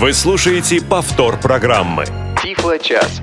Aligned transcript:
Вы 0.00 0.12
слушаете 0.12 0.80
повтор 0.80 1.40
программы. 1.40 2.04
Тифло-час. 2.40 3.20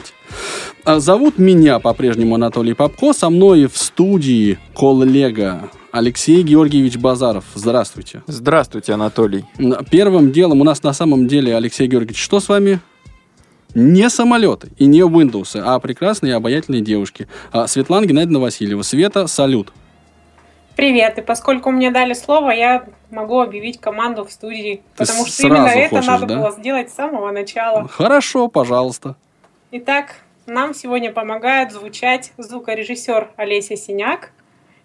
А 0.84 1.00
зовут 1.00 1.38
меня 1.38 1.78
по-прежнему 1.78 2.34
Анатолий 2.34 2.74
Попко, 2.74 3.12
со 3.12 3.30
мной 3.30 3.66
в 3.66 3.76
студии 3.76 4.58
коллега 4.74 5.70
Алексей 5.92 6.42
Георгиевич 6.42 6.96
Базаров. 6.96 7.44
Здравствуйте. 7.54 8.22
Здравствуйте, 8.26 8.92
Анатолий. 8.92 9.44
Первым 9.90 10.32
делом 10.32 10.60
у 10.60 10.64
нас 10.64 10.82
на 10.82 10.92
самом 10.92 11.26
деле, 11.26 11.56
Алексей 11.56 11.86
Георгиевич, 11.86 12.22
что 12.22 12.40
с 12.40 12.48
вами? 12.48 12.80
не 13.76 14.08
самолеты 14.08 14.70
и 14.78 14.86
не 14.86 15.00
Windows, 15.00 15.60
а 15.62 15.78
прекрасные 15.80 16.30
и 16.30 16.34
обаятельные 16.34 16.80
девушки. 16.80 17.28
А 17.52 17.66
Светлана 17.66 18.06
Геннадьевна 18.06 18.38
Васильева. 18.38 18.80
Света, 18.80 19.26
салют. 19.26 19.70
Привет, 20.76 21.16
и 21.18 21.22
поскольку 21.22 21.70
мне 21.70 21.90
дали 21.90 22.12
слово, 22.12 22.50
я 22.50 22.84
могу 23.10 23.40
объявить 23.40 23.80
команду 23.80 24.26
в 24.26 24.30
студии, 24.30 24.82
Ты 24.96 25.06
потому 25.06 25.26
что 25.26 25.42
именно 25.46 25.68
хочешь, 25.70 25.84
это 25.86 26.02
надо 26.02 26.26
да? 26.26 26.36
было 26.36 26.50
сделать 26.52 26.90
с 26.90 26.94
самого 26.94 27.30
начала. 27.30 27.88
Хорошо, 27.88 28.48
пожалуйста. 28.48 29.16
Итак, 29.70 30.16
нам 30.44 30.74
сегодня 30.74 31.12
помогает 31.12 31.72
звучать 31.72 32.32
звукорежиссер 32.36 33.30
Олеся 33.36 33.74
Синяк, 33.74 34.32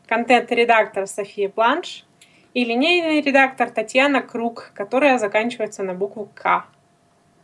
контент-редактор 0.08 1.08
София 1.08 1.52
Бланш 1.54 2.06
и 2.54 2.64
линейный 2.64 3.20
редактор 3.20 3.70
Татьяна 3.70 4.22
Круг, 4.22 4.72
которая 4.74 5.18
заканчивается 5.18 5.84
на 5.84 5.94
букву 5.94 6.30
«К» 6.34 6.68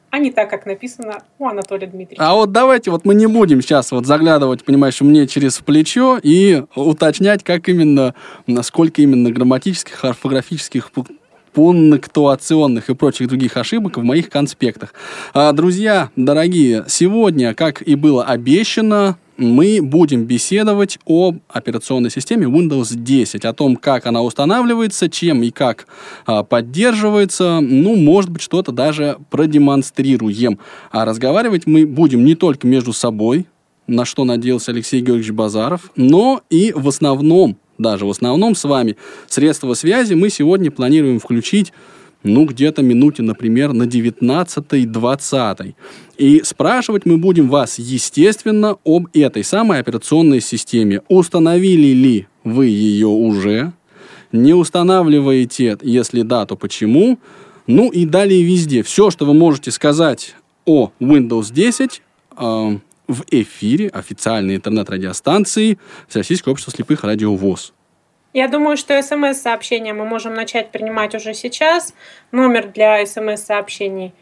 а 0.09 0.19
не 0.19 0.31
так, 0.31 0.49
как 0.49 0.65
написано 0.65 1.21
у 1.37 1.47
Анатолия 1.47 1.87
Дмитриевича. 1.87 2.25
А 2.25 2.33
вот 2.35 2.51
давайте, 2.51 2.91
вот 2.91 3.05
мы 3.05 3.13
не 3.13 3.27
будем 3.27 3.61
сейчас 3.61 3.91
вот 3.91 4.05
заглядывать, 4.05 4.63
понимаешь, 4.63 4.99
мне 5.01 5.27
через 5.27 5.59
плечо 5.59 6.19
и 6.21 6.63
уточнять, 6.75 7.43
как 7.43 7.69
именно, 7.69 8.15
насколько 8.45 9.01
именно 9.01 9.31
грамматических, 9.31 10.03
орфографических 10.05 10.91
пунктуационных 11.57 12.91
и 12.91 12.93
прочих 12.93 13.29
других 13.29 13.57
ошибок 13.57 13.97
в 13.97 14.03
моих 14.03 14.29
конспектах. 14.29 14.93
А, 15.33 15.51
друзья, 15.53 16.11
дорогие, 16.15 16.85
сегодня, 16.87 17.55
как 17.55 17.81
и 17.81 17.95
было 17.95 18.23
обещано, 18.23 19.17
мы 19.37 19.79
будем 19.81 20.25
беседовать 20.25 20.99
о 21.05 21.33
операционной 21.49 22.11
системе 22.11 22.45
Windows 22.45 22.95
10, 22.95 23.43
о 23.43 23.53
том, 23.53 23.75
как 23.75 24.05
она 24.05 24.21
устанавливается, 24.21 25.09
чем 25.09 25.41
и 25.41 25.49
как 25.49 25.87
а, 26.27 26.43
поддерживается. 26.43 27.59
Ну, 27.59 27.95
может 27.95 28.29
быть, 28.29 28.43
что-то 28.43 28.71
даже 28.71 29.17
продемонстрируем. 29.31 30.59
А 30.91 31.05
разговаривать 31.05 31.65
мы 31.65 31.87
будем 31.87 32.23
не 32.23 32.35
только 32.35 32.67
между 32.67 32.93
собой, 32.93 33.47
на 33.87 34.05
что 34.05 34.25
надеялся 34.25 34.71
Алексей 34.71 35.01
Георгиевич 35.01 35.31
Базаров, 35.31 35.91
но 35.95 36.41
и 36.51 36.71
в 36.75 36.87
основном, 36.87 37.57
даже 37.77 38.05
в 38.05 38.09
основном 38.09 38.55
с 38.55 38.63
вами 38.63 38.97
средства 39.27 39.73
связи 39.73 40.13
мы 40.13 40.29
сегодня 40.29 40.71
планируем 40.71 41.19
включить 41.19 41.73
ну, 42.23 42.45
где-то 42.45 42.81
минуте, 42.81 43.23
например, 43.23 43.73
на 43.73 43.83
19-20. 43.83 45.75
И 46.17 46.41
спрашивать 46.43 47.05
мы 47.05 47.17
будем 47.17 47.49
вас, 47.49 47.79
естественно, 47.79 48.77
об 48.83 49.07
этой 49.13 49.43
самой 49.43 49.79
операционной 49.79 50.41
системе. 50.41 51.01
Установили 51.07 51.93
ли 51.93 52.27
вы 52.43 52.67
ее 52.67 53.07
уже? 53.07 53.73
Не 54.31 54.53
устанавливаете? 54.53 55.77
Если 55.81 56.21
да, 56.23 56.45
то 56.45 56.55
почему? 56.55 57.19
Ну 57.65 57.89
и 57.91 58.05
далее 58.05 58.43
везде. 58.43 58.83
Все, 58.83 59.09
что 59.09 59.25
вы 59.25 59.33
можете 59.33 59.71
сказать 59.71 60.35
о 60.65 60.91
Windows 60.99 61.53
10, 61.53 62.01
э, 62.37 62.77
в 63.07 63.23
эфире 63.31 63.89
официальной 63.89 64.55
интернет-радиостанции 64.55 65.77
Всероссийского 66.07 66.51
общества 66.53 66.73
слепых 66.73 67.03
радио 67.03 67.35
ВОЗ. 67.35 67.73
Я 68.33 68.47
думаю, 68.47 68.77
что 68.77 69.01
смс-сообщения 69.01 69.93
мы 69.93 70.05
можем 70.05 70.33
начать 70.33 70.71
принимать 70.71 71.15
уже 71.15 71.33
сейчас. 71.33 71.93
Номер 72.31 72.71
для 72.71 73.03
смс-сообщений 73.05 74.13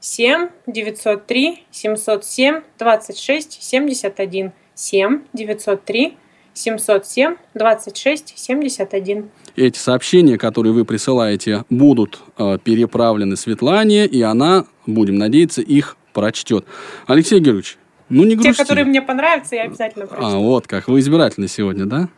7 0.00 0.48
903 0.66 1.64
707 1.70 2.60
26 2.78 3.62
71 3.62 4.52
7 4.74 5.20
903 5.32 6.16
707 6.54 7.36
26 7.54 8.34
71. 8.36 9.30
Эти 9.56 9.78
сообщения, 9.78 10.38
которые 10.38 10.72
вы 10.72 10.84
присылаете, 10.84 11.64
будут 11.70 12.20
э, 12.38 12.58
переправлены 12.62 13.36
Светлане, 13.36 14.06
и 14.06 14.22
она, 14.22 14.66
будем 14.86 15.16
надеяться, 15.16 15.62
их 15.62 15.96
прочтет. 16.12 16.64
Алексей 17.06 17.40
Георгиевич, 17.40 17.78
ну 18.14 18.24
не 18.24 18.36
грусти. 18.36 18.52
Те, 18.52 18.58
которые 18.58 18.84
мне 18.84 19.02
понравятся, 19.02 19.56
я 19.56 19.62
обязательно 19.64 20.06
прочту. 20.06 20.26
А, 20.26 20.38
вот 20.38 20.66
как. 20.66 20.88
Вы 20.88 21.00
избирательны 21.00 21.48
сегодня, 21.48 21.86
да? 21.86 22.08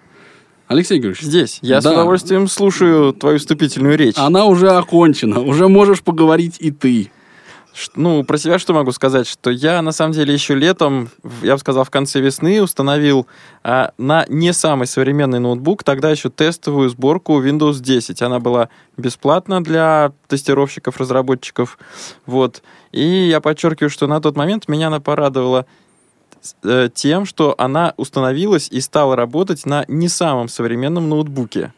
Алексей 0.69 0.99
Георгиевич. 0.99 1.23
Здесь. 1.23 1.59
Я 1.63 1.81
да. 1.81 1.91
с 1.91 1.93
удовольствием 1.93 2.49
слушаю 2.49 3.13
твою 3.13 3.39
вступительную 3.39 3.97
речь. 3.97 4.17
Она 4.19 4.47
уже 4.47 4.71
окончена. 4.71 5.41
Уже 5.41 5.69
можешь 5.69 6.03
поговорить 6.03 6.57
и 6.59 6.71
ты. 6.71 7.11
Ну, 7.95 8.25
про 8.25 8.39
себя 8.39 8.59
что 8.59 8.73
могу 8.73 8.91
сказать? 8.93 9.27
Что 9.27 9.51
я, 9.51 9.83
на 9.83 9.93
самом 9.93 10.13
деле, 10.13 10.33
еще 10.33 10.55
летом, 10.55 11.11
я 11.43 11.55
бы 11.55 11.59
сказал, 11.59 11.85
в 11.85 11.91
конце 11.91 12.21
весны 12.21 12.63
установил 12.63 13.27
а, 13.63 13.93
на 13.99 14.25
не 14.29 14.53
самый 14.55 14.87
современный 14.87 15.41
ноутбук, 15.41 15.85
тогда 15.85 16.11
еще 16.11 16.31
тестовую 16.31 16.89
сборку 16.89 17.41
Windows 17.43 17.81
10. 17.81 18.23
Она 18.23 18.41
была 18.41 18.71
бесплатна 18.97 19.63
для 19.63 20.13
тестировщиков, 20.27 20.97
разработчиков. 20.99 21.79
Вот. 22.25 22.63
И 22.93 23.03
я 23.03 23.41
подчеркиваю, 23.41 23.91
что 23.91 24.07
на 24.07 24.21
тот 24.21 24.37
момент 24.37 24.69
меня 24.69 24.87
она 24.87 25.01
порадовала 25.01 25.67
Э, 26.63 26.89
тем, 26.93 27.25
что 27.25 27.55
она 27.59 27.95
установилась 27.97 28.69
и 28.69 28.81
стала 28.81 29.17
работать 29.17 29.67
на 29.67 29.85
не 29.89 30.09
самом 30.09 30.49
современном 30.49 31.09
ноутбуке. 31.09 31.73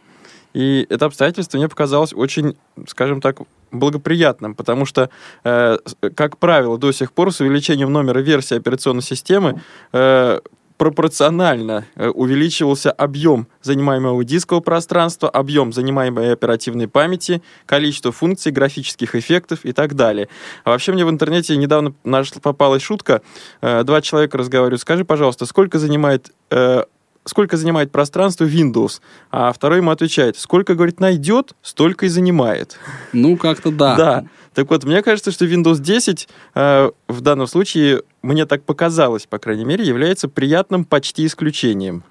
И 0.54 0.86
это 0.88 1.06
обстоятельство 1.06 1.58
мне 1.58 1.68
показалось 1.68 2.12
очень, 2.12 2.56
скажем 2.86 3.20
так, 3.20 3.38
благоприятным, 3.70 4.54
потому 4.54 4.86
что, 4.86 5.10
э, 5.44 5.78
как 6.14 6.38
правило, 6.38 6.78
до 6.78 6.90
сих 6.92 7.12
пор 7.12 7.32
с 7.32 7.40
увеличением 7.40 7.92
номера 7.92 8.20
версии 8.20 8.56
операционной 8.56 9.02
системы 9.02 9.60
э, 9.92 10.40
пропорционально 10.78 11.86
э, 11.96 12.08
увеличивался 12.08 12.90
объем 12.90 13.48
занимаемого 13.60 14.24
дискового 14.24 14.62
пространства, 14.62 15.28
объем 15.28 15.72
занимаемой 15.72 16.32
оперативной 16.32 16.88
памяти, 16.88 17.42
количество 17.66 18.12
функций, 18.12 18.52
графических 18.52 19.14
эффектов 19.16 19.64
и 19.64 19.72
так 19.72 19.94
далее. 19.94 20.28
А 20.64 20.70
вообще 20.70 20.92
мне 20.92 21.04
в 21.04 21.10
интернете 21.10 21.56
недавно 21.56 21.94
нашла, 22.04 22.40
попалась 22.40 22.82
шутка. 22.82 23.22
Э, 23.60 23.82
два 23.82 24.00
человека 24.00 24.38
разговаривают. 24.38 24.80
Скажи, 24.80 25.04
пожалуйста, 25.04 25.44
сколько 25.46 25.78
занимает 25.78 26.30
э, 26.50 26.84
сколько 27.28 27.56
занимает 27.56 27.92
пространство 27.92 28.44
Windows, 28.44 29.00
а 29.30 29.52
второй 29.52 29.78
ему 29.78 29.90
отвечает, 29.90 30.36
сколько, 30.38 30.74
говорит, 30.74 30.98
найдет, 30.98 31.54
столько 31.62 32.06
и 32.06 32.08
занимает. 32.08 32.78
Ну, 33.12 33.36
как-то 33.36 33.70
да. 33.70 33.96
Да. 33.96 34.24
Так 34.54 34.70
вот, 34.70 34.84
мне 34.84 35.02
кажется, 35.02 35.30
что 35.30 35.44
Windows 35.44 35.78
10 35.80 36.28
э, 36.54 36.90
в 37.06 37.20
данном 37.20 37.46
случае, 37.46 38.02
мне 38.22 38.46
так 38.46 38.64
показалось, 38.64 39.26
по 39.26 39.38
крайней 39.38 39.64
мере, 39.64 39.84
является 39.84 40.28
приятным 40.28 40.84
почти 40.84 41.26
исключением. 41.26 42.02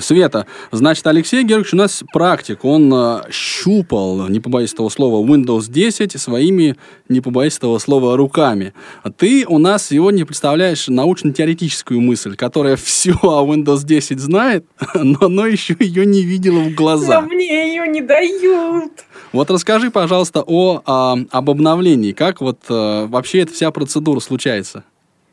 Света, 0.00 0.46
значит, 0.70 1.06
Алексей 1.06 1.42
Георгиевич 1.42 1.74
у 1.74 1.76
нас 1.76 2.02
практик. 2.12 2.64
Он 2.64 2.92
э, 2.92 3.20
щупал, 3.30 4.28
не 4.28 4.40
побоюсь 4.40 4.72
этого 4.72 4.88
слова, 4.88 5.26
Windows 5.26 5.70
10 5.70 6.20
своими, 6.20 6.76
не 7.08 7.20
побоюсь 7.20 7.56
этого 7.56 7.78
слова, 7.78 8.16
руками. 8.16 8.74
А 9.02 9.10
ты 9.10 9.46
у 9.46 9.58
нас 9.58 9.86
сегодня 9.86 10.26
представляешь 10.26 10.88
научно-теоретическую 10.88 12.00
мысль, 12.00 12.36
которая 12.36 12.76
все 12.82 13.14
о 13.22 13.46
Windows 13.46 13.84
10 13.84 14.20
знает, 14.20 14.66
но, 14.94 15.28
но 15.28 15.46
еще 15.46 15.74
ее 15.78 16.04
не 16.04 16.22
видела 16.22 16.60
в 16.60 16.74
глаза. 16.74 17.20
Но 17.20 17.28
мне 17.28 17.72
ее 17.72 17.88
не 17.88 18.02
дают. 18.02 18.92
Вот 19.32 19.50
расскажи, 19.50 19.90
пожалуйста, 19.90 20.42
о, 20.46 20.82
о 20.84 21.16
об 21.30 21.50
обновлении. 21.50 22.12
Как 22.12 22.40
вот 22.40 22.60
э, 22.68 23.06
вообще 23.06 23.40
эта 23.40 23.52
вся 23.52 23.70
процедура 23.70 24.20
случается? 24.20 24.84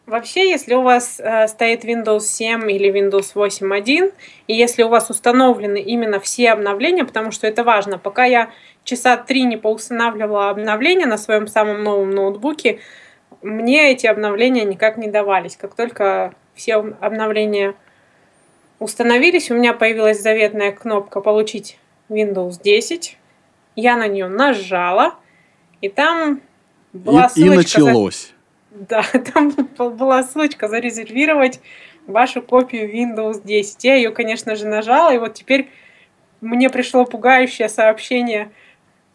Вообще, 0.10 0.50
если 0.50 0.74
у 0.74 0.82
вас 0.82 1.20
э, 1.20 1.48
стоит 1.48 1.86
Windows 1.86 2.22
7 2.22 2.72
или 2.72 2.92
Windows 2.92 3.36
8.1, 3.36 4.12
и 4.48 4.56
если 4.56 4.82
у 4.82 4.90
вас 4.90 5.12
установлены 5.12 5.80
именно 5.80 6.20
все 6.20 6.50
обновления, 6.50 7.06
потому 7.06 7.30
что 7.30 7.46
это 7.46 7.64
важно, 7.64 8.00
пока 8.00 8.26
я 8.26 8.50
часа 8.84 9.18
три 9.18 9.44
не 9.44 9.56
поустанавливала 9.56 10.50
обновления 10.50 11.06
на 11.06 11.20
своем 11.20 11.48
самом 11.48 11.84
новом 11.84 12.10
ноутбуке, 12.10 12.80
мне 13.44 13.92
эти 13.92 14.08
обновления 14.08 14.64
никак 14.64 14.98
не 14.98 15.10
давались. 15.10 15.56
Как 15.56 15.76
только 15.76 16.34
все 16.56 16.78
обновления 16.78 17.76
установились, 18.80 19.52
у 19.52 19.54
меня 19.54 19.76
появилась 19.76 20.24
заветная 20.24 20.72
кнопка 20.72 21.22
«Получить 21.22 21.78
Windows 22.10 22.60
10». 22.64 23.16
Я 23.76 23.96
на 23.96 24.08
нее 24.08 24.28
нажала, 24.28 25.14
И 25.82 25.88
там 25.88 26.42
была 26.94 27.26
и, 27.26 27.30
ссылочка... 27.30 27.80
И 27.80 27.84
началось. 27.84 28.34
Да, 28.80 29.04
там 29.34 29.52
была 29.78 30.24
ссылочка 30.24 30.70
зарезервировать 30.70 31.60
вашу 32.08 32.42
копию 32.42 32.90
Windows 32.94 33.42
10. 33.44 33.84
Я 33.84 33.96
ее, 33.96 34.12
конечно 34.12 34.56
же, 34.56 34.68
нажала, 34.68 35.14
и 35.14 35.18
вот 35.18 35.34
теперь 35.34 35.70
мне 36.42 36.70
пришло 36.70 37.06
пугающее 37.06 37.68
сообщение. 37.68 38.52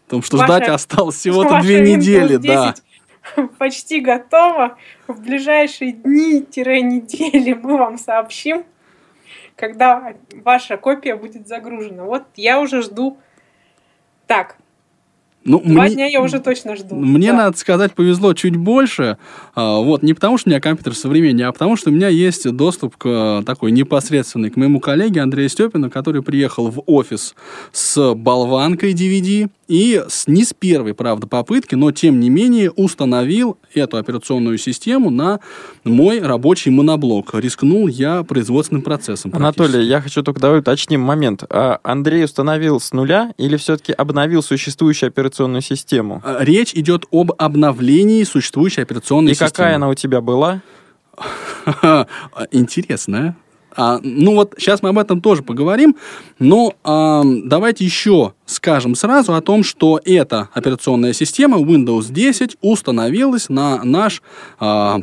О 0.06 0.10
том, 0.10 0.22
что 0.22 0.36
Ваша... 0.36 0.56
ждать 0.56 0.68
осталось 0.68 1.16
всего-то 1.18 1.60
две 1.60 1.80
недели, 1.80 2.36
да. 2.36 2.74
Почти 3.58 4.00
готово. 4.00 4.76
В 5.06 5.22
ближайшие 5.22 5.92
дни-недели 5.92 7.54
мы 7.54 7.78
вам 7.78 7.96
сообщим, 7.96 8.64
когда 9.56 10.14
ваша 10.34 10.76
копия 10.76 11.16
будет 11.16 11.48
загружена. 11.48 12.04
Вот 12.04 12.24
я 12.36 12.60
уже 12.60 12.82
жду. 12.82 13.16
Так, 14.26 14.56
ну, 15.44 15.60
Два 15.60 15.84
мне, 15.84 15.94
дня 15.94 16.06
я 16.06 16.22
уже 16.22 16.40
точно 16.40 16.74
жду. 16.76 16.94
Мне, 16.94 17.32
да. 17.32 17.38
надо 17.38 17.58
сказать, 17.58 17.92
повезло 17.92 18.32
чуть 18.34 18.56
больше. 18.56 19.18
А, 19.54 19.78
вот, 19.78 20.02
не 20.02 20.14
потому, 20.14 20.38
что 20.38 20.48
у 20.48 20.50
меня 20.50 20.60
компьютер 20.60 20.94
современнее, 20.94 21.48
а 21.48 21.52
потому, 21.52 21.76
что 21.76 21.90
у 21.90 21.92
меня 21.92 22.08
есть 22.08 22.50
доступ 22.50 22.96
к 22.96 23.42
такой 23.44 23.70
непосредственный 23.70 24.50
к 24.50 24.56
моему 24.56 24.80
коллеге 24.80 25.20
Андрею 25.20 25.48
Степину, 25.48 25.90
который 25.90 26.22
приехал 26.22 26.68
в 26.70 26.82
офис 26.86 27.34
с 27.72 28.14
болванкой 28.14 28.94
DVD 28.94 29.50
и 29.68 30.02
с, 30.08 30.26
не 30.26 30.44
с 30.44 30.52
первой, 30.52 30.94
правда, 30.94 31.26
попытки, 31.26 31.74
но 31.74 31.90
тем 31.92 32.20
не 32.20 32.30
менее 32.30 32.70
установил 32.70 33.58
эту 33.74 33.96
операционную 33.96 34.58
систему 34.58 35.10
на 35.10 35.40
мой 35.84 36.20
рабочий 36.20 36.70
моноблок. 36.70 37.34
Рискнул 37.34 37.88
я 37.88 38.22
производственным 38.22 38.82
процессом. 38.82 39.32
Анатолий, 39.34 39.84
я 39.84 40.00
хочу 40.00 40.22
только 40.22 40.40
давай 40.40 40.60
уточним 40.60 41.00
момент. 41.00 41.44
А 41.50 41.80
Андрей 41.82 42.24
установил 42.24 42.80
с 42.80 42.92
нуля 42.92 43.32
или 43.38 43.56
все-таки 43.56 43.92
обновил 43.92 44.42
существующую 44.42 45.08
операционную 45.08 45.62
систему? 45.62 46.22
А, 46.24 46.42
речь 46.42 46.74
идет 46.74 47.04
об 47.10 47.32
обновлении 47.38 48.22
существующей 48.24 48.82
операционной 48.82 49.32
и 49.32 49.34
системы. 49.34 49.48
И 49.48 49.52
какая 49.52 49.76
она 49.76 49.88
у 49.88 49.94
тебя 49.94 50.20
была? 50.20 50.60
Интересная. 52.50 53.36
А, 53.76 54.00
ну 54.02 54.34
вот 54.34 54.54
сейчас 54.58 54.82
мы 54.82 54.90
об 54.90 54.98
этом 54.98 55.20
тоже 55.20 55.42
поговорим, 55.42 55.96
но 56.38 56.74
а, 56.84 57.22
давайте 57.24 57.84
еще 57.84 58.32
скажем 58.46 58.94
сразу 58.94 59.34
о 59.34 59.40
том, 59.40 59.64
что 59.64 60.00
эта 60.04 60.48
операционная 60.52 61.12
система 61.12 61.58
Windows 61.58 62.12
10 62.12 62.56
установилась 62.60 63.48
на 63.48 63.82
наш 63.84 64.22
а, 64.60 65.00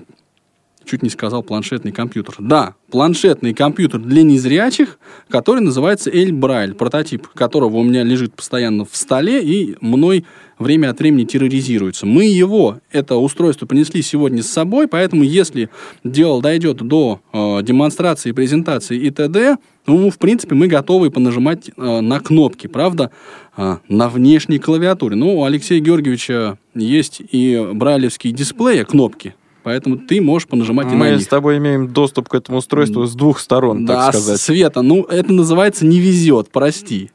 чуть 0.92 1.04
не 1.04 1.10
сказал 1.10 1.42
планшетный 1.42 1.94
компьютер. 1.94 2.36
Да, 2.40 2.76
планшетный 2.92 3.54
компьютер 3.54 4.02
для 4.02 4.24
незрячих, 4.24 5.00
который 5.30 5.62
называется 5.62 6.10
Эль 6.10 6.34
Брайль, 6.34 6.74
прототип 6.74 7.28
которого 7.30 7.78
у 7.78 7.84
меня 7.84 8.04
лежит 8.04 8.34
постоянно 8.34 8.84
в 8.84 8.94
столе 8.94 9.42
и 9.42 9.78
мной 9.80 10.26
время 10.60 10.90
от 10.90 11.00
времени 11.00 11.24
терроризируется. 11.24 12.06
Мы 12.06 12.26
его, 12.26 12.80
это 12.92 13.16
устройство, 13.16 13.66
принесли 13.66 14.02
сегодня 14.02 14.44
с 14.44 14.48
собой, 14.48 14.90
поэтому 14.90 15.24
если 15.24 15.70
дело 16.04 16.42
дойдет 16.42 16.78
до 16.78 17.22
э, 17.32 17.64
демонстрации, 17.64 18.34
презентации 18.34 18.98
и 18.98 19.10
т.д., 19.10 19.58
ну, 19.88 20.12
в 20.12 20.18
принципе, 20.20 20.54
мы 20.54 20.68
готовы 20.68 21.10
понажимать 21.10 21.70
э, 21.76 22.02
на 22.02 22.20
кнопки, 22.20 22.68
правда, 22.68 23.12
э, 23.56 23.78
на 23.88 24.10
внешней 24.10 24.60
клавиатуре. 24.60 25.16
Ну, 25.16 25.40
у 25.40 25.46
Алексея 25.46 25.80
Георгиевича 25.80 26.60
есть 26.76 27.22
и 27.32 27.70
брайлевские 27.74 28.34
дисплеи, 28.34 28.84
кнопки, 28.84 29.34
Поэтому 29.64 29.98
ты 29.98 30.22
можешь 30.22 30.48
понажимать 30.48 30.88
Мы 30.88 30.94
и 30.94 30.98
на 30.98 31.16
них. 31.16 31.22
с 31.22 31.28
тобой 31.28 31.58
имеем 31.58 31.88
доступ 31.88 32.30
к 32.30 32.36
этому 32.36 32.58
устройству 32.60 33.06
с 33.06 33.14
двух 33.14 33.40
сторон, 33.40 33.86
да, 33.86 34.06
так 34.08 34.16
сказать. 34.16 34.42
Света, 34.42 34.82
ну 34.82 35.04
это 35.04 35.32
называется 35.32 35.86
не 35.86 36.00
везет, 36.00 36.50
прости. 36.52 37.12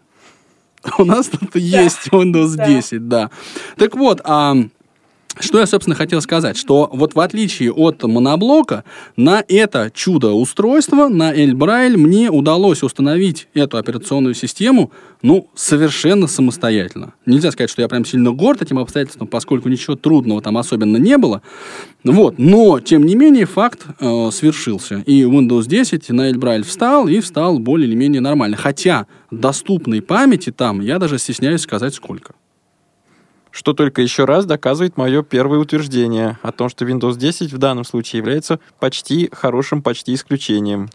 У 0.99 1.05
нас 1.05 1.27
тут 1.27 1.57
есть 1.57 2.09
Windows 2.13 2.57
10, 2.57 3.09
да. 3.09 3.31
Так 3.77 3.97
вот, 3.97 4.21
а 4.25 4.55
что 5.39 5.59
я, 5.59 5.67
собственно, 5.67 5.95
хотел 5.95 6.21
сказать, 6.21 6.57
что 6.57 6.89
вот 6.93 7.15
в 7.15 7.21
отличие 7.21 7.73
от 7.73 8.03
моноблока, 8.03 8.85
на 9.17 9.45
это 9.47 9.91
чудо-устройство, 9.93 11.09
на 11.09 11.35
Эльбрайль, 11.35 11.97
мне 11.97 12.31
удалось 12.31 12.83
установить 12.83 13.49
эту 13.55 13.77
операционную 13.77 14.35
систему, 14.35 14.91
ну, 15.23 15.49
совершенно 15.55 16.27
самостоятельно. 16.27 17.15
Нельзя 17.27 17.51
сказать, 17.51 17.71
что 17.71 17.83
я 17.83 17.89
прям 17.89 18.05
сильно 18.05 18.33
горд 18.33 18.63
этим 18.63 18.79
обстоятельством, 18.79 19.29
поскольку 19.29 19.69
ничего 19.69 19.97
трудного 19.97 20.41
там 20.41 20.57
особенно 20.57 20.97
не 20.97 21.19
было. 21.19 21.43
Вот, 22.05 22.39
но, 22.39 22.81
тем 22.81 23.05
не 23.05 23.15
менее, 23.15 23.47
факт 23.47 23.87
э, 23.99 24.31
свершился. 24.33 25.03
И 25.07 25.23
Windows 25.23 25.67
10 25.67 26.09
на 26.11 26.31
Эльбрайль 26.31 26.65
встал, 26.65 27.09
и 27.09 27.21
встал 27.21 27.59
более 27.59 27.89
или 27.89 27.97
менее 27.97 28.21
нормально. 28.21 28.57
Хотя 28.57 29.07
доступной 29.31 30.03
памяти 30.03 30.51
там, 30.51 30.81
я 30.81 30.99
даже 30.99 31.19
стесняюсь 31.19 31.63
сказать, 31.63 31.95
сколько 31.95 32.35
что 33.57 33.73
только 33.73 34.03
еще 34.03 34.27
раз 34.27 34.45
доказывает 34.45 34.99
мое 34.99 35.23
первое 35.23 35.59
утверждение 35.59 36.39
о 36.43 36.53
том, 36.53 36.69
что 36.69 36.85
Windows 36.85 37.17
10 37.17 37.55
в 37.55 37.59
данном 37.59 37.85
случае 37.85 38.19
является 38.19 38.61
почти 38.79 39.31
хорошим, 39.33 39.81
почти 39.81 40.13
исключением 40.13 40.91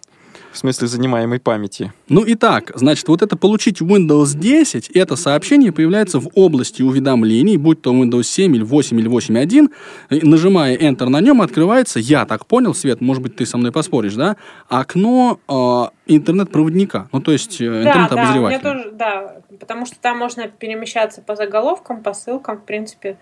в 0.52 0.58
смысле 0.58 0.88
занимаемой 0.88 1.40
памяти. 1.40 1.94
Ну 2.10 2.24
и 2.24 2.36
так, 2.36 2.72
значит, 2.76 3.08
вот 3.08 3.22
это 3.22 3.38
получить 3.38 3.82
Windows 3.82 4.38
10, 4.38 4.90
это 4.90 5.16
сообщение 5.16 5.72
появляется 5.72 6.20
в 6.20 6.30
области 6.36 6.82
уведомлений, 6.82 7.58
будь 7.58 7.82
то 7.82 7.94
Windows 7.94 8.24
7 8.24 8.56
или 8.56 8.64
8 8.64 9.00
или 9.00 9.10
8.1, 9.10 10.26
нажимая 10.26 10.78
Enter 10.78 11.10
на 11.10 11.22
нем, 11.22 11.42
открывается, 11.42 12.00
я 12.00 12.26
так 12.26 12.46
понял, 12.46 12.74
Свет, 12.74 13.02
может 13.02 13.24
быть, 13.24 13.36
ты 13.36 13.46
со 13.46 13.58
мной 13.58 13.72
поспоришь, 13.72 14.16
да, 14.16 14.36
окно 14.68 15.40
э, 15.48 16.14
интернет-проводника, 16.14 17.08
ну 17.12 17.22
то 17.22 17.32
есть 17.32 17.62
э, 17.62 17.66
интернет-обозревателя. 17.66 18.60
Да, 18.62 18.74
да, 18.74 18.74
тоже, 18.74 18.92
да, 18.92 19.36
потому 19.60 19.86
что 19.86 19.96
там 20.00 20.18
можно 20.18 20.48
перемещаться 20.48 21.22
по 21.22 21.36
заголовкам, 21.36 22.02
по 22.02 22.14
ссылкам, 22.14 22.58
в 22.58 22.64
принципе, 22.64 23.18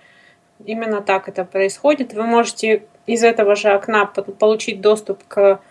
именно 0.66 1.02
так 1.02 1.30
это 1.30 1.46
происходит. 1.46 2.14
Вы 2.14 2.24
можете 2.24 2.84
из 3.06 3.24
этого 3.24 3.56
же 3.56 3.70
окна 3.70 4.06
получить 4.06 4.82
доступ 4.82 5.24
к 5.28 5.62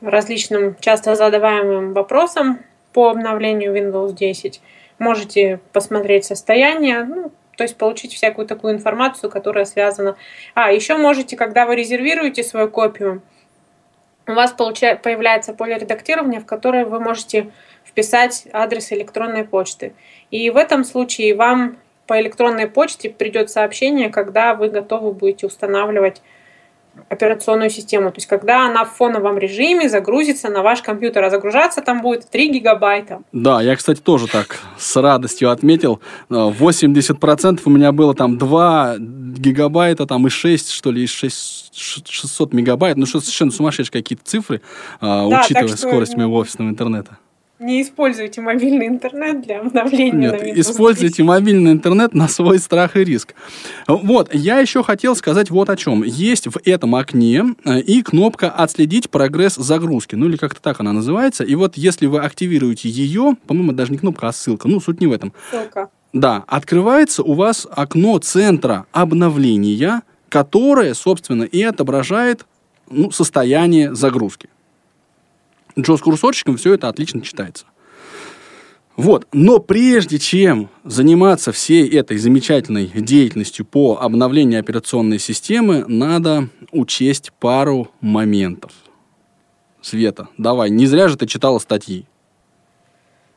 различным 0.00 0.76
часто 0.80 1.14
задаваемым 1.14 1.92
вопросам 1.92 2.60
по 2.92 3.10
обновлению 3.10 3.74
Windows 3.74 4.12
10. 4.12 4.60
Можете 4.98 5.60
посмотреть 5.72 6.24
состояние, 6.24 7.04
ну, 7.04 7.32
то 7.56 7.64
есть 7.64 7.76
получить 7.76 8.14
всякую 8.14 8.46
такую 8.46 8.74
информацию, 8.74 9.30
которая 9.30 9.64
связана. 9.64 10.16
А, 10.54 10.72
еще 10.72 10.96
можете, 10.96 11.36
когда 11.36 11.66
вы 11.66 11.76
резервируете 11.76 12.42
свою 12.42 12.68
копию, 12.68 13.22
у 14.28 14.32
вас 14.32 14.52
получает, 14.52 15.02
появляется 15.02 15.54
поле 15.54 15.78
редактирования, 15.78 16.40
в 16.40 16.46
которое 16.46 16.84
вы 16.84 17.00
можете 17.00 17.50
вписать 17.84 18.46
адрес 18.52 18.92
электронной 18.92 19.44
почты. 19.44 19.94
И 20.30 20.50
в 20.50 20.56
этом 20.56 20.84
случае 20.84 21.34
вам 21.34 21.78
по 22.06 22.20
электронной 22.20 22.66
почте 22.66 23.10
придет 23.10 23.50
сообщение, 23.50 24.10
когда 24.10 24.54
вы 24.54 24.68
готовы 24.68 25.12
будете 25.12 25.46
устанавливать 25.46 26.22
операционную 27.08 27.70
систему. 27.70 28.10
То 28.10 28.18
есть, 28.18 28.26
когда 28.26 28.66
она 28.66 28.84
в 28.84 28.92
фоновом 28.92 29.38
режиме 29.38 29.88
загрузится 29.88 30.48
на 30.48 30.62
ваш 30.62 30.82
компьютер, 30.82 31.24
а 31.24 31.30
загружаться 31.30 31.80
там 31.80 32.02
будет 32.02 32.28
3 32.28 32.48
гигабайта. 32.48 33.22
Да, 33.32 33.62
я, 33.62 33.76
кстати, 33.76 34.00
тоже 34.00 34.26
так 34.26 34.58
с 34.78 34.96
радостью 34.96 35.50
отметил. 35.50 36.00
80% 36.30 37.60
у 37.64 37.70
меня 37.70 37.92
было 37.92 38.14
там 38.14 38.38
2 38.38 38.96
гигабайта, 38.98 40.06
там 40.06 40.26
и 40.26 40.30
6, 40.30 40.70
что 40.70 40.90
ли, 40.90 41.04
и 41.04 41.06
6, 41.06 41.74
600 41.74 42.52
мегабайт. 42.52 42.96
Ну, 42.96 43.06
что 43.06 43.20
совершенно 43.20 43.50
сумасшедшие 43.50 44.02
какие-то 44.02 44.24
цифры, 44.24 44.62
а, 45.00 45.28
да, 45.28 45.40
учитывая 45.40 45.76
скорость 45.76 46.16
моего 46.16 46.36
офисного 46.36 46.68
интернета. 46.68 47.18
Не 47.58 47.80
используйте 47.80 48.42
мобильный 48.42 48.86
интернет 48.86 49.40
для 49.42 49.60
обновления 49.60 50.30
Нет, 50.30 50.32
на 50.32 50.44
Windows 50.44 50.60
используйте 50.60 51.22
10. 51.22 51.24
мобильный 51.24 51.72
интернет 51.72 52.12
на 52.12 52.28
свой 52.28 52.58
страх 52.58 52.96
и 52.96 53.04
риск. 53.04 53.34
Вот, 53.88 54.34
я 54.34 54.58
еще 54.58 54.82
хотел 54.82 55.16
сказать 55.16 55.50
вот 55.50 55.70
о 55.70 55.76
чем. 55.76 56.02
Есть 56.02 56.48
в 56.48 56.58
этом 56.64 56.94
окне 56.94 57.44
э, 57.64 57.80
и 57.80 58.02
кнопка 58.02 58.50
«Отследить 58.50 59.08
прогресс 59.08 59.54
загрузки», 59.54 60.16
ну 60.16 60.26
или 60.26 60.36
как-то 60.36 60.60
так 60.60 60.80
она 60.80 60.92
называется. 60.92 61.44
И 61.44 61.54
вот 61.54 61.78
если 61.78 62.04
вы 62.06 62.20
активируете 62.20 62.90
ее, 62.90 63.36
по-моему, 63.46 63.72
даже 63.72 63.90
не 63.90 63.98
кнопка, 63.98 64.28
а 64.28 64.32
ссылка, 64.32 64.68
ну 64.68 64.78
суть 64.78 65.00
не 65.00 65.06
в 65.06 65.12
этом. 65.12 65.32
Ссылка. 65.50 65.88
Да, 66.12 66.44
открывается 66.46 67.22
у 67.22 67.32
вас 67.32 67.66
окно 67.70 68.18
центра 68.18 68.86
обновления, 68.92 70.02
которое, 70.28 70.92
собственно, 70.92 71.44
и 71.44 71.62
отображает 71.62 72.44
ну, 72.90 73.10
состояние 73.10 73.94
загрузки. 73.94 74.48
С 75.76 76.00
курсорчиком 76.00 76.56
все 76.56 76.74
это 76.74 76.88
отлично 76.88 77.20
читается. 77.20 77.66
Вот. 78.96 79.26
Но 79.32 79.58
прежде 79.58 80.18
чем 80.18 80.70
заниматься 80.84 81.52
всей 81.52 81.88
этой 81.94 82.16
замечательной 82.16 82.86
деятельностью 82.86 83.66
по 83.66 83.98
обновлению 84.00 84.60
операционной 84.60 85.18
системы, 85.18 85.84
надо 85.86 86.48
учесть 86.72 87.30
пару 87.38 87.90
моментов. 88.00 88.72
Света, 89.82 90.28
давай, 90.38 90.70
не 90.70 90.86
зря 90.86 91.08
же 91.08 91.16
ты 91.16 91.26
читала 91.26 91.58
статьи. 91.58 92.06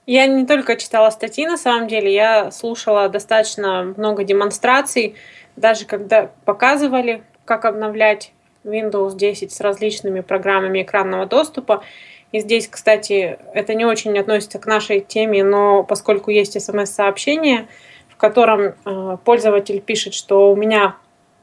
Я 0.08 0.26
не 0.26 0.48
только 0.48 0.76
читала 0.78 1.12
статьи, 1.12 1.46
на 1.46 1.58
самом 1.58 1.88
деле, 1.88 2.12
я 2.12 2.50
слушала 2.52 3.10
достаточно 3.10 3.94
много 3.96 4.24
демонстраций, 4.24 5.14
даже 5.56 5.86
когда 5.86 6.32
показывали, 6.46 7.22
как 7.46 7.66
обновлять 7.66 8.32
Windows 8.64 9.16
10 9.16 9.52
с 9.52 9.60
различными 9.60 10.22
программами 10.22 10.82
экранного 10.82 11.26
доступа. 11.26 11.84
И 12.32 12.40
здесь, 12.40 12.68
кстати, 12.68 13.40
это 13.54 13.74
не 13.74 13.86
очень 13.86 14.18
относится 14.18 14.60
к 14.60 14.66
нашей 14.68 15.00
теме, 15.00 15.44
но 15.44 15.84
поскольку 15.84 16.30
есть 16.32 16.62
смс-сообщение, 16.62 17.68
котором 18.20 18.76
э, 18.86 19.18
пользователь 19.24 19.82
пишет, 19.82 20.14
что 20.14 20.52
у 20.52 20.56
меня 20.56 20.98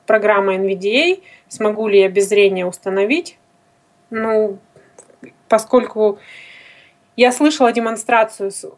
программа 0.04 0.54
NVDA, 0.56 1.22
смогу 1.48 1.88
ли 1.88 2.00
я 2.00 2.08
без 2.08 2.28
зрения 2.28 2.66
установить. 2.66 3.38
Ну, 4.10 4.58
поскольку 5.48 6.18
я 7.16 7.32
слышала 7.32 7.72
демонстрацию 7.72 8.50
с 8.50 8.70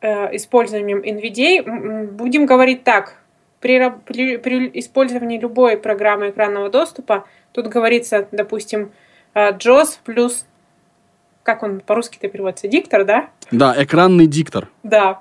э, 0.00 0.36
использованием 0.36 0.98
NVDA, 0.98 2.10
будем 2.10 2.44
говорить 2.44 2.84
так. 2.84 3.20
При, 3.60 3.90
при, 4.04 4.36
при 4.36 4.70
использовании 4.74 5.38
любой 5.38 5.78
программы 5.78 6.30
экранного 6.30 6.68
доступа, 6.68 7.24
тут 7.52 7.68
говорится, 7.68 8.28
допустим, 8.32 8.92
э, 9.32 9.52
JOS 9.52 10.00
плюс, 10.04 10.44
как 11.44 11.62
он 11.62 11.80
по-русски-то 11.80 12.28
переводится, 12.28 12.66
диктор, 12.66 13.04
да? 13.04 13.28
Да, 13.52 13.74
экранный 13.76 14.26
диктор. 14.26 14.68
Да. 14.82 15.20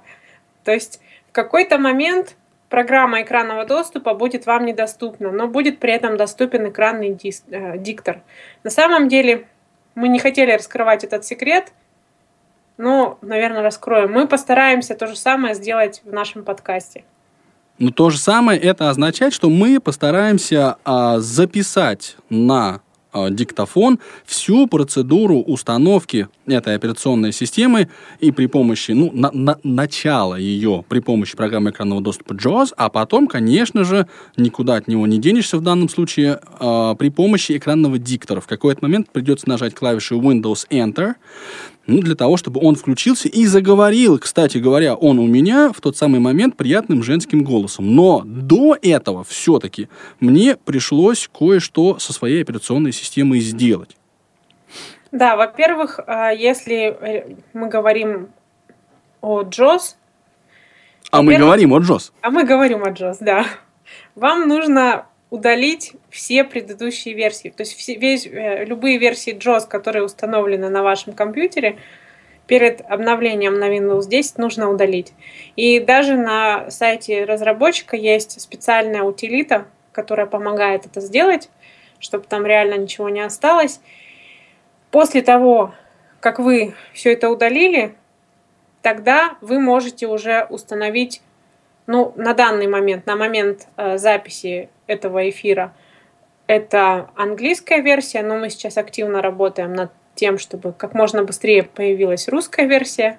То 0.64 0.72
есть 0.72 1.00
в 1.30 1.34
какой-то 1.34 1.78
момент 1.78 2.36
программа 2.70 3.22
экранного 3.22 3.66
доступа 3.66 4.16
будет 4.16 4.48
вам 4.48 4.66
недоступна, 4.66 5.32
но 5.32 5.48
будет 5.48 5.78
при 5.78 5.94
этом 5.94 6.18
доступен 6.18 6.70
экранный 6.70 7.14
дис, 7.14 7.44
э, 7.52 7.78
диктор. 7.78 8.22
На 8.64 8.72
самом 8.72 9.10
деле 9.10 9.46
мы 9.94 10.08
не 10.08 10.18
хотели 10.18 10.54
раскрывать 10.54 11.04
этот 11.04 11.26
секрет, 11.26 11.72
но, 12.78 13.20
наверное, 13.22 13.62
раскроем. 13.62 14.12
Мы 14.12 14.28
постараемся 14.28 14.96
то 14.96 15.06
же 15.06 15.16
самое 15.16 15.54
сделать 15.54 16.02
в 16.04 16.12
нашем 16.12 16.44
подкасте. 16.44 17.04
Но 17.80 17.92
то 17.92 18.10
же 18.10 18.18
самое 18.18 18.60
это 18.60 18.90
означает, 18.90 19.34
что 19.34 19.50
мы 19.50 19.80
постараемся 19.80 20.78
а, 20.86 21.20
записать 21.20 22.16
на 22.30 22.82
диктофон 23.32 24.00
всю 24.26 24.68
процедуру 24.68 25.40
установки 25.42 26.28
этой 26.46 26.76
операционной 26.76 27.32
системы 27.32 27.90
и 28.20 28.32
при 28.32 28.48
помощи, 28.48 28.92
ну, 28.92 29.12
на, 29.14 29.32
на, 29.32 29.58
начала 29.64 30.36
ее 30.36 30.84
при 30.88 31.00
помощи 31.00 31.36
программы 31.36 31.72
экранного 31.72 32.02
доступа 32.02 32.34
JAWS, 32.34 32.74
а 32.78 32.90
потом, 32.90 33.28
конечно 33.28 33.84
же, 33.84 34.08
никуда 34.38 34.76
от 34.76 34.88
него 34.88 35.08
не 35.08 35.20
денешься 35.20 35.58
в 35.58 35.62
данном 35.62 35.90
случае, 35.90 36.40
э, 36.60 36.96
при 36.98 37.10
помощи 37.10 37.58
экранного 37.58 37.98
диктора. 37.98 38.42
В 38.42 38.48
какой-то 38.48 38.80
момент 38.82 39.10
придется 39.12 39.48
нажать 39.48 39.74
клавишу 39.76 40.20
Windows 40.20 40.68
Enter, 40.70 41.16
ну, 41.86 42.02
для 42.02 42.16
того, 42.16 42.38
чтобы 42.38 42.62
он 42.62 42.76
включился 42.76 43.28
и 43.28 43.46
заговорил, 43.46 44.18
кстати 44.18 44.58
говоря, 44.58 44.96
он 44.96 45.20
у 45.20 45.28
меня 45.28 45.72
в 45.74 45.82
тот 45.82 45.98
самый 45.98 46.20
момент 46.22 46.56
приятным 46.56 47.04
женским 47.04 47.44
голосом. 47.44 47.94
Но 47.94 48.24
до 48.26 48.78
этого 48.82 49.24
все-таки 49.26 49.90
мне 50.20 50.56
пришлось 50.56 51.30
кое-что 51.38 52.00
со 52.00 52.14
своей 52.14 52.42
операционной 52.42 52.94
системой 52.94 53.42
сделать. 53.42 53.98
Да, 55.14 55.36
во-первых, 55.36 56.00
а, 56.08 56.32
если 56.32 56.86
э, 56.88 57.36
мы 57.54 57.70
говорим 57.70 58.32
о 59.22 59.44
JOS... 59.44 59.96
А 61.12 61.22
мы 61.22 61.38
говорим 61.38 61.72
о 61.72 61.80
JOS. 61.80 62.12
А 62.22 62.32
мы 62.32 62.44
говорим 62.46 62.84
о 62.84 62.90
JOS, 62.90 63.18
да. 63.20 63.46
Вам 64.16 64.48
нужно 64.48 65.06
удалить 65.30 65.94
все 66.10 66.44
предыдущие 66.44 67.14
версии. 67.14 67.50
То 67.50 67.62
есть 67.62 67.78
все, 67.78 67.94
весь, 67.94 68.26
э, 68.26 68.66
любые 68.66 68.98
версии 68.98 69.38
JOS, 69.38 69.68
которые 69.68 70.04
установлены 70.04 70.70
на 70.70 70.82
вашем 70.82 71.14
компьютере, 71.14 71.78
перед 72.48 72.82
обновлением 72.82 73.60
на 73.60 73.70
Windows 73.70 74.08
10 74.08 74.40
нужно 74.40 74.72
удалить. 74.72 75.14
И 75.56 75.80
даже 75.80 76.18
на 76.18 76.72
сайте 76.72 77.24
разработчика 77.26 77.96
есть 77.96 78.42
специальная 78.42 79.04
утилита, 79.04 79.68
которая 79.92 80.26
помогает 80.26 80.88
это 80.88 81.02
сделать, 81.02 81.52
чтобы 82.00 82.26
там 82.28 82.48
реально 82.48 82.80
ничего 82.80 83.10
не 83.10 83.22
осталось. 83.22 83.80
После 84.94 85.22
того, 85.24 85.74
как 86.20 86.38
вы 86.38 86.76
все 86.94 87.14
это 87.14 87.32
удалили, 87.32 87.96
тогда 88.84 89.38
вы 89.42 89.60
можете 89.60 90.06
уже 90.06 90.46
установить, 90.52 91.24
ну, 91.88 92.14
на 92.16 92.36
данный 92.36 92.68
момент, 92.68 93.08
на 93.08 93.16
момент 93.16 93.68
э, 93.76 93.98
записи 93.98 94.70
этого 94.86 95.28
эфира. 95.32 95.74
Это 96.46 97.10
английская 97.16 97.82
версия, 97.82 98.22
но 98.22 98.38
мы 98.38 98.52
сейчас 98.52 98.78
активно 98.78 99.24
работаем 99.24 99.74
над 99.74 99.90
тем, 100.14 100.38
чтобы 100.38 100.74
как 100.74 100.94
можно 100.94 101.24
быстрее 101.24 101.64
появилась 101.64 102.28
русская 102.28 102.68
версия 102.68 103.18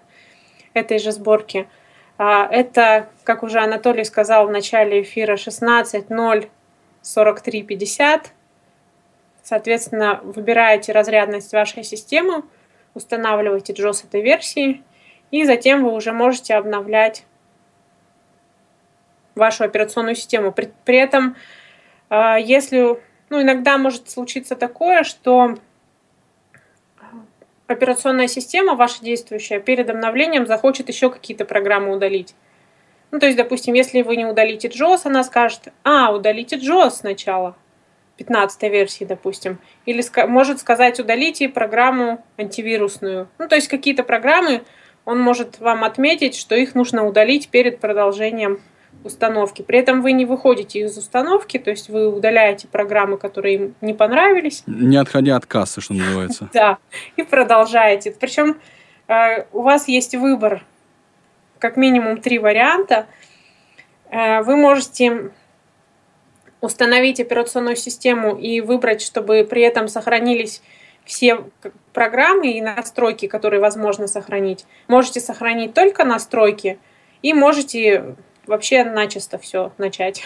этой 0.75 1.01
же 1.01 1.11
сборки. 1.11 1.67
А, 2.19 2.47
это, 2.49 3.09
как 3.25 3.43
уже 3.43 3.59
Анатолий 3.59 4.05
сказал 4.05 4.47
в 4.47 4.53
начале 4.53 5.03
эфира, 5.03 5.35
16.0.43.50. 5.35 8.27
Соответственно, 9.45 10.21
выбираете 10.23 10.93
разрядность 10.93 11.53
вашей 11.53 11.85
системы, 11.85 12.45
устанавливаете 12.95 13.75
JOS 13.75 14.07
этой 14.07 14.23
версии, 14.23 14.83
и 15.31 15.45
затем 15.45 15.85
вы 15.85 15.93
уже 15.93 16.13
можете 16.13 16.55
обновлять 16.55 17.27
вашу 19.35 19.65
операционную 19.65 20.15
систему. 20.15 20.51
При, 20.51 20.73
при 20.87 20.97
этом, 20.97 21.37
э, 22.09 22.37
если, 22.41 22.99
ну, 23.29 23.43
иногда 23.43 23.77
может 23.77 24.09
случиться 24.09 24.57
такое, 24.57 25.05
что 25.05 25.59
операционная 27.67 28.29
система, 28.29 28.75
ваша 28.77 29.05
действующая, 29.05 29.61
перед 29.61 29.91
обновлением 29.91 30.47
захочет 30.47 30.89
еще 30.89 31.11
какие-то 31.11 31.45
программы 31.45 31.95
удалить. 31.95 32.35
Ну, 33.11 33.19
то 33.19 33.27
есть, 33.27 33.37
допустим, 33.37 33.75
если 33.75 34.01
вы 34.01 34.17
не 34.17 34.25
удалите 34.25 34.69
JOS, 34.69 35.03
она 35.05 35.23
скажет, 35.23 35.69
а, 35.83 36.15
удалите 36.15 36.57
JOS 36.57 36.91
сначала, 36.91 37.57
15 38.17 38.63
версии, 38.71 39.05
допустим. 39.05 39.59
Или 39.87 40.03
ска- 40.03 40.27
может 40.27 40.61
сказать, 40.61 41.01
удалите 41.01 41.49
программу 41.49 42.25
антивирусную. 42.39 43.29
Ну, 43.39 43.49
то 43.49 43.57
есть, 43.57 43.69
какие-то 43.69 44.03
программы 44.03 44.63
он 45.05 45.21
может 45.21 45.61
вам 45.61 45.85
отметить, 45.85 46.35
что 46.37 46.55
их 46.55 46.75
нужно 46.75 47.07
удалить 47.07 47.49
перед 47.49 47.79
продолжением 47.81 48.61
установки. 49.03 49.63
При 49.63 49.79
этом 49.79 50.01
вы 50.03 50.13
не 50.13 50.25
выходите 50.25 50.81
из 50.81 50.97
установки, 50.97 51.59
то 51.59 51.71
есть 51.71 51.89
вы 51.89 52.09
удаляете 52.09 52.69
программы, 52.69 53.19
которые 53.19 53.55
им 53.55 53.75
не 53.81 53.93
понравились. 53.93 54.63
Не 54.67 54.97
отходя 54.97 55.37
от 55.37 55.47
кассы, 55.47 55.81
что 55.81 55.95
называется. 55.95 56.49
Да, 56.55 56.79
и 57.17 57.23
продолжаете. 57.23 58.13
Причем 58.19 58.57
э, 59.09 59.45
у 59.53 59.63
вас 59.63 59.89
есть 59.89 60.15
выбор, 60.15 60.65
как 61.59 61.77
минимум 61.77 62.19
три 62.19 62.39
варианта. 62.39 63.07
Э, 64.11 64.43
вы 64.43 64.57
можете 64.57 65.31
установить 66.65 67.21
операционную 67.21 67.77
систему 67.77 68.37
и 68.37 68.61
выбрать, 68.61 69.03
чтобы 69.03 69.47
при 69.49 69.63
этом 69.63 69.89
сохранились 69.89 70.63
все 71.05 71.45
программы 71.93 72.53
и 72.53 72.61
настройки, 72.61 73.27
которые 73.27 73.61
возможно 73.61 74.07
сохранить. 74.07 74.65
Можете 74.89 75.21
сохранить 75.21 75.75
только 75.75 76.05
настройки 76.05 76.79
и 77.23 77.33
можете 77.33 78.17
вообще 78.47 78.85
начисто 78.85 79.39
все 79.39 79.73
начать. 79.79 80.23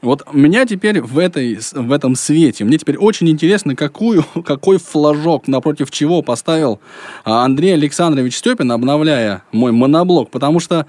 Вот 0.00 0.32
меня 0.32 0.66
теперь 0.66 1.00
в, 1.00 1.16
этой, 1.16 1.60
в 1.72 1.92
этом 1.92 2.16
свете, 2.16 2.64
мне 2.64 2.76
теперь 2.76 2.96
очень 2.96 3.28
интересно, 3.28 3.76
какую, 3.76 4.24
какой 4.44 4.78
флажок 4.78 5.46
напротив 5.46 5.92
чего 5.92 6.22
поставил 6.22 6.80
а, 7.24 7.44
Андрей 7.44 7.74
Александрович 7.74 8.36
Степин, 8.36 8.72
обновляя 8.72 9.44
мой 9.52 9.70
моноблок, 9.70 10.30
потому 10.30 10.58
что 10.58 10.86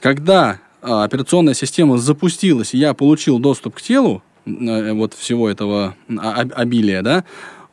когда 0.00 0.58
а, 0.82 1.04
операционная 1.04 1.54
система 1.54 1.98
запустилась, 1.98 2.74
и 2.74 2.78
я 2.78 2.94
получил 2.94 3.38
доступ 3.38 3.76
к 3.76 3.80
телу, 3.82 4.24
вот 4.94 5.14
всего 5.14 5.48
этого 5.48 5.94
а, 6.08 6.46
обилия, 6.54 7.02
да, 7.02 7.24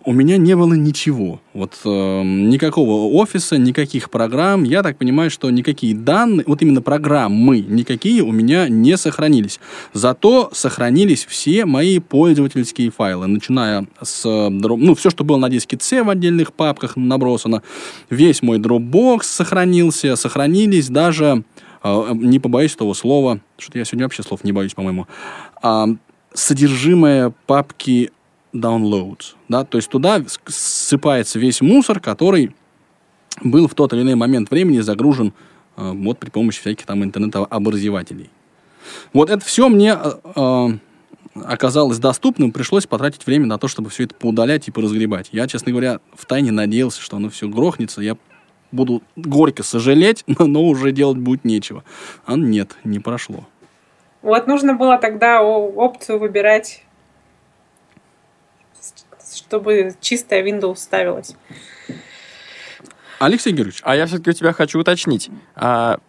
у 0.05 0.13
меня 0.13 0.37
не 0.37 0.55
было 0.55 0.73
ничего. 0.75 1.41
Вот 1.53 1.79
э, 1.83 2.21
никакого 2.23 3.11
офиса, 3.15 3.57
никаких 3.57 4.11
программ. 4.11 4.63
Я 4.63 4.83
так 4.83 4.97
понимаю, 4.97 5.31
что 5.31 5.49
никакие 5.49 5.95
данные, 5.95 6.43
вот 6.45 6.61
именно 6.61 6.81
программы 6.81 7.59
никакие 7.59 8.21
у 8.21 8.31
меня 8.31 8.69
не 8.69 8.97
сохранились. 8.97 9.59
Зато 9.93 10.51
сохранились 10.53 11.25
все 11.25 11.65
мои 11.65 11.97
пользовательские 11.97 12.91
файлы, 12.91 13.25
начиная 13.25 13.87
с, 13.99 14.23
ну, 14.23 14.93
все, 14.93 15.09
что 15.09 15.23
было 15.23 15.37
на 15.37 15.49
диске 15.49 15.77
C 15.81 16.03
в 16.03 16.09
отдельных 16.09 16.53
папках 16.53 16.95
набросано. 16.95 17.63
Весь 18.11 18.43
мой 18.43 18.59
Dropbox 18.59 19.23
сохранился, 19.23 20.15
сохранились 20.15 20.89
даже, 20.89 21.43
э, 21.83 22.11
не 22.13 22.37
побоюсь 22.37 22.75
того 22.75 22.93
слова, 22.93 23.39
что-то 23.57 23.79
я 23.79 23.85
сегодня 23.85 24.05
вообще 24.05 24.21
слов 24.21 24.43
не 24.43 24.51
боюсь, 24.51 24.75
по-моему, 24.75 25.07
э, 25.63 25.85
содержимое 26.35 27.33
папки 27.47 28.11
downloads. 28.53 29.35
Да? 29.49 29.63
То 29.63 29.77
есть 29.77 29.89
туда 29.89 30.23
ссыпается 30.47 31.39
весь 31.39 31.61
мусор, 31.61 31.99
который 31.99 32.55
был 33.41 33.67
в 33.67 33.73
тот 33.73 33.93
или 33.93 34.01
иной 34.01 34.15
момент 34.15 34.49
времени 34.51 34.79
загружен 34.79 35.33
э, 35.77 35.91
вот 35.91 36.19
при 36.19 36.29
помощи 36.29 36.61
всяких 36.61 36.85
там 36.85 37.03
интернет-образователей. 37.03 38.29
Вот 39.13 39.29
это 39.29 39.43
все 39.43 39.67
мне 39.67 39.97
э, 40.01 40.11
э, 40.35 40.67
оказалось 41.43 41.99
доступным, 41.99 42.51
пришлось 42.51 42.85
потратить 42.85 43.25
время 43.25 43.45
на 43.45 43.57
то, 43.57 43.67
чтобы 43.67 43.89
все 43.89 44.03
это 44.03 44.15
поудалять 44.15 44.67
и 44.67 44.71
поразгребать. 44.71 45.29
Я, 45.31 45.47
честно 45.47 45.71
говоря, 45.71 45.99
в 46.13 46.25
тайне 46.25 46.51
надеялся, 46.51 47.01
что 47.01 47.17
оно 47.17 47.29
все 47.29 47.49
грохнется, 47.49 48.01
я 48.01 48.15
буду 48.71 49.03
горько 49.15 49.63
сожалеть, 49.63 50.23
но, 50.27 50.45
но 50.47 50.63
уже 50.63 50.91
делать 50.91 51.17
будет 51.17 51.45
нечего. 51.45 51.83
А 52.25 52.35
нет, 52.35 52.75
не 52.83 52.99
прошло. 52.99 53.47
Вот 54.25 54.47
нужно 54.47 54.73
было 54.73 54.97
тогда 54.97 55.43
опцию 55.43 56.17
выбирать 56.17 56.81
чтобы 59.35 59.93
чистая 60.01 60.43
Windows 60.43 60.77
ставилась. 60.77 61.35
Алексей 63.19 63.51
Георгиевич. 63.51 63.81
А 63.83 63.95
я 63.95 64.07
все-таки 64.07 64.31
у 64.31 64.33
тебя 64.33 64.53
хочу 64.53 64.79
уточнить. 64.79 65.29
А, 65.55 65.99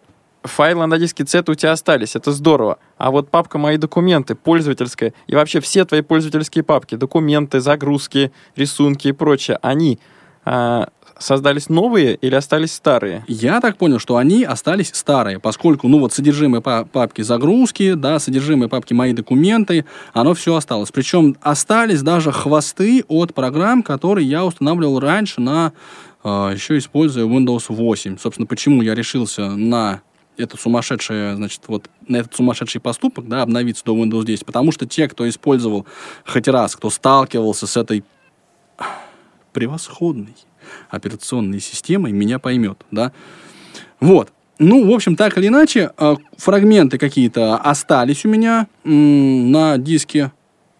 файлы 0.43 0.87
на 0.87 0.97
диске 0.97 1.27
C 1.27 1.43
у 1.45 1.53
тебя 1.53 1.73
остались, 1.73 2.15
это 2.15 2.31
здорово. 2.31 2.79
А 2.97 3.11
вот 3.11 3.29
папка 3.29 3.57
«Мои 3.59 3.77
документы», 3.77 4.33
пользовательская, 4.33 5.13
и 5.27 5.35
вообще 5.35 5.59
все 5.59 5.85
твои 5.85 6.01
пользовательские 6.01 6.63
папки, 6.63 6.95
документы, 6.95 7.59
загрузки, 7.59 8.31
рисунки 8.55 9.09
и 9.09 9.11
прочее, 9.11 9.59
они 9.61 9.99
создались 11.19 11.69
новые 11.69 12.15
или 12.15 12.35
остались 12.35 12.73
старые? 12.73 13.23
Я 13.27 13.61
так 13.61 13.77
понял, 13.77 13.99
что 13.99 14.17
они 14.17 14.43
остались 14.43 14.91
старые, 14.93 15.39
поскольку, 15.39 15.87
ну 15.87 15.99
вот, 15.99 16.13
содержимое 16.13 16.61
папки 16.61 17.21
загрузки, 17.21 17.93
да, 17.93 18.19
содержимое 18.19 18.67
папки 18.67 18.93
мои 18.93 19.13
документы, 19.13 19.85
оно 20.13 20.33
все 20.33 20.55
осталось. 20.55 20.91
Причем 20.91 21.35
остались 21.41 22.01
даже 22.01 22.31
хвосты 22.31 23.03
от 23.07 23.33
программ, 23.33 23.83
которые 23.83 24.27
я 24.27 24.45
устанавливал 24.45 24.99
раньше 24.99 25.41
на, 25.41 25.73
э, 26.23 26.51
еще 26.53 26.77
используя 26.77 27.25
Windows 27.25 27.65
8. 27.69 28.17
Собственно, 28.17 28.45
почему 28.45 28.81
я 28.81 28.95
решился 28.95 29.49
на 29.51 30.01
это 30.37 30.55
сумасшедшее, 30.55 31.35
значит, 31.35 31.61
вот 31.67 31.89
на 32.07 32.17
этот 32.17 32.35
сумасшедший 32.35 32.79
поступок, 32.79 33.27
да, 33.27 33.41
обновиться 33.41 33.83
до 33.83 33.95
Windows 33.95 34.23
10, 34.23 34.45
потому 34.45 34.71
что 34.71 34.85
те, 34.85 35.07
кто 35.07 35.27
использовал 35.27 35.87
хоть 36.25 36.47
раз, 36.47 36.75
кто 36.75 36.91
сталкивался 36.91 37.65
с 37.65 37.75
этой 37.75 38.03
превосходной 39.57 40.35
операционной 40.91 41.59
системой, 41.59 42.11
меня 42.11 42.37
поймет, 42.37 42.85
да. 42.91 43.11
Вот. 43.99 44.31
Ну, 44.59 44.87
в 44.87 44.93
общем, 44.93 45.15
так 45.15 45.35
или 45.39 45.47
иначе, 45.47 45.89
э, 45.97 46.15
фрагменты 46.37 46.99
какие-то 46.99 47.57
остались 47.57 48.23
у 48.23 48.29
меня 48.29 48.67
на 48.83 49.79
диске 49.79 50.31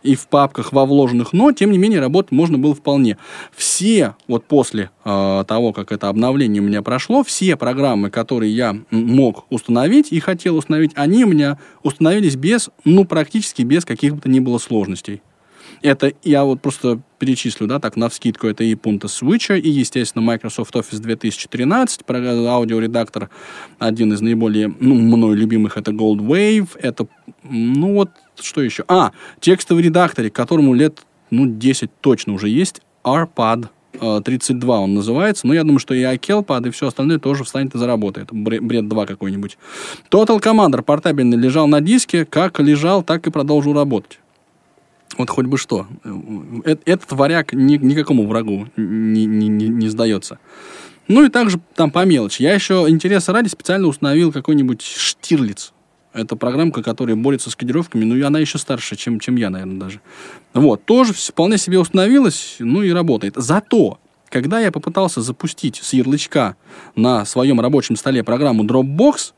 и 0.04 0.14
в 0.14 0.28
папках 0.28 0.74
во 0.74 0.86
вложенных, 0.86 1.34
но, 1.34 1.52
тем 1.54 1.72
не 1.72 1.80
менее, 1.80 2.00
работать 2.00 2.32
можно 2.32 2.60
было 2.60 2.76
вполне. 2.76 3.18
Все, 3.56 4.16
вот 4.28 4.46
после 4.46 4.92
э, 5.04 5.44
того, 5.48 5.74
как 5.74 5.92
это 5.92 6.10
обновление 6.10 6.62
у 6.62 6.66
меня 6.66 6.84
прошло, 6.84 7.24
все 7.24 7.56
программы, 7.56 8.12
которые 8.12 8.56
я 8.56 8.78
мог 8.92 9.48
установить 9.50 10.12
и 10.12 10.20
хотел 10.20 10.56
установить, 10.56 10.92
они 10.94 11.26
у 11.26 11.30
меня 11.30 11.58
установились 11.82 12.36
без, 12.36 12.70
ну, 12.84 13.06
практически 13.06 13.64
без 13.64 13.86
каких 13.86 14.14
бы 14.14 14.22
то 14.22 14.30
ни 14.30 14.40
было 14.40 14.60
сложностей. 14.60 15.24
Это 15.82 16.14
я 16.24 16.44
вот 16.44 16.62
просто 16.62 17.00
перечислю, 17.20 17.68
да, 17.68 17.80
так, 17.80 17.96
на 17.96 18.10
вскидку, 18.10 18.48
это 18.48 18.64
и 18.64 18.76
Punta 18.76 19.06
Switch, 19.06 19.60
и, 19.60 19.70
естественно, 19.70 20.24
Microsoft 20.24 20.76
Office 20.76 21.00
2013, 21.00 22.02
аудиоредактор, 22.08 23.30
один 23.80 24.14
из 24.14 24.22
наиболее, 24.22 24.74
ну, 24.80 24.96
мной 24.96 25.36
любимых, 25.36 25.78
это 25.78 25.92
Gold 25.92 26.20
Wave, 26.20 26.70
это, 26.80 27.08
ну, 27.44 27.94
вот, 27.94 28.12
что 28.40 28.62
еще? 28.62 28.84
А, 28.88 29.12
текстовый 29.40 29.84
редактор, 29.84 30.30
которому 30.30 30.74
лет, 30.74 31.06
ну, 31.32 31.48
10 31.48 31.90
точно 32.02 32.34
уже 32.34 32.50
есть, 32.50 32.82
RPAD, 33.04 33.70
32 34.24 34.80
он 34.80 34.94
называется, 34.94 35.48
но 35.48 35.56
я 35.56 35.64
думаю, 35.64 35.80
что 35.80 35.96
и 35.96 36.04
iCalpad, 36.04 36.68
и 36.68 36.72
все 36.72 36.88
остальное 36.88 37.18
тоже 37.18 37.44
встанет 37.44 37.74
и 37.74 37.80
заработает. 37.80 38.30
Бред 38.32 38.88
2 38.88 39.06
какой-нибудь. 39.08 39.58
Total 40.12 40.40
Commander 40.40 40.84
портабельный 40.84 41.38
лежал 41.38 41.68
на 41.68 41.82
диске, 41.82 42.24
как 42.26 42.60
лежал, 42.60 43.02
так 43.02 43.26
и 43.26 43.32
продолжил 43.32 43.74
работать. 43.74 44.20
Вот 45.18 45.30
хоть 45.30 45.46
бы 45.46 45.58
что. 45.58 45.88
Э, 46.04 46.76
этот 46.86 47.12
варяг 47.12 47.54
ни, 47.54 47.78
никакому 47.78 48.28
врагу 48.28 48.68
не, 48.78 49.26
не, 49.26 49.48
не, 49.48 49.68
не 49.68 49.90
сдается. 49.90 50.40
Ну 51.08 51.24
и 51.24 51.30
также 51.30 51.60
там 51.76 51.92
по 51.92 52.06
мелочи. 52.06 52.42
Я 52.42 52.54
еще 52.54 52.86
интереса 52.88 53.34
ради 53.34 53.48
специально 53.48 53.88
установил 53.88 54.32
какой-нибудь 54.32 54.82
Штирлиц. 54.82 55.74
Это 56.14 56.36
программка, 56.36 56.82
которая 56.82 57.16
борется 57.16 57.50
с 57.50 57.56
кодировками, 57.56 58.04
ну 58.04 58.16
и 58.16 58.22
она 58.22 58.40
еще 58.40 58.58
старше, 58.58 58.96
чем, 58.96 59.20
чем 59.20 59.36
я, 59.36 59.50
наверное, 59.50 59.80
даже. 59.80 60.02
Вот, 60.54 60.84
тоже 60.84 61.14
вполне 61.14 61.58
себе 61.58 61.80
установилась, 61.80 62.56
ну 62.60 62.82
и 62.82 62.90
работает. 62.90 63.36
Зато, 63.36 64.00
когда 64.30 64.60
я 64.60 64.72
попытался 64.72 65.22
запустить 65.22 65.76
с 65.76 65.94
ярлычка 65.94 66.56
на 66.96 67.24
своем 67.26 67.62
рабочем 67.62 67.96
столе 67.96 68.24
программу 68.24 68.64
Dropbox, 68.64 69.34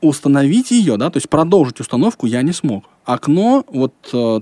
установить 0.00 0.70
ее, 0.70 0.96
да, 0.96 1.10
то 1.10 1.18
есть 1.18 1.28
продолжить 1.28 1.80
установку 1.80 2.26
я 2.26 2.42
не 2.42 2.52
смог. 2.52 2.84
Окно, 3.04 3.64
вот 3.68 3.94
э, 4.12 4.40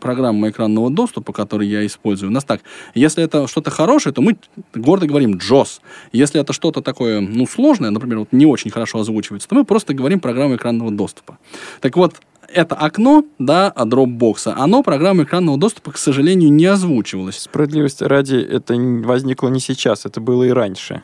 программа 0.00 0.50
экранного 0.50 0.90
доступа, 0.90 1.32
который 1.32 1.68
я 1.68 1.84
использую, 1.86 2.30
у 2.30 2.32
нас 2.32 2.44
так, 2.44 2.62
если 2.94 3.22
это 3.22 3.46
что-то 3.46 3.70
хорошее, 3.70 4.12
то 4.12 4.22
мы 4.22 4.36
гордо 4.74 5.06
говорим 5.06 5.36
JOS. 5.36 5.80
Если 6.12 6.40
это 6.40 6.52
что-то 6.52 6.80
такое, 6.82 7.20
ну, 7.20 7.46
сложное, 7.46 7.90
например, 7.90 8.20
вот 8.20 8.32
не 8.32 8.46
очень 8.46 8.70
хорошо 8.70 9.00
озвучивается, 9.00 9.48
то 9.48 9.54
мы 9.54 9.64
просто 9.64 9.94
говорим 9.94 10.20
программа 10.20 10.56
экранного 10.56 10.90
доступа. 10.90 11.38
Так 11.80 11.96
вот, 11.96 12.20
это 12.52 12.74
окно, 12.74 13.24
да, 13.38 13.72
Dropbox, 13.76 14.52
оно 14.56 14.82
программа 14.82 15.24
экранного 15.24 15.58
доступа, 15.58 15.92
к 15.92 15.98
сожалению, 15.98 16.52
не 16.52 16.66
озвучивалось. 16.66 17.38
Справедливости 17.38 18.04
ради, 18.04 18.36
это 18.36 18.74
возникло 18.74 19.48
не 19.48 19.60
сейчас, 19.60 20.06
это 20.06 20.20
было 20.20 20.44
и 20.44 20.50
раньше, 20.50 21.02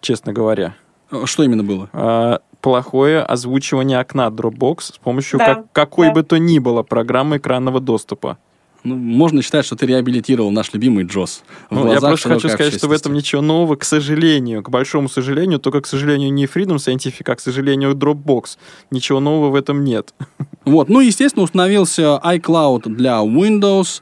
честно 0.00 0.32
говоря. 0.32 0.76
Что 1.24 1.42
именно 1.42 1.64
было? 1.64 1.88
А, 1.92 2.40
плохое 2.64 3.20
озвучивание 3.20 3.98
окна 3.98 4.28
Dropbox 4.28 4.94
с 4.94 4.98
помощью 4.98 5.38
да, 5.38 5.56
как, 5.56 5.72
какой 5.72 6.06
да. 6.06 6.14
бы 6.14 6.22
то 6.22 6.38
ни 6.38 6.58
было 6.58 6.82
программы 6.82 7.36
экранного 7.36 7.78
доступа. 7.78 8.38
Ну, 8.84 8.96
можно 8.96 9.42
считать, 9.42 9.66
что 9.66 9.76
ты 9.76 9.84
реабилитировал 9.84 10.50
наш 10.50 10.72
любимый 10.72 11.04
Джос. 11.04 11.42
Ну, 11.70 11.92
я 11.92 12.00
просто 12.00 12.30
хочу 12.30 12.48
сказать, 12.48 12.74
что 12.74 12.88
в 12.88 12.92
этом 12.92 13.12
ничего 13.12 13.42
нового, 13.42 13.76
к 13.76 13.84
сожалению, 13.84 14.62
к 14.62 14.70
большому 14.70 15.10
сожалению, 15.10 15.58
только, 15.58 15.82
к 15.82 15.86
сожалению, 15.86 16.32
не 16.32 16.46
Freedom 16.46 16.76
Scientific, 16.76 17.30
а, 17.30 17.34
к 17.34 17.40
сожалению, 17.40 17.92
Dropbox. 17.92 18.56
Ничего 18.90 19.20
нового 19.20 19.50
в 19.50 19.54
этом 19.54 19.84
нет. 19.84 20.14
Вот, 20.64 20.88
ну, 20.88 21.00
естественно, 21.00 21.42
установился 21.42 22.18
iCloud 22.24 22.88
для 22.88 23.18
Windows. 23.18 24.00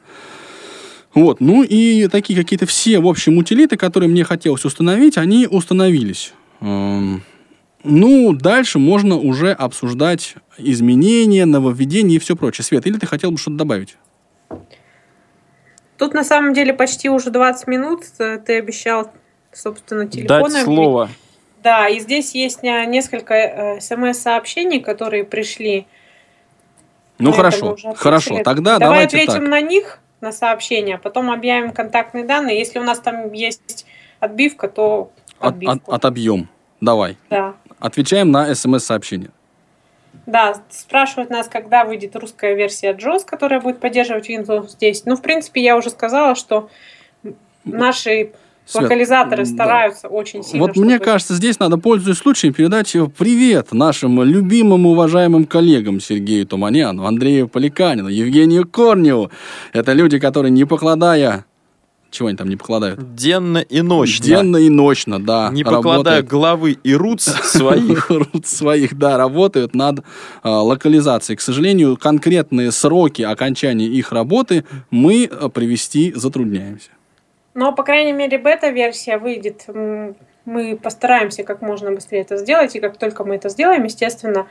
Вот, 1.13 1.41
ну 1.41 1.65
и 1.65 2.07
такие 2.07 2.39
какие-то 2.39 2.67
все, 2.67 3.01
в 3.01 3.09
общем, 3.09 3.39
утилиты, 3.39 3.77
которые 3.77 4.09
мне 4.09 4.23
хотелось 4.23 4.65
установить, 4.65 5.19
они 5.19 5.49
установились. 5.49 6.33
Ну, 7.85 8.33
дальше 8.33 8.79
можно 8.79 9.17
уже 9.17 9.53
обсуждать 9.53 10.37
изменения, 10.57 11.47
нововведения 11.47 12.17
и 12.17 12.19
все 12.19 12.37
прочее. 12.37 12.65
Свет, 12.65 12.87
или 12.87 12.99
ты 12.99 13.07
хотел 13.07 13.33
бы 13.33 13.39
что-то 13.39 13.57
добавить? 13.57 13.97
Тут 15.99 16.15
на 16.15 16.25
самом 16.25 16.53
деле 16.55 16.73
почти 16.75 17.09
уже 17.09 17.31
20 17.31 17.67
минут. 17.67 18.05
Ты 18.17 18.59
обещал, 18.59 19.11
собственно, 19.53 20.07
телефон. 20.07 20.51
Дать 20.51 20.65
слово. 20.65 21.09
Да, 21.63 21.89
и 21.89 22.01
здесь 22.01 22.35
есть 22.35 22.63
несколько 22.63 23.35
э, 23.35 23.81
смс-сообщений, 23.81 24.81
которые 24.81 25.25
пришли. 25.25 25.87
Ну 27.19 27.31
хорошо, 27.33 27.77
хорошо. 27.95 28.43
Тогда 28.43 28.79
Давай 28.79 29.07
давайте 29.07 29.17
ответим 29.19 29.43
так. 29.43 29.51
на 29.51 29.61
них, 29.61 30.01
на 30.21 30.33
сообщения, 30.33 30.99
потом 30.99 31.31
объявим 31.31 31.71
контактные 31.71 32.25
данные. 32.25 32.59
Если 32.59 32.81
у 32.81 32.83
нас 32.83 32.99
там 32.99 33.33
есть 33.33 33.87
отбивка, 34.19 34.67
то 34.69 35.13
отбивку. 35.39 35.73
От, 35.73 35.89
от, 35.89 35.95
отобьем. 35.95 36.49
Давай. 36.81 37.17
Да. 37.31 37.55
Отвечаем 37.83 38.31
на 38.31 38.55
смс-сообщение. 38.55 39.31
Да, 40.27 40.63
спрашивают 40.71 41.31
нас, 41.31 41.49
когда 41.49 41.85
выйдет 41.85 42.15
русская 42.15 42.55
версия 42.55 42.93
JOS, 42.93 43.25
которая 43.27 43.61
будет 43.61 43.81
поддерживать 43.81 44.31
Windows 44.31 44.77
10. 44.79 45.07
Ну, 45.07 45.17
в 45.17 45.23
принципе, 45.23 45.61
я 45.61 45.77
уже 45.77 45.91
сказала, 45.91 46.37
что 46.37 46.71
наши 47.65 48.31
Свет, 48.65 48.85
локализаторы 48.85 49.45
стараются 49.45 50.03
да. 50.03 50.09
очень 50.11 50.45
сильно. 50.45 50.65
Вот 50.65 50.77
мне 50.77 51.01
кажется, 51.01 51.35
здесь 51.35 51.59
надо, 51.59 51.77
пользуясь 51.77 52.19
случаем, 52.19 52.55
передать 52.55 52.93
привет 53.19 53.73
нашим 53.73 54.23
любимым 54.23 54.87
уважаемым 54.87 55.45
коллегам 55.45 55.99
Сергею 55.99 56.47
Туманяну, 56.47 57.05
Андрею 57.05 57.49
Поликанину, 57.49 58.09
Евгению 58.09 58.69
Корневу. 58.69 59.33
Это 59.73 59.93
люди, 59.93 60.21
которые, 60.21 60.53
не 60.53 60.65
покладая 60.65 61.47
чего 62.13 62.29
они 62.29 62.37
там 62.37 62.49
не 62.49 62.57
покладают? 62.57 63.15
Денно 63.15 63.59
и 63.59 63.81
ночно. 63.83 64.25
Денно 64.25 64.57
и 64.59 64.69
ночно, 64.69 65.21
да. 65.21 65.51
Не 65.51 65.65
покладая 65.65 65.97
работают. 65.97 66.27
головы 66.29 66.73
и 66.73 66.95
руц 66.95 67.25
своих. 67.25 68.11
Руц 68.11 68.49
своих, 68.49 68.97
да, 68.97 69.17
работают 69.17 69.75
над 69.75 70.05
а, 70.43 70.63
локализацией. 70.63 71.37
К 71.37 71.41
сожалению, 71.41 71.97
конкретные 71.97 72.71
сроки 72.71 73.23
окончания 73.23 73.87
их 73.87 74.13
работы 74.13 74.65
мы 74.91 75.25
а, 75.25 75.49
привести 75.49 76.13
затрудняемся. 76.15 76.91
Но, 77.55 77.73
по 77.73 77.83
крайней 77.83 78.13
мере, 78.13 78.39
бета-версия 78.39 79.19
выйдет. 79.19 79.67
Мы 80.45 80.77
постараемся 80.77 81.45
как 81.45 81.63
можно 81.63 81.93
быстрее 81.93 82.23
это 82.23 82.37
сделать, 82.37 82.75
и 82.75 82.81
как 82.81 82.99
только 82.99 83.25
мы 83.25 83.37
это 83.37 83.49
сделаем, 83.49 83.85
естественно, 83.85 84.47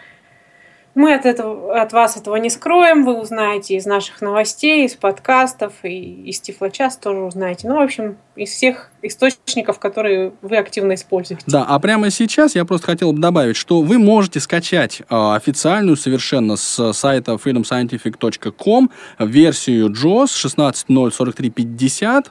мы 0.94 1.14
от, 1.14 1.26
этого, 1.26 1.80
от 1.80 1.94
вас 1.94 2.18
этого 2.18 2.36
не 2.36 2.50
скроем, 2.50 3.06
вы 3.06 3.20
узнаете 3.20 3.76
из 3.76 3.86
наших 3.86 4.22
новостей, 4.22 4.86
из 4.86 4.96
подкастов 4.96 5.74
и 5.84 6.24
из 6.30 6.40
Тифлочас 6.42 6.98
тоже 6.98 7.22
узнаете. 7.22 7.68
Ну, 7.68 7.78
в 7.78 7.82
общем, 7.82 8.18
из 8.42 8.50
всех 8.50 8.90
источников, 9.04 9.80
которые 9.80 10.34
вы 10.42 10.58
активно 10.58 10.94
используете. 10.94 11.44
Да, 11.48 11.64
а 11.64 11.80
прямо 11.80 12.10
сейчас 12.10 12.56
я 12.56 12.66
просто 12.66 12.88
хотел 12.88 13.14
бы 13.14 13.20
добавить, 13.20 13.56
что 13.56 13.82
вы 13.82 13.98
можете 13.98 14.40
скачать 14.40 15.02
э, 15.02 15.06
официальную 15.10 15.98
совершенно 15.98 16.56
с 16.56 16.94
сайта 16.94 17.34
freedomscientific.com 17.34 18.90
версию 19.20 19.90
JOS 19.90 20.80
16.04350 20.88 22.28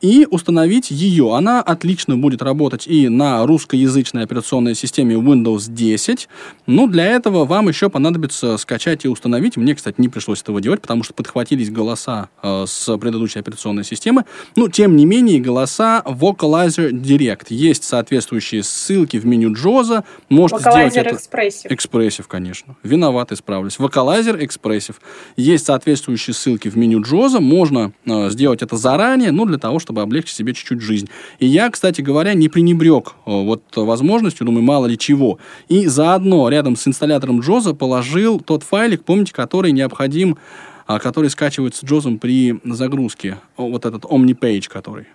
и 0.00 0.26
установить 0.30 0.90
ее. 0.90 1.34
Она 1.34 1.60
отлично 1.60 2.16
будет 2.16 2.42
работать 2.42 2.86
и 2.86 3.08
на 3.08 3.46
русскоязычной 3.46 4.24
операционной 4.24 4.74
системе 4.74 5.16
Windows 5.16 5.70
10. 5.70 6.28
Ну, 6.66 6.86
для 6.86 7.06
этого 7.06 7.44
вам 7.44 7.68
еще 7.68 7.88
понадобится 7.88 8.56
скачать 8.58 9.04
и 9.04 9.08
установить. 9.08 9.56
Мне, 9.56 9.74
кстати, 9.74 9.96
не 9.98 10.08
пришлось 10.08 10.42
этого 10.42 10.60
делать, 10.60 10.82
потому 10.82 11.02
что 11.02 11.14
подхватились 11.14 11.70
голоса 11.70 12.28
э, 12.42 12.64
с 12.66 12.96
предыдущей 12.98 13.38
операционной 13.38 13.84
системы. 13.84 14.24
Ну, 14.56 14.68
тем 14.68 14.96
не 14.96 15.06
менее, 15.06 15.38
голоса 15.50 16.02
Vocalizer 16.06 16.92
Direct. 16.92 17.46
Есть 17.48 17.82
соответствующие 17.82 18.62
ссылки 18.62 19.16
в 19.16 19.26
меню 19.26 19.52
Джоза. 19.52 20.04
Можете 20.28 20.62
Vocalizer 20.62 20.90
сделать 20.90 20.96
это... 20.96 21.16
Expressive. 21.16 21.68
Expressive, 21.68 22.24
конечно. 22.28 22.76
Виноват, 22.84 23.32
исправлюсь. 23.32 23.76
Vocalizer 23.78 24.40
Expressive. 24.40 24.94
Есть 25.36 25.66
соответствующие 25.66 26.34
ссылки 26.34 26.68
в 26.68 26.76
меню 26.76 27.02
Джоза. 27.02 27.40
Можно 27.40 27.92
э, 28.06 28.30
сделать 28.30 28.62
это 28.62 28.76
заранее, 28.76 29.32
ну, 29.32 29.44
для 29.44 29.58
того, 29.58 29.80
чтобы 29.80 30.02
облегчить 30.02 30.36
себе 30.36 30.54
чуть-чуть 30.54 30.80
жизнь. 30.80 31.08
И 31.40 31.46
я, 31.46 31.68
кстати 31.70 32.00
говоря, 32.00 32.34
не 32.34 32.48
пренебрег 32.48 33.08
э, 33.08 33.30
вот 33.30 33.62
возможностью, 33.74 34.46
думаю, 34.46 34.62
мало 34.62 34.86
ли 34.86 34.96
чего. 34.96 35.38
И 35.68 35.86
заодно 35.86 36.48
рядом 36.48 36.76
с 36.76 36.86
инсталлятором 36.86 37.40
Джоза 37.40 37.74
положил 37.74 38.38
тот 38.38 38.62
файлик, 38.62 39.04
помните, 39.04 39.32
который 39.32 39.72
необходим, 39.72 40.38
а, 40.86 40.98
который 40.98 41.30
скачивается 41.30 41.86
Джозом 41.86 42.18
при 42.18 42.60
загрузке. 42.64 43.38
Вот 43.56 43.84
этот 43.86 44.04
OmniPage, 44.04 44.68
который 44.68 45.06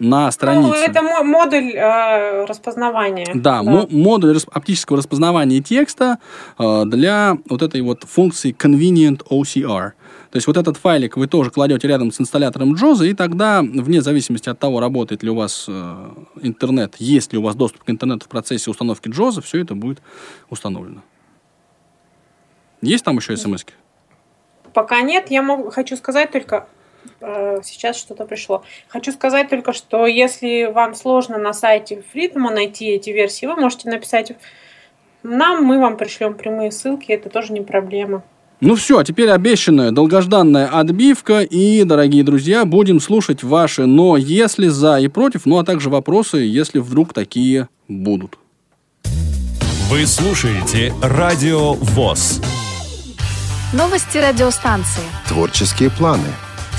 на 0.00 0.30
странице. 0.32 0.68
Ну, 0.68 0.74
это 0.74 1.02
мо- 1.02 1.22
модуль 1.22 1.72
э, 1.74 2.44
распознавания. 2.46 3.26
Да, 3.34 3.62
мо- 3.62 3.86
модуль 3.90 4.36
оптического 4.50 4.98
распознавания 4.98 5.60
текста 5.60 6.18
э, 6.58 6.84
для 6.86 7.36
вот 7.48 7.62
этой 7.62 7.82
вот 7.82 8.04
функции 8.04 8.52
Convenient 8.52 9.22
OCR. 9.28 9.92
То 10.30 10.36
есть 10.36 10.46
вот 10.46 10.56
этот 10.56 10.76
файлик 10.76 11.16
вы 11.16 11.26
тоже 11.26 11.50
кладете 11.50 11.86
рядом 11.88 12.12
с 12.12 12.20
инсталлятором 12.20 12.74
Джоза, 12.74 13.04
и 13.04 13.14
тогда, 13.14 13.62
вне 13.62 14.00
зависимости 14.00 14.48
от 14.48 14.58
того, 14.58 14.80
работает 14.80 15.22
ли 15.22 15.30
у 15.30 15.34
вас 15.34 15.66
э, 15.68 16.08
интернет, 16.40 16.94
есть 16.98 17.32
ли 17.32 17.38
у 17.38 17.42
вас 17.42 17.54
доступ 17.54 17.84
к 17.84 17.90
интернету 17.90 18.24
в 18.24 18.28
процессе 18.28 18.70
установки 18.70 19.08
Джоза, 19.08 19.42
все 19.42 19.60
это 19.60 19.74
будет 19.74 20.00
установлено. 20.48 21.02
Есть 22.80 23.04
там 23.04 23.16
еще 23.16 23.36
смс 23.36 23.62
-ки? 23.62 23.72
Пока 24.72 25.02
нет, 25.02 25.30
я 25.30 25.42
могу, 25.42 25.70
хочу 25.70 25.96
сказать 25.96 26.30
только, 26.30 26.66
сейчас 27.20 27.96
что-то 27.96 28.24
пришло. 28.24 28.62
Хочу 28.88 29.12
сказать 29.12 29.48
только, 29.48 29.72
что 29.72 30.06
если 30.06 30.70
вам 30.72 30.94
сложно 30.94 31.38
на 31.38 31.52
сайте 31.52 32.02
Freedom 32.14 32.52
найти 32.52 32.86
эти 32.86 33.10
версии, 33.10 33.46
вы 33.46 33.56
можете 33.56 33.90
написать 33.90 34.32
нам, 35.22 35.64
мы 35.64 35.78
вам 35.78 35.96
пришлем 35.96 36.34
прямые 36.34 36.72
ссылки, 36.72 37.12
это 37.12 37.28
тоже 37.28 37.52
не 37.52 37.60
проблема. 37.60 38.22
Ну 38.60 38.74
все, 38.74 38.98
а 38.98 39.04
теперь 39.04 39.30
обещанная 39.30 39.90
долгожданная 39.90 40.66
отбивка. 40.66 41.40
И, 41.40 41.82
дорогие 41.84 42.22
друзья, 42.22 42.66
будем 42.66 43.00
слушать 43.00 43.42
ваши 43.42 43.86
«но», 43.86 44.18
«если», 44.18 44.68
«за» 44.68 44.98
и 44.98 45.08
«против», 45.08 45.46
ну 45.46 45.58
а 45.58 45.64
также 45.64 45.88
вопросы, 45.88 46.38
если 46.38 46.78
вдруг 46.78 47.14
такие 47.14 47.68
будут. 47.88 48.38
Вы 49.90 50.06
слушаете 50.06 50.92
Радио 51.02 51.72
ВОЗ. 51.72 52.42
Новости 53.72 54.18
радиостанции. 54.18 55.02
Творческие 55.26 55.90
планы. 55.90 56.28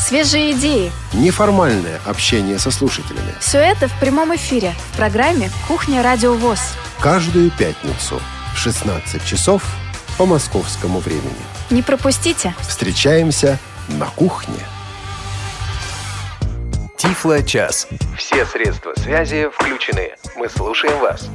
Свежие 0.01 0.53
идеи. 0.53 0.91
Неформальное 1.13 2.01
общение 2.07 2.57
со 2.57 2.71
слушателями. 2.71 3.33
Все 3.39 3.59
это 3.59 3.87
в 3.87 3.99
прямом 3.99 4.35
эфире 4.35 4.73
в 4.91 4.97
программе 4.97 5.51
«Кухня 5.67 6.01
Радио 6.01 6.33
ВОЗ». 6.33 6.59
Каждую 6.99 7.51
пятницу 7.51 8.19
в 8.53 8.57
16 8.57 9.23
часов 9.23 9.63
по 10.17 10.25
московскому 10.25 10.99
времени. 10.99 11.31
Не 11.69 11.83
пропустите. 11.83 12.55
Встречаемся 12.61 13.59
на 13.89 14.07
кухне. 14.07 14.57
Тифло-час. 16.97 17.87
Все 18.17 18.45
средства 18.47 18.93
связи 18.97 19.49
включены. 19.53 20.15
Мы 20.35 20.49
слушаем 20.49 20.99
вас. 20.99 21.29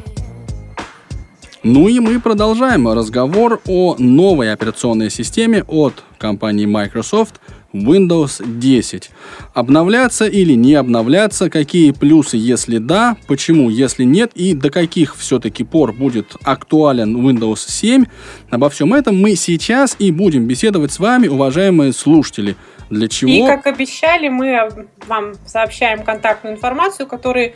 Ну 1.62 1.88
и 1.88 2.00
мы 2.00 2.20
продолжаем 2.20 2.88
разговор 2.92 3.61
о 3.66 3.94
новой 3.98 4.52
операционной 4.52 5.11
системе 5.11 5.64
от 5.66 6.02
компании 6.18 6.66
Microsoft 6.66 7.40
Windows 7.85 8.43
10. 8.45 9.11
Обновляться 9.55 10.27
или 10.27 10.53
не 10.55 10.75
обновляться, 10.75 11.51
какие 11.51 11.91
плюсы, 11.91 12.37
если 12.37 12.79
да, 12.79 13.17
почему, 13.27 13.71
если 13.71 14.05
нет, 14.05 14.31
и 14.35 14.55
до 14.55 14.71
каких 14.71 15.17
все-таки 15.17 15.65
пор 15.65 15.93
будет 15.93 16.37
актуален 16.43 17.17
Windows 17.17 17.65
7. 17.69 18.05
Обо 18.51 18.71
всем 18.71 18.95
этом 18.95 19.21
мы 19.21 19.35
сейчас 19.35 19.97
и 19.99 20.11
будем 20.12 20.47
беседовать 20.47 20.93
с 20.93 20.99
вами, 20.99 21.29
уважаемые 21.29 21.93
слушатели. 21.93 22.57
Для 22.91 23.09
чего? 23.09 23.31
И, 23.33 23.47
как 23.47 23.67
обещали, 23.67 24.29
мы 24.29 24.87
вам 25.09 25.33
сообщаем 25.45 26.05
контактную 26.05 26.55
информацию, 26.57 27.07
которую 27.09 27.53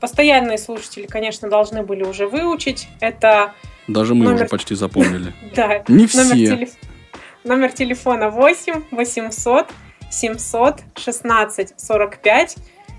постоянные 0.00 0.58
слушатели, 0.58 1.06
конечно, 1.06 1.48
должны 1.50 1.82
были 1.82 2.04
уже 2.04 2.28
выучить. 2.28 2.86
Это 3.00 3.54
Даже 3.88 4.14
мы 4.14 4.26
номер- 4.26 4.42
уже 4.42 4.44
почти 4.46 4.74
запомнили. 4.74 5.32
да, 5.56 5.82
Не 5.88 6.06
все. 6.06 6.68
Номер 7.48 7.72
телефона 7.72 8.28
8 8.28 8.84
800 8.90 9.66
700 10.10 10.80
16 10.96 11.74
45. 11.80 12.56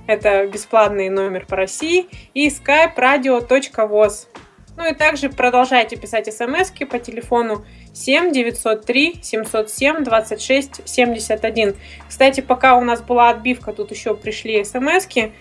Это 0.08 0.48
бесплатный 0.48 1.10
номер 1.10 1.46
по 1.46 1.56
России. 1.56 2.08
И 2.34 2.48
skype 2.48 2.96
radio.voz. 2.98 4.28
Ну 4.76 4.90
и 4.90 4.96
также 4.96 5.30
продолжайте 5.30 5.98
писать 5.98 6.34
смс 6.34 6.72
по 6.90 7.00
телефону 7.00 7.64
7 7.94 8.32
903 8.32 9.20
707 9.22 10.04
26 10.04 10.88
71. 10.88 11.76
Кстати, 12.08 12.42
пока 12.42 12.76
у 12.76 12.82
нас 12.82 13.02
была 13.02 13.30
отбивка, 13.30 13.72
тут 13.72 13.92
еще 13.92 14.16
пришли 14.16 14.64
смс 14.64 15.06
-ки. 15.06 15.32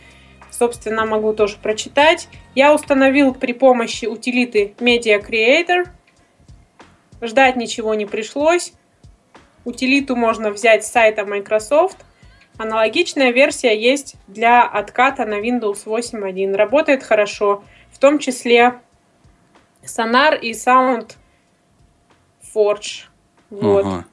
Собственно, 0.51 1.07
могу 1.07 1.33
тоже 1.33 1.57
прочитать. 1.63 2.29
Я 2.55 2.75
установил 2.75 3.33
при 3.33 3.53
помощи 3.53 4.07
утилиты 4.07 4.75
Media 4.79 5.25
Creator. 5.25 5.87
Ждать 7.23 7.57
ничего 7.57 7.95
не 7.95 8.07
пришлось. 8.07 8.73
Утилиту 9.73 10.17
можно 10.17 10.51
взять 10.51 10.87
с 10.87 10.91
сайта 10.91 11.27
Microsoft. 11.27 11.99
Aналогичная 12.57 13.33
версия 13.33 13.79
есть 13.79 14.15
для 14.27 14.63
отката 14.63 15.27
на 15.27 15.35
Windows 15.41 15.85
8.1. 15.85 16.57
Работает 16.57 17.03
хорошо. 17.03 17.63
В 17.93 17.99
том 17.99 18.19
числе 18.19 18.81
Sonar 19.85 20.39
и 20.41 20.53
Sound 20.53 21.17
Forge. 22.55 23.05
Вот. 23.51 23.85
Ага. 23.85 24.05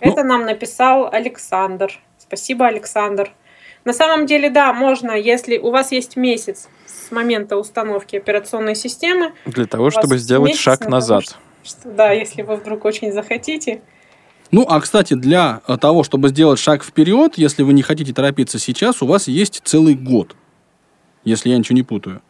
Это 0.00 0.24
нам 0.24 0.44
написал 0.44 1.08
Александр. 1.12 2.00
Спасибо, 2.18 2.66
Александр. 2.66 3.30
На 3.84 3.92
самом 3.92 4.26
деле, 4.26 4.50
да, 4.50 4.72
можно, 4.72 5.12
если 5.12 5.56
у 5.56 5.70
вас 5.70 5.92
есть 5.92 6.16
месяц 6.16 6.68
с 6.84 7.12
момента 7.12 7.56
установки 7.56 8.16
операционной 8.16 8.74
системы, 8.74 9.32
Для 9.46 9.66
того, 9.66 9.90
чтобы 9.90 10.18
сделать 10.18 10.56
шаг 10.56 10.80
на 10.80 10.86
того, 10.86 10.94
назад. 10.96 11.22
что- 11.24 11.36
что, 11.62 11.88
да, 11.90 12.10
если 12.10 12.42
вы 12.42 12.56
вдруг 12.56 12.84
очень 12.84 13.12
захотите. 13.12 13.80
Ну, 14.50 14.66
а, 14.68 14.80
кстати, 14.80 15.14
для 15.14 15.60
э, 15.68 15.76
того, 15.76 16.02
чтобы 16.02 16.28
сделать 16.28 16.58
шаг 16.58 16.82
вперед, 16.82 17.34
если 17.36 17.62
вы 17.62 17.72
не 17.72 17.82
хотите 17.82 18.12
торопиться 18.12 18.58
сейчас, 18.58 19.00
у 19.02 19.06
вас 19.06 19.28
есть 19.28 19.62
целый 19.64 19.94
год. 19.94 20.34
Если 21.24 21.50
я 21.50 21.58
ничего 21.58 21.76
не 21.76 21.82
путаю. 21.82 22.22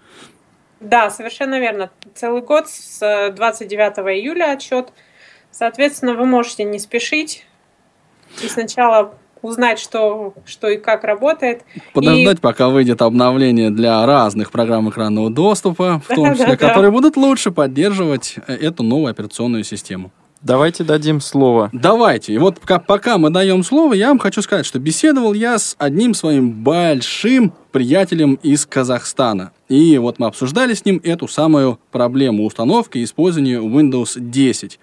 Да, 0.81 1.11
совершенно 1.11 1.59
верно. 1.59 1.91
Целый 2.15 2.43
год 2.43 2.69
с 2.69 3.01
э, 3.03 3.33
29 3.33 3.99
июля 4.19 4.53
отчет. 4.53 4.93
Соответственно, 5.51 6.15
вы 6.15 6.27
можете 6.27 6.65
не 6.65 6.79
спешить 6.79 7.47
и 8.43 8.49
сначала 8.49 9.15
узнать, 9.43 9.79
что, 9.79 10.35
что 10.45 10.69
и 10.69 10.77
как 10.77 11.05
работает. 11.05 11.63
Подождать, 11.95 12.41
пока 12.41 12.69
выйдет 12.69 13.03
обновление 13.03 13.71
для 13.71 14.05
разных 14.05 14.51
программ 14.51 14.91
экранного 14.91 15.31
доступа, 15.31 16.03
в 16.07 16.15
том 16.15 16.35
числе, 16.35 16.57
которые 16.57 16.91
будут 16.91 17.17
лучше 17.17 17.51
поддерживать 17.51 18.37
э, 18.47 18.55
эту 18.55 18.83
новую 18.83 19.11
операционную 19.11 19.65
систему. 19.65 20.13
Давайте 20.43 20.85
дадим 20.85 21.21
слово. 21.21 21.69
Давайте. 21.73 22.33
И 22.33 22.39
вот 22.39 22.61
пока, 22.61 22.79
пока 22.79 23.19
мы 23.19 23.29
даем 23.29 23.63
слово, 23.63 23.93
я 23.93 24.09
вам 24.09 24.19
хочу 24.19 24.41
сказать, 24.41 24.65
что 24.65 24.79
беседовал 24.79 25.35
я 25.35 25.59
с 25.59 25.77
одним 25.79 26.15
своим 26.15 26.51
большим 26.51 27.53
приятелем 27.73 28.35
из 28.43 28.65
Казахстана. 28.65 29.53
И 29.69 29.99
вот 29.99 30.19
мы 30.19 30.27
обсуждали 30.27 30.73
с 30.73 30.87
ним 30.87 30.99
эту 31.05 31.29
самую 31.29 31.79
проблему 31.93 32.47
установки 32.47 32.97
и 32.97 33.05
использования 33.05 33.59
Windows 33.59 34.19
10. 34.19 34.81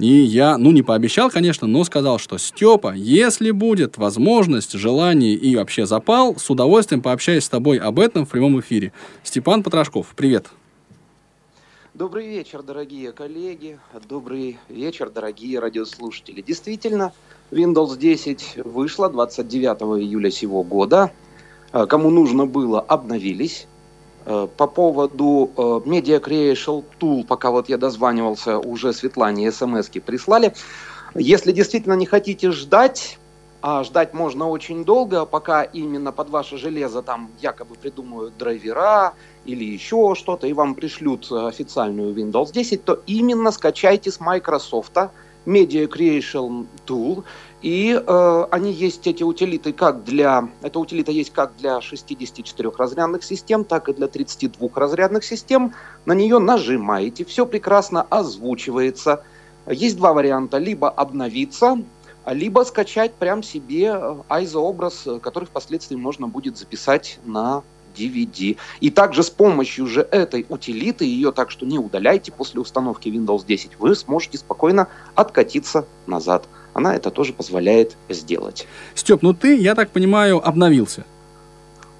И 0.00 0.06
я, 0.06 0.58
ну, 0.58 0.70
не 0.70 0.82
пообещал, 0.82 1.30
конечно, 1.30 1.66
но 1.66 1.84
сказал, 1.84 2.18
что 2.18 2.36
Степа, 2.36 2.94
если 2.94 3.50
будет 3.52 3.96
возможность, 3.96 4.72
желание 4.72 5.34
и 5.34 5.56
вообще 5.56 5.86
запал, 5.86 6.36
с 6.36 6.48
удовольствием 6.50 7.00
пообщаюсь 7.00 7.44
с 7.44 7.48
тобой 7.48 7.78
об 7.78 7.98
этом 8.00 8.26
в 8.26 8.30
прямом 8.30 8.60
эфире. 8.60 8.92
Степан 9.22 9.62
Потрошков, 9.62 10.08
привет. 10.14 10.48
Добрый 12.00 12.26
вечер, 12.28 12.62
дорогие 12.62 13.12
коллеги. 13.12 13.78
Добрый 14.08 14.58
вечер, 14.70 15.10
дорогие 15.10 15.58
радиослушатели. 15.58 16.40
Действительно, 16.40 17.12
Windows 17.50 17.98
10 17.98 18.64
вышла 18.64 19.10
29 19.10 20.00
июля 20.02 20.30
сего 20.30 20.62
года. 20.62 21.12
Э, 21.74 21.84
Кому 21.84 22.08
нужно 22.08 22.46
было, 22.46 22.80
обновились. 22.80 23.66
Э, 24.24 24.48
По 24.56 24.66
поводу 24.66 25.50
э, 25.54 25.60
Media 25.60 26.24
Creation 26.24 26.82
Tool, 26.98 27.26
пока 27.26 27.50
вот 27.50 27.68
я 27.68 27.76
дозванивался, 27.76 28.58
уже 28.58 28.94
Светлане 28.94 29.52
смс 29.52 29.90
прислали. 29.90 30.54
Если 31.14 31.52
действительно 31.52 31.96
не 31.96 32.06
хотите 32.06 32.50
ждать, 32.50 33.18
а 33.62 33.84
ждать 33.84 34.14
можно 34.14 34.48
очень 34.48 34.84
долго, 34.84 35.26
пока 35.26 35.62
именно 35.62 36.12
под 36.12 36.30
ваше 36.30 36.56
железо 36.56 37.02
там 37.02 37.30
якобы 37.40 37.74
придумают 37.74 38.36
драйвера 38.38 39.14
или 39.44 39.64
еще 39.64 40.14
что-то, 40.16 40.46
и 40.46 40.52
вам 40.52 40.74
пришлют 40.74 41.30
э, 41.30 41.46
официальную 41.46 42.14
Windows 42.14 42.52
10, 42.52 42.84
то 42.84 43.02
именно 43.06 43.50
скачайте 43.50 44.10
с 44.10 44.20
Microsoft 44.20 44.96
Media 45.46 45.86
Creation 45.88 46.66
Tool. 46.86 47.24
И 47.62 47.92
э, 47.92 48.46
они 48.50 48.72
есть, 48.72 49.06
эти 49.06 49.22
утилиты, 49.22 49.72
как 49.72 50.04
для... 50.04 50.48
Эта 50.62 50.78
утилита 50.78 51.12
есть 51.12 51.30
как 51.30 51.56
для 51.58 51.78
64-разрядных 51.78 53.22
систем, 53.22 53.64
так 53.64 53.88
и 53.88 53.92
для 53.92 54.06
32-разрядных 54.06 55.22
систем. 55.22 55.74
На 56.06 56.14
нее 56.14 56.38
нажимаете, 56.38 57.24
все 57.24 57.44
прекрасно 57.44 58.02
озвучивается. 58.02 59.22
Есть 59.66 59.98
два 59.98 60.14
варианта. 60.14 60.56
Либо 60.56 60.88
обновиться, 60.88 61.78
либо 62.26 62.64
скачать 62.64 63.14
прям 63.14 63.42
себе 63.42 63.88
ISO-образ, 64.28 65.06
который 65.22 65.44
впоследствии 65.44 65.96
можно 65.96 66.28
будет 66.28 66.56
записать 66.58 67.18
на 67.24 67.62
DVD. 67.96 68.56
И 68.80 68.90
также 68.90 69.22
с 69.22 69.30
помощью 69.30 69.86
же 69.86 70.02
этой 70.02 70.46
утилиты, 70.48 71.04
ее 71.04 71.32
так 71.32 71.50
что 71.50 71.66
не 71.66 71.78
удаляйте 71.78 72.32
после 72.32 72.60
установки 72.60 73.08
Windows 73.08 73.44
10, 73.46 73.72
вы 73.78 73.94
сможете 73.94 74.38
спокойно 74.38 74.88
откатиться 75.14 75.86
назад. 76.06 76.44
Она 76.72 76.94
это 76.94 77.10
тоже 77.10 77.32
позволяет 77.32 77.96
сделать. 78.08 78.66
Степ, 78.94 79.22
ну 79.22 79.34
ты, 79.34 79.56
я 79.56 79.74
так 79.74 79.90
понимаю, 79.90 80.46
обновился. 80.46 81.04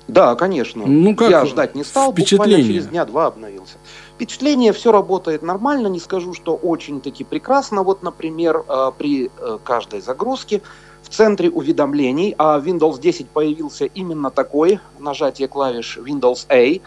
Да, 0.07 0.35
конечно. 0.35 0.87
Ну, 0.87 1.15
как 1.15 1.31
я 1.31 1.47
ждать 1.47 1.75
не 1.75 1.85
стал, 1.85 2.13
впечатление? 2.13 2.57
буквально 2.57 2.67
через 2.67 2.87
дня 2.89 3.05
два 3.05 3.27
обновился. 3.27 3.75
Впечатление, 4.21 4.75
все 4.75 4.93
работает 4.93 5.41
нормально, 5.41 5.87
не 5.87 5.99
скажу, 5.99 6.35
что 6.35 6.55
очень-таки 6.55 7.25
прекрасно. 7.25 7.83
Вот, 7.83 8.03
например, 8.03 8.65
э, 8.69 8.93
при 8.99 9.31
э, 9.35 9.59
каждой 9.65 10.03
загрузке 10.03 10.61
в 11.03 11.09
центре 11.09 11.49
уведомлений, 11.49 12.35
а 12.37 12.61
Windows 12.61 13.01
10 13.01 13.31
появился 13.31 13.87
именно 13.87 14.31
такой, 14.31 14.79
нажатие 14.99 15.49
клавиш 15.49 15.97
Windows 15.97 16.45
A, 16.51 16.83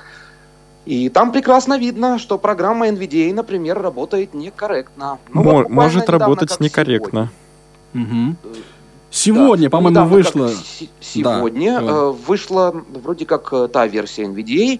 и 0.85 1.09
там 1.09 1.31
прекрасно 1.31 1.79
видно, 1.79 2.19
что 2.19 2.37
программа 2.37 2.89
NVDA, 2.89 3.33
например, 3.33 3.81
работает 3.81 4.35
некорректно. 4.35 5.17
Ну, 5.33 5.41
вот 5.41 5.43
Мо- 5.43 5.57
буквально 5.61 5.81
может 5.81 6.01
недавно, 6.03 6.19
работать 6.19 6.59
некорректно. 6.59 7.31
Мгм. 7.93 8.37
Сегодня, 9.09 9.69
Да, 9.69 9.71
по-моему, 9.71 9.89
недавно, 9.89 10.15
вышло... 10.15 10.51
Сегодня 11.01 11.81
Да, 11.81 11.87
э, 11.87 12.09
вышла 12.11 12.75
вроде 13.03 13.25
как 13.25 13.71
та 13.71 13.87
версия 13.87 14.25
NVDA, 14.25 14.79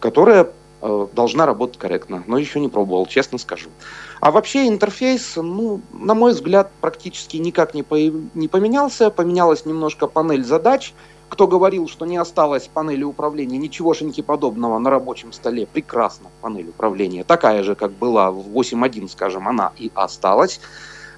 которая 0.00 0.48
должна 0.80 1.46
работать 1.46 1.78
корректно, 1.78 2.22
но 2.26 2.38
еще 2.38 2.60
не 2.60 2.68
пробовал, 2.68 3.06
честно 3.06 3.38
скажу. 3.38 3.70
А 4.20 4.30
вообще 4.30 4.68
интерфейс, 4.68 5.36
ну, 5.36 5.80
на 5.92 6.14
мой 6.14 6.32
взгляд, 6.32 6.70
практически 6.80 7.36
никак 7.36 7.74
не, 7.74 7.82
появ- 7.82 8.28
не 8.34 8.48
поменялся. 8.48 9.10
Поменялась 9.10 9.66
немножко 9.66 10.06
панель 10.06 10.44
задач. 10.44 10.92
Кто 11.28 11.46
говорил, 11.46 11.88
что 11.88 12.06
не 12.06 12.16
осталось 12.16 12.68
панели 12.72 13.04
управления, 13.04 13.58
ничегошеньки 13.58 14.22
подобного 14.22 14.78
на 14.78 14.88
рабочем 14.88 15.32
столе, 15.32 15.66
прекрасно 15.66 16.30
панель 16.40 16.68
управления. 16.68 17.22
Такая 17.22 17.62
же, 17.62 17.74
как 17.74 17.92
была 17.92 18.30
в 18.30 18.48
8.1, 18.48 19.08
скажем, 19.08 19.46
она 19.46 19.72
и 19.76 19.90
осталась. 19.94 20.60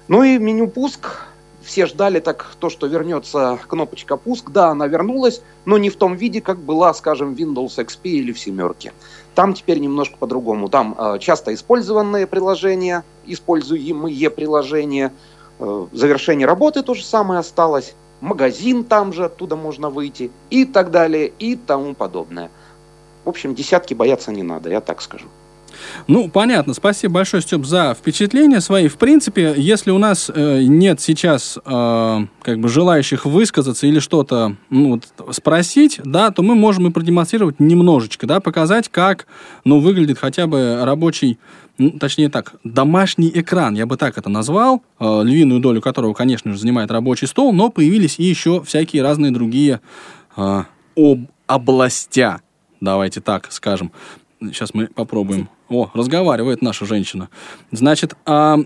Ну 0.07 0.23
и 0.23 0.37
меню 0.37 0.67
пуск. 0.67 1.27
Все 1.63 1.85
ждали 1.85 2.19
так 2.19 2.55
то, 2.59 2.69
что 2.69 2.87
вернется 2.87 3.59
кнопочка 3.67 4.17
пуск. 4.17 4.49
Да, 4.49 4.69
она 4.69 4.87
вернулась, 4.87 5.41
но 5.65 5.77
не 5.77 5.89
в 5.89 5.95
том 5.95 6.15
виде, 6.15 6.41
как 6.41 6.57
была, 6.57 6.93
скажем, 6.93 7.33
Windows 7.33 7.77
XP 7.77 7.99
или 8.03 8.31
в 8.31 8.39
семерке. 8.39 8.93
Там 9.35 9.53
теперь 9.53 9.79
немножко 9.79 10.17
по-другому. 10.17 10.69
Там 10.69 10.95
э, 10.97 11.19
часто 11.19 11.53
использованные 11.53 12.27
приложения, 12.27 13.03
используемые 13.25 14.29
приложения, 14.29 15.13
э, 15.59 15.87
завершение 15.93 16.45
работы 16.45 16.83
то 16.83 16.93
же 16.93 17.03
самое 17.05 17.39
осталось, 17.39 17.95
магазин 18.19 18.83
там 18.83 19.13
же, 19.13 19.25
оттуда 19.25 19.55
можно 19.55 19.89
выйти 19.89 20.31
и 20.49 20.65
так 20.65 20.91
далее 20.91 21.31
и 21.39 21.55
тому 21.55 21.93
подобное. 21.93 22.49
В 23.23 23.29
общем, 23.29 23.55
десятки 23.55 23.93
бояться 23.93 24.31
не 24.31 24.43
надо, 24.43 24.69
я 24.69 24.81
так 24.81 25.01
скажу. 25.01 25.27
Ну, 26.07 26.29
понятно. 26.29 26.73
Спасибо 26.73 27.15
большое, 27.15 27.41
Степ, 27.41 27.65
за 27.65 27.95
впечатления 27.97 28.61
свои. 28.61 28.87
В 28.87 28.97
принципе, 28.97 29.53
если 29.57 29.91
у 29.91 29.97
нас 29.97 30.31
э, 30.33 30.63
нет 30.63 31.01
сейчас 31.01 31.57
э, 31.63 32.25
как 32.41 32.59
бы 32.59 32.69
желающих 32.69 33.25
высказаться 33.25 33.87
или 33.87 33.99
что-то 33.99 34.55
ну, 34.69 35.01
вот, 35.17 35.35
спросить, 35.35 35.99
да, 36.03 36.31
то 36.31 36.43
мы 36.43 36.55
можем 36.55 36.87
и 36.87 36.91
продемонстрировать 36.91 37.59
немножечко, 37.59 38.27
да, 38.27 38.39
показать, 38.39 38.89
как, 38.89 39.27
ну, 39.63 39.79
выглядит 39.79 40.17
хотя 40.17 40.47
бы 40.47 40.79
рабочий, 40.83 41.39
ну, 41.77 41.91
точнее 41.91 42.29
так, 42.29 42.53
домашний 42.63 43.31
экран, 43.33 43.75
я 43.75 43.85
бы 43.85 43.97
так 43.97 44.17
это 44.17 44.29
назвал, 44.29 44.83
э, 44.99 45.21
львиную 45.23 45.59
долю 45.59 45.81
которого, 45.81 46.13
конечно 46.13 46.51
же, 46.51 46.57
занимает 46.57 46.91
рабочий 46.91 47.27
стол, 47.27 47.53
но 47.53 47.69
появились 47.69 48.19
и 48.19 48.23
еще 48.23 48.63
всякие 48.63 49.03
разные 49.03 49.31
другие 49.31 49.81
э, 50.37 50.63
об 50.95 51.25
областя, 51.47 52.41
давайте 52.79 53.21
так 53.21 53.51
скажем. 53.51 53.91
Сейчас 54.41 54.73
мы 54.73 54.87
попробуем. 54.87 55.49
О, 55.69 55.89
разговаривает 55.93 56.61
наша 56.61 56.85
женщина. 56.85 57.29
Значит, 57.71 58.15
а, 58.25 58.57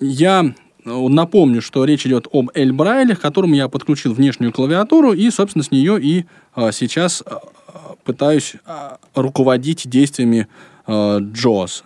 я 0.00 0.54
напомню, 0.84 1.60
что 1.60 1.84
речь 1.84 2.06
идет 2.06 2.28
об 2.32 2.50
Эль 2.54 2.72
Брайле, 2.72 3.16
к 3.16 3.20
которому 3.20 3.54
я 3.54 3.68
подключил 3.68 4.14
внешнюю 4.14 4.52
клавиатуру, 4.52 5.12
и, 5.12 5.30
собственно, 5.30 5.64
с 5.64 5.70
нее 5.70 6.00
и 6.00 6.26
а, 6.54 6.70
сейчас 6.70 7.22
а, 7.26 7.40
пытаюсь 8.04 8.54
а, 8.64 8.98
руководить 9.14 9.88
действиями 9.88 10.46
а, 10.86 11.18
JAWS. 11.18 11.82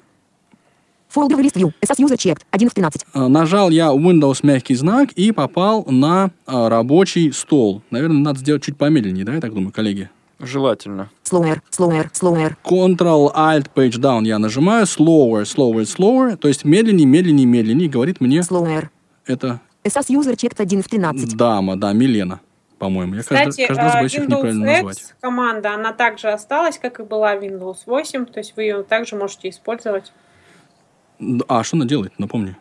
Folder 1.14 1.40
list 1.40 1.57
view. 1.57 1.72
SS 1.83 1.98
user 1.98 2.16
checked. 2.16 2.42
1 2.50 2.68
в 2.68 2.74
13. 2.74 3.07
А, 3.12 3.29
Нажал 3.29 3.70
я 3.70 3.87
Windows 3.87 4.40
мягкий 4.42 4.74
знак 4.76 5.12
и 5.12 5.33
попал 5.33 5.85
на 5.88 6.31
а, 6.46 6.68
рабочий 6.68 7.33
стол. 7.33 7.83
Наверное, 7.90 8.22
надо 8.22 8.38
сделать 8.38 8.62
чуть 8.62 8.76
помедленнее, 8.76 9.24
да, 9.24 9.35
я 9.35 9.40
так 9.40 9.53
думаю, 9.53 9.72
коллеги? 9.72 10.11
Желательно. 10.40 11.11
Slower, 11.22 11.61
slower, 11.70 12.11
slower. 12.12 12.57
Ctrl-Alt 12.64 13.70
Page 13.74 13.98
Down 14.00 14.24
я 14.24 14.38
нажимаю, 14.38 14.87
slower, 14.87 15.42
slower, 15.42 15.83
slower, 15.83 16.37
то 16.37 16.48
есть 16.48 16.64
медленнее, 16.64 17.07
медленнее, 17.07 17.46
медленнее, 17.46 17.88
говорит 17.90 18.20
мне 18.20 18.38
Slower. 18.40 18.88
это 19.26 19.61
SS 19.85 20.09
user 20.09 20.35
checked 20.35 20.57
1 20.59 20.83
в 20.83 20.88
13. 20.88 21.37
дама, 21.37 21.76
да, 21.76 21.92
Милена, 21.92 22.40
по-моему. 22.79 23.14
Я 23.16 23.22
каждый, 23.22 23.50
Кстати, 23.50 23.66
каждый 23.68 23.83
раз 23.83 23.94
э, 23.94 23.98
боюсь 23.98 24.14
их 24.14 24.29
неправильно 24.29 24.64
Windows 24.64 24.72
назвать. 24.76 24.98
X 24.98 25.14
команда, 25.20 25.74
она 25.74 25.92
также 25.92 26.29
осталась, 26.29 26.79
как 26.79 27.00
и 27.00 27.03
была 27.03 27.37
Windows 27.37 27.79
8, 27.85 28.26
то 28.26 28.40
есть 28.40 28.55
вы 28.57 28.62
ее 28.62 28.83
также 28.83 29.16
можете 29.16 29.50
использовать. 29.50 30.11
А, 31.48 31.62
что 31.62 31.76
она 31.76 31.85
делает, 31.85 32.18
напомни. 32.18 32.57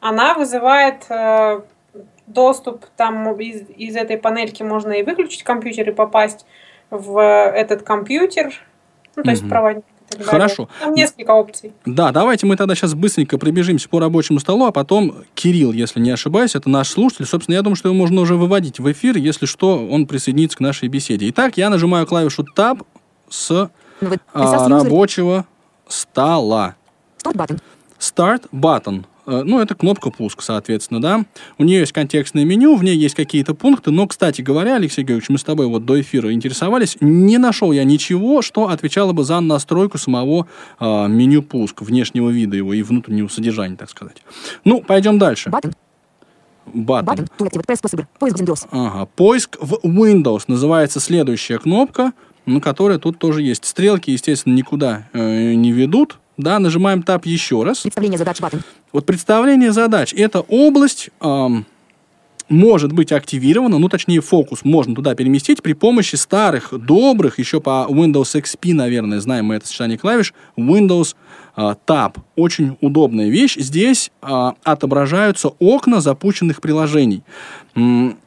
Она 0.00 0.34
вызывает 0.34 1.06
э, 1.08 1.60
доступ, 2.26 2.86
там 2.96 3.38
из, 3.40 3.62
из 3.76 3.96
этой 3.96 4.16
панельки 4.18 4.62
можно 4.62 4.92
и 4.92 5.02
выключить 5.02 5.42
компьютер 5.42 5.90
и 5.90 5.92
попасть 5.92 6.46
в 6.90 7.18
этот 7.20 7.82
компьютер, 7.82 8.52
ну, 9.16 9.22
то 9.22 9.30
есть 9.30 9.42
Мгм. 9.42 9.50
проводник. 9.50 9.84
Хорошо. 10.22 10.68
Там 10.80 10.94
несколько 10.94 11.30
опций. 11.32 11.72
Да, 11.86 12.12
давайте 12.12 12.46
мы 12.46 12.56
тогда 12.56 12.74
сейчас 12.74 12.94
быстренько 12.94 13.36
пробежимся 13.38 13.88
по 13.88 13.98
рабочему 13.98 14.38
столу, 14.38 14.66
а 14.66 14.70
потом 14.70 15.24
Кирилл, 15.34 15.72
если 15.72 15.98
не 15.98 16.10
ошибаюсь, 16.10 16.54
это 16.54 16.68
наш 16.68 16.88
слушатель. 16.90 17.24
Собственно, 17.26 17.56
я 17.56 17.62
думаю, 17.62 17.74
что 17.76 17.88
его 17.88 17.96
можно 17.96 18.20
уже 18.20 18.36
выводить 18.36 18.78
в 18.78 18.92
эфир, 18.92 19.16
если 19.16 19.46
что, 19.46 19.84
он 19.88 20.06
присоединится 20.06 20.58
к 20.58 20.60
нашей 20.60 20.88
беседе. 20.88 21.28
Итак, 21.30 21.56
я 21.56 21.68
нажимаю 21.70 22.06
клавишу 22.06 22.44
Tab 22.56 22.84
с 23.28 23.70
Ну, 24.00 24.10
а, 24.34 24.68
рабочего 24.68 25.46
стола. 25.88 26.76
start 27.18 27.34
button. 27.34 27.60
Start 27.98 28.42
button. 28.52 29.04
Э, 29.26 29.42
Ну, 29.44 29.60
это 29.60 29.74
кнопка 29.74 30.10
пуск, 30.10 30.42
соответственно, 30.42 31.00
да. 31.00 31.24
У 31.58 31.64
нее 31.64 31.80
есть 31.80 31.92
контекстное 31.92 32.44
меню, 32.44 32.76
в 32.76 32.84
ней 32.84 32.96
есть 32.96 33.14
какие-то 33.14 33.54
пункты, 33.54 33.90
но, 33.90 34.06
кстати 34.06 34.42
говоря, 34.42 34.76
Алексей 34.76 35.02
Георгиевич, 35.02 35.28
мы 35.30 35.38
с 35.38 35.44
тобой 35.44 35.66
вот 35.66 35.84
до 35.84 36.00
эфира 36.00 36.32
интересовались, 36.32 36.96
не 37.00 37.38
нашел 37.38 37.72
я 37.72 37.84
ничего, 37.84 38.42
что 38.42 38.68
отвечало 38.68 39.12
бы 39.12 39.24
за 39.24 39.40
настройку 39.40 39.98
самого 39.98 40.46
э, 40.80 41.08
меню 41.08 41.42
пуск, 41.42 41.82
внешнего 41.82 42.30
вида 42.30 42.56
его 42.56 42.74
и 42.74 42.82
внутреннего 42.82 43.28
содержания, 43.28 43.76
так 43.76 43.90
сказать. 43.90 44.22
Ну, 44.64 44.80
пойдем 44.82 45.18
дальше. 45.18 45.50
Button. 45.50 45.72
Button. 46.72 47.04
Button. 47.04 47.28
Ага, 48.70 49.06
поиск 49.06 49.58
в 49.60 49.74
Windows 49.84 50.44
называется 50.46 51.00
следующая 51.00 51.58
кнопка, 51.58 52.12
на 52.46 52.60
которой 52.60 52.98
тут 52.98 53.18
тоже 53.18 53.42
есть. 53.42 53.64
Стрелки, 53.64 54.10
естественно, 54.10 54.54
никуда 54.54 55.08
э, 55.12 55.54
не 55.54 55.72
ведут. 55.72 56.18
Да, 56.36 56.58
нажимаем 56.58 57.00
Tab 57.00 57.22
еще 57.24 57.62
раз. 57.62 57.80
Представление 57.80 58.18
задач 58.18 58.40
button. 58.40 58.62
Вот 58.92 59.06
представление 59.06 59.72
задач. 59.72 60.12
Эта 60.14 60.40
область 60.40 61.10
ам, 61.20 61.64
может 62.48 62.92
быть 62.92 63.12
активирована, 63.12 63.78
ну, 63.78 63.88
точнее, 63.88 64.20
фокус 64.20 64.64
можно 64.64 64.94
туда 64.94 65.14
переместить 65.14 65.62
при 65.62 65.72
помощи 65.72 66.16
старых, 66.16 66.72
добрых, 66.72 67.38
еще 67.38 67.60
по 67.60 67.86
Windows 67.88 68.34
XP, 68.34 68.74
наверное, 68.74 69.20
знаем 69.20 69.46
мы 69.46 69.54
это 69.54 69.66
сочетание 69.66 69.96
клавиш, 69.96 70.34
Windows 70.56 71.14
а, 71.56 71.76
Tab. 71.86 72.16
Очень 72.36 72.76
удобная 72.80 73.28
вещь. 73.28 73.56
Здесь 73.56 74.10
а, 74.20 74.54
отображаются 74.62 75.48
окна 75.58 76.00
запущенных 76.00 76.60
приложений. 76.60 77.22
М, 77.74 78.18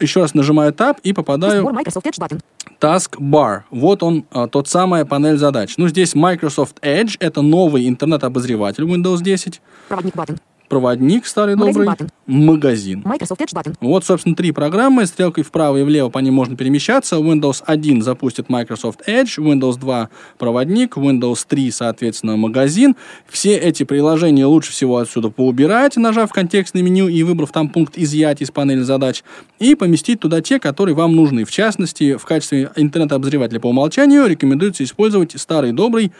еще 0.00 0.20
раз 0.20 0.34
нажимаю 0.34 0.72
Tab 0.72 0.98
и 1.02 1.12
попадаю 1.12 1.62
button. 1.64 2.40
Taskbar. 2.80 3.62
Вот 3.70 4.02
он, 4.02 4.24
а, 4.30 4.46
тот 4.48 4.68
самая 4.68 5.04
панель 5.04 5.36
задач. 5.36 5.74
Ну, 5.76 5.88
здесь 5.88 6.14
Microsoft 6.14 6.78
Edge, 6.82 7.16
это 7.20 7.42
новый 7.42 7.88
интернет-обозреватель 7.88 8.84
Windows 8.84 9.22
10. 9.22 9.60
Проводник 9.88 10.14
button. 10.14 10.38
Проводник 10.70 11.26
старый 11.26 11.56
Магазин 11.56 11.84
добрый, 11.84 12.06
button. 12.06 12.10
магазин. 12.26 13.02
Microsoft 13.04 13.40
Edge 13.40 13.52
button. 13.52 13.74
Вот, 13.80 14.04
собственно, 14.04 14.36
три 14.36 14.52
программы. 14.52 15.04
Стрелкой 15.04 15.44
вправо 15.44 15.76
и 15.76 15.82
влево 15.82 16.08
по 16.08 16.20
ним 16.20 16.34
можно 16.34 16.56
перемещаться. 16.56 17.16
Windows 17.16 17.62
1 17.66 18.00
запустит 18.02 18.48
Microsoft 18.48 19.06
Edge, 19.06 19.36
Windows 19.38 19.78
2 19.78 20.08
проводник, 20.38 20.96
Windows 20.96 21.44
3, 21.46 21.70
соответственно, 21.72 22.36
магазин. 22.36 22.96
Все 23.28 23.56
эти 23.56 23.82
приложения 23.82 24.46
лучше 24.46 24.70
всего 24.70 24.98
отсюда 24.98 25.28
поубирать, 25.28 25.96
нажав 25.96 26.30
контекстное 26.32 26.82
меню 26.82 27.08
и 27.08 27.22
выбрав 27.24 27.50
там 27.50 27.68
пункт 27.68 27.98
«Изъять» 27.98 28.40
из 28.40 28.50
панели 28.52 28.80
задач, 28.80 29.24
и 29.58 29.74
поместить 29.74 30.20
туда 30.20 30.40
те, 30.40 30.60
которые 30.60 30.94
вам 30.94 31.16
нужны. 31.16 31.44
В 31.44 31.50
частности, 31.50 32.16
в 32.16 32.24
качестве 32.24 32.70
интернет-обозревателя 32.76 33.58
по 33.58 33.66
умолчанию 33.66 34.26
рекомендуется 34.26 34.84
использовать 34.84 35.32
старый 35.38 35.72
добрый 35.72 36.12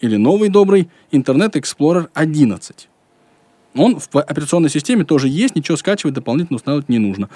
или 0.00 0.16
новый 0.16 0.48
добрый 0.48 0.90
Internet 1.12 1.52
Explorer 1.52 2.08
11. 2.12 2.88
Он 3.74 3.98
в 3.98 4.16
операционной 4.18 4.70
системе 4.70 5.04
тоже 5.04 5.28
есть, 5.28 5.56
ничего 5.56 5.76
скачивать 5.76 6.14
дополнительно 6.14 6.56
устанавливать 6.56 6.88
не 6.88 6.98
нужно. 6.98 7.28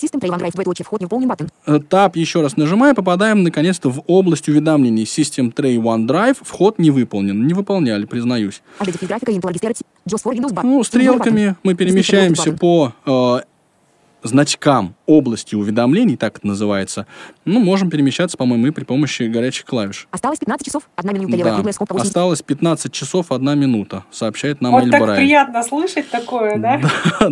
System 0.00 0.20
Tray 0.20 0.30
OneDrive 0.30 0.52
двоеточие 0.52 0.84
вход 0.84 1.00
не 1.00 1.06
выполнен 1.06 1.30
button. 1.30 1.48
Э, 1.66 1.80
Тап 1.80 2.16
еще 2.16 2.40
раз 2.40 2.56
нажимаем, 2.56 2.94
попадаем 2.94 3.42
наконец-то 3.42 3.90
в 3.90 4.02
область 4.06 4.48
уведомлений. 4.48 5.04
System 5.04 5.52
Tray 5.54 5.76
OneDrive, 5.76 6.38
вход 6.40 6.78
не 6.78 6.90
выполнен. 6.90 7.46
Не 7.46 7.54
выполняли, 7.54 8.06
признаюсь. 8.06 8.62
Ну, 10.62 10.84
стрелками 10.84 11.56
мы 11.62 11.74
перемещаемся 11.74 12.52
по 12.52 12.94
э, 13.06 13.40
значкам 14.22 14.94
области 15.06 15.54
уведомлений, 15.54 16.16
так 16.16 16.38
это 16.38 16.46
называется. 16.46 17.06
Ну, 17.44 17.60
можем 17.60 17.90
перемещаться, 17.90 18.36
по-моему, 18.36 18.68
и 18.68 18.70
при 18.70 18.84
помощи 18.84 19.24
горячих 19.24 19.64
клавиш. 19.64 20.06
Осталось 20.10 20.38
15 20.38 20.66
часов, 20.66 20.84
1 20.96 21.14
минута, 21.14 21.36
левая 21.36 21.52
Да. 21.52 21.54
круглая 21.56 21.72
скобка 21.72 21.92
80. 21.94 22.08
Осталось 22.08 22.42
15 22.42 22.92
часов, 22.92 23.26
1 23.30 23.58
минута, 23.58 24.04
сообщает 24.10 24.60
нам 24.60 24.72
Вот 24.72 24.84
Эль 24.84 24.90
так 24.90 25.00
Брайан. 25.02 25.16
приятно 25.16 25.62
слышать 25.62 26.10
такое, 26.10 26.56
да? 26.58 26.80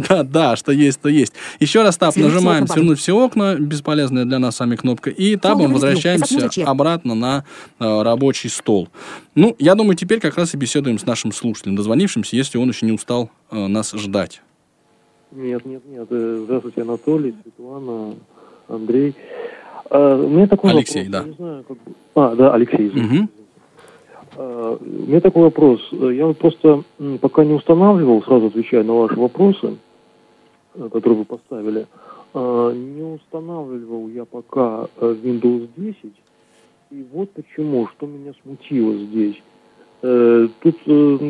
да, 0.09 0.22
да, 0.24 0.57
что 0.57 0.72
есть, 0.72 1.00
то 1.00 1.09
есть. 1.09 1.33
Еще 1.61 1.83
раз 1.83 1.96
тап 1.96 2.12
Свернуть 2.14 2.33
все 2.33 2.37
нажимаем, 2.37 2.64
окна, 2.64 2.74
свернуть 2.74 2.98
все 2.98 3.16
окна, 3.16 3.55
бесполезная 3.57 4.24
для 4.24 4.38
нас 4.38 4.57
с 4.57 4.61
вами 4.61 4.76
кнопка, 4.76 5.11
и 5.11 5.37
табом 5.37 5.72
возвращаемся 5.72 6.50
обратно 6.64 7.14
на 7.14 7.44
э, 7.79 8.03
рабочий 8.03 8.48
стол. 8.50 8.88
Ну, 9.35 9.55
я 9.59 9.74
думаю, 9.74 9.96
теперь 9.96 10.20
как 10.20 10.37
раз 10.37 10.55
и 10.55 10.57
беседуем 10.57 10.98
с 10.98 11.07
нашим 11.07 11.33
слушателем, 11.33 11.76
дозвонившимся, 11.76 12.37
если 12.37 12.59
он 12.59 12.68
еще 12.68 12.87
не 12.87 12.92
устал 12.92 13.31
э, 13.50 13.66
нас 13.66 13.92
ждать. 13.92 14.42
Нет, 15.33 15.64
нет, 15.64 15.83
нет. 15.87 16.07
Э, 16.11 16.40
Здравствуйте, 16.45 16.83
Анатолий, 16.83 17.35
Светлана, 17.43 18.14
Андрей. 18.69 19.14
А, 19.88 20.16
У 20.16 20.29
меня 20.29 20.47
такой 20.47 20.71
Алексей, 20.73 21.09
вопрос. 21.09 21.12
да. 21.12 21.19
Я 21.23 21.29
не 21.29 21.35
знаю, 21.37 21.64
как 21.66 21.79
А, 22.14 22.35
да, 22.35 22.55
Алексей. 22.55 22.93
А, 24.37 24.77
У 24.81 24.85
меня 25.09 25.21
такой 25.21 25.43
вопрос. 25.45 25.81
Я 25.93 26.27
вот 26.27 26.38
просто 26.38 26.83
пока 27.21 27.45
не 27.45 27.55
устанавливал, 27.55 28.23
сразу 28.23 28.47
отвечаю 28.47 28.85
на 28.85 28.95
ваши 28.95 29.19
вопросы, 29.19 29.77
э, 30.75 30.88
которые 30.93 31.21
вы 31.21 31.25
поставили. 31.25 31.87
А, 32.35 32.73
Не 32.73 33.03
устанавливал 33.03 34.09
я 34.09 34.25
пока 34.25 34.88
э, 34.97 35.16
Windows 35.23 35.69
10. 35.77 35.97
И 36.90 37.05
вот 37.12 37.31
почему, 37.31 37.87
что 37.88 38.07
меня 38.07 38.33
смутило 38.43 38.95
здесь. 38.95 39.40
Тут 40.01 40.77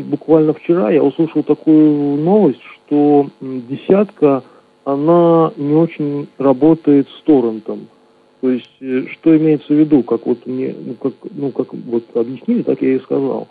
буквально 0.06 0.54
вчера 0.54 0.90
я 0.90 1.02
услышал 1.02 1.42
такую 1.42 2.16
новость, 2.22 2.62
что 2.90 3.30
десятка, 3.40 4.42
она 4.84 5.52
не 5.56 5.74
очень 5.74 6.28
работает 6.38 7.08
с 7.08 7.22
торрентом. 7.22 7.86
То 8.40 8.50
есть, 8.50 8.70
э, 8.80 9.04
что 9.12 9.36
имеется 9.36 9.68
в 9.68 9.76
виду, 9.76 10.02
как 10.02 10.26
вот 10.26 10.44
мне, 10.46 10.74
ну 10.84 10.94
как, 10.94 11.12
ну 11.30 11.50
как 11.52 11.72
вот 11.72 12.04
объяснили, 12.14 12.62
так 12.62 12.82
я 12.82 12.96
и 12.96 13.00
сказал. 13.00 13.48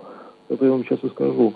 Это 0.49 0.65
я 0.65 0.71
вам 0.71 0.84
сейчас 0.84 0.99
и 1.04 1.10
скажу. 1.10 1.54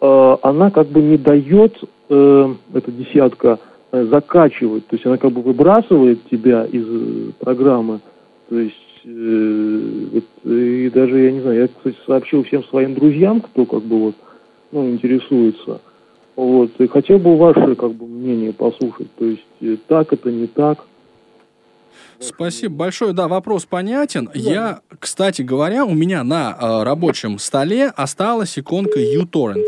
Э, 0.00 0.36
Она 0.42 0.70
как 0.70 0.88
бы 0.88 1.00
не 1.00 1.16
дает, 1.16 1.74
э, 2.10 2.54
эта 2.74 2.92
десятка, 2.92 3.58
э, 3.92 4.04
закачивать. 4.04 4.86
То 4.86 4.96
есть 4.96 5.06
она 5.06 5.16
как 5.16 5.32
бы 5.32 5.40
выбрасывает 5.42 6.28
тебя 6.30 6.66
из 6.66 6.86
э, 6.86 7.32
программы. 7.40 8.00
То 8.48 8.58
есть, 8.58 8.74
вот, 9.04 10.24
и 10.44 10.90
даже, 10.92 11.18
я 11.18 11.32
не 11.32 11.40
знаю, 11.40 11.60
я, 11.60 11.68
кстати, 11.68 11.96
сообщил 12.06 12.42
всем 12.44 12.62
своим 12.64 12.94
друзьям, 12.94 13.40
кто 13.40 13.64
как 13.64 13.82
бы 13.82 13.98
вот, 13.98 14.14
ну, 14.72 14.88
интересуется. 14.90 15.80
Вот, 16.36 16.70
и 16.78 16.86
хотел 16.86 17.18
бы 17.18 17.36
ваше, 17.36 17.74
как 17.74 17.92
бы, 17.92 18.06
мнение 18.06 18.52
послушать. 18.52 19.08
То 19.18 19.24
есть, 19.24 19.46
э, 19.62 19.76
так 19.88 20.12
это, 20.12 20.30
не 20.30 20.46
так. 20.46 20.84
Спасибо 22.18 22.74
большое. 22.74 23.14
Да, 23.14 23.26
вопрос 23.26 23.64
понятен. 23.64 24.30
Я, 24.34 24.80
кстати 24.98 25.40
говоря, 25.40 25.84
у 25.86 25.94
меня 25.94 26.24
на 26.24 26.50
э, 26.50 26.82
рабочем 26.82 27.38
столе 27.38 27.88
осталась 27.88 28.58
иконка 28.58 29.00
uTorrent. 29.00 29.64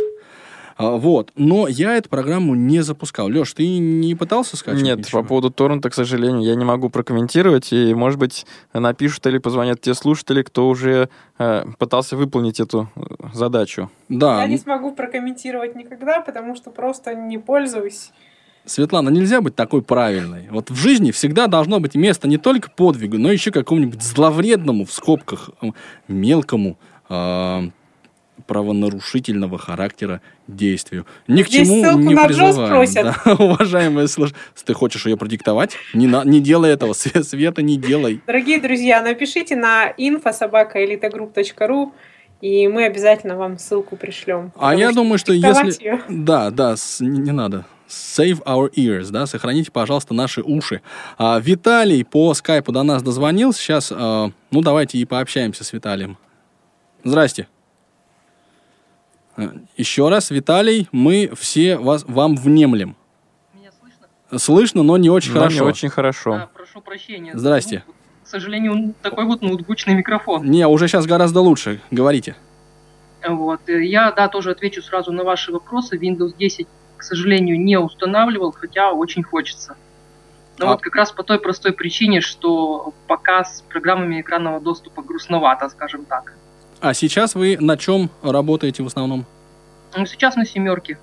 А, 0.78 0.92
вот. 0.92 1.32
Но 1.34 1.66
я 1.66 1.96
эту 1.96 2.08
программу 2.08 2.54
не 2.54 2.82
запускал. 2.82 3.28
Леш, 3.28 3.52
ты 3.52 3.78
не 3.78 4.14
пытался 4.14 4.56
скачать? 4.56 4.80
Нет, 4.80 4.98
ничего? 4.98 5.22
по 5.22 5.28
поводу 5.28 5.50
торрента, 5.50 5.90
к 5.90 5.94
сожалению, 5.94 6.42
я 6.42 6.54
не 6.54 6.64
могу 6.64 6.88
прокомментировать, 6.88 7.72
и, 7.72 7.92
может 7.94 8.20
быть, 8.20 8.46
напишут 8.72 9.26
или 9.26 9.38
позвонят 9.38 9.80
те 9.80 9.92
слушатели, 9.94 10.42
кто 10.42 10.68
уже 10.68 11.08
э, 11.38 11.64
пытался 11.78 12.16
выполнить 12.16 12.60
эту 12.60 12.88
э, 12.94 13.00
задачу. 13.34 13.90
Да, 14.08 14.40
Я 14.42 14.46
не 14.46 14.56
смогу 14.56 14.92
прокомментировать 14.92 15.74
никогда, 15.74 16.20
потому 16.20 16.54
что 16.54 16.70
просто 16.70 17.12
не 17.12 17.38
пользуюсь. 17.38 18.12
Светлана, 18.64 19.08
нельзя 19.08 19.40
быть 19.40 19.56
такой 19.56 19.82
правильной. 19.82 20.46
Вот 20.50 20.70
в 20.70 20.76
жизни 20.76 21.10
всегда 21.10 21.48
должно 21.48 21.80
быть 21.80 21.96
место 21.96 22.28
не 22.28 22.38
только 22.38 22.70
подвигу, 22.70 23.18
но 23.18 23.32
еще 23.32 23.50
какому-нибудь 23.50 24.02
зловредному, 24.02 24.84
в 24.84 24.92
скобках, 24.92 25.50
мелкому, 26.06 26.78
э, 27.08 27.70
правонарушительного 28.46 29.58
характера 29.58 30.20
действию. 30.46 31.06
Ни 31.26 31.42
к 31.42 31.48
Здесь 31.48 31.66
чему 31.68 31.98
не 31.98 32.14
на 32.14 32.26
призываем. 32.26 32.86
Да, 32.94 33.32
уважаемые 33.38 34.08
слушатели. 34.08 34.40
Ты 34.64 34.74
хочешь 34.74 35.06
ее 35.06 35.16
продиктовать? 35.16 35.76
Не, 35.94 36.06
на- 36.06 36.24
не 36.24 36.40
делай 36.40 36.70
этого, 36.70 36.92
Све- 36.92 37.22
Света, 37.22 37.62
не 37.62 37.76
делай. 37.76 38.20
Дорогие 38.26 38.60
друзья, 38.60 39.02
напишите 39.02 39.56
на 39.56 39.90
info.sobaka.elitagroup.ru 39.98 41.92
и 42.40 42.68
мы 42.68 42.84
обязательно 42.84 43.36
вам 43.36 43.58
ссылку 43.58 43.96
пришлем. 43.96 44.52
А 44.56 44.74
я 44.74 44.92
думаю, 44.92 45.18
что 45.18 45.32
если... 45.32 45.70
её- 45.82 46.00
Да, 46.08 46.50
да, 46.50 46.76
с- 46.76 47.00
не, 47.00 47.18
не 47.18 47.32
надо. 47.32 47.64
Save 47.88 48.42
our 48.44 48.70
ears, 48.74 49.10
да, 49.10 49.26
сохраните, 49.26 49.72
пожалуйста, 49.72 50.12
наши 50.14 50.42
уши. 50.42 50.82
А, 51.16 51.40
Виталий 51.40 52.04
по 52.04 52.34
скайпу 52.34 52.70
до 52.70 52.82
нас 52.82 53.02
дозвонил. 53.02 53.52
Сейчас, 53.54 53.90
а, 53.94 54.30
ну, 54.50 54.60
давайте 54.60 54.98
и 54.98 55.04
пообщаемся 55.06 55.64
с 55.64 55.72
Виталием. 55.72 56.16
Здрасте. 57.02 57.48
Еще 59.76 60.08
раз, 60.08 60.30
Виталий, 60.30 60.88
мы 60.92 61.30
все 61.36 61.76
вас, 61.76 62.04
вам 62.08 62.36
внемлем. 62.36 62.96
Меня 63.54 63.70
слышно? 63.80 64.38
Слышно, 64.38 64.82
но 64.82 64.96
не 64.96 65.10
очень 65.10 65.32
Но 65.32 65.38
хорошо. 65.40 65.54
не 65.56 65.60
очень 65.70 65.88
хорошо. 65.88 66.32
Да, 66.32 66.48
прошу 66.54 66.80
прощения. 66.80 67.32
Здрасте. 67.34 67.84
Ну, 67.86 67.94
к 68.24 68.26
сожалению, 68.28 68.94
такой 69.02 69.24
вот 69.24 69.40
ноутбучный 69.42 69.94
микрофон. 69.94 70.44
Не, 70.44 70.66
уже 70.66 70.88
сейчас 70.88 71.06
гораздо 71.06 71.40
лучше. 71.40 71.80
Говорите. 71.90 72.36
Вот. 73.26 73.60
э, 73.68 73.84
Я, 73.84 74.12
да, 74.12 74.28
тоже 74.28 74.50
отвечу 74.50 74.82
сразу 74.82 75.12
на 75.12 75.24
ваши 75.24 75.52
вопросы. 75.52 75.96
Windows 75.96 76.34
10, 76.36 76.66
к 76.96 77.02
сожалению, 77.02 77.60
не 77.60 77.78
устанавливал, 77.78 78.52
хотя 78.52 78.92
очень 78.92 79.22
хочется. 79.22 79.76
Но 80.58 80.66
А- 80.66 80.70
вот 80.72 80.80
как 80.82 80.94
раз 80.96 81.12
по 81.12 81.22
той 81.22 81.38
простой 81.38 81.72
причине, 81.72 82.20
что 82.20 82.92
пока 83.06 83.44
с 83.44 83.62
программами 83.62 84.20
экранного 84.20 84.60
доступа 84.60 85.02
грустновато, 85.02 85.68
скажем 85.68 86.04
так. 86.04 86.34
А 86.80 86.94
сейчас 86.94 87.34
вы 87.34 87.56
на 87.60 87.76
чем 87.76 88.10
работаете 88.22 88.82
в 88.82 88.86
основном? 88.86 89.26
Ну, 89.96 90.06
сейчас 90.06 90.36
на 90.36 90.46
семерке. 90.46 90.98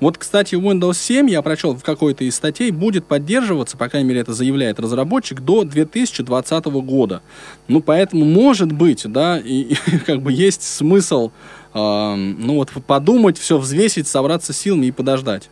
Вот, 0.00 0.16
кстати, 0.16 0.54
Windows 0.54 0.94
7, 0.94 1.28
я 1.28 1.42
прочел 1.42 1.74
в 1.74 1.82
какой-то 1.82 2.22
из 2.22 2.36
статей, 2.36 2.70
будет 2.70 3.04
поддерживаться, 3.04 3.76
по 3.76 3.88
крайней 3.88 4.08
мере, 4.08 4.20
это 4.20 4.32
заявляет 4.32 4.78
разработчик, 4.78 5.40
до 5.40 5.64
2020 5.64 6.64
года. 6.66 7.20
Ну, 7.66 7.80
поэтому, 7.80 8.24
может 8.24 8.70
быть, 8.70 9.02
да, 9.10 9.38
и, 9.38 9.74
и 9.86 9.98
как 9.98 10.20
бы 10.22 10.32
есть 10.32 10.62
смысл, 10.62 11.32
эм, 11.74 12.36
ну, 12.40 12.54
вот 12.54 12.70
подумать, 12.86 13.38
все 13.38 13.58
взвесить, 13.58 14.06
собраться 14.06 14.52
силами 14.52 14.86
и 14.86 14.92
подождать. 14.92 15.50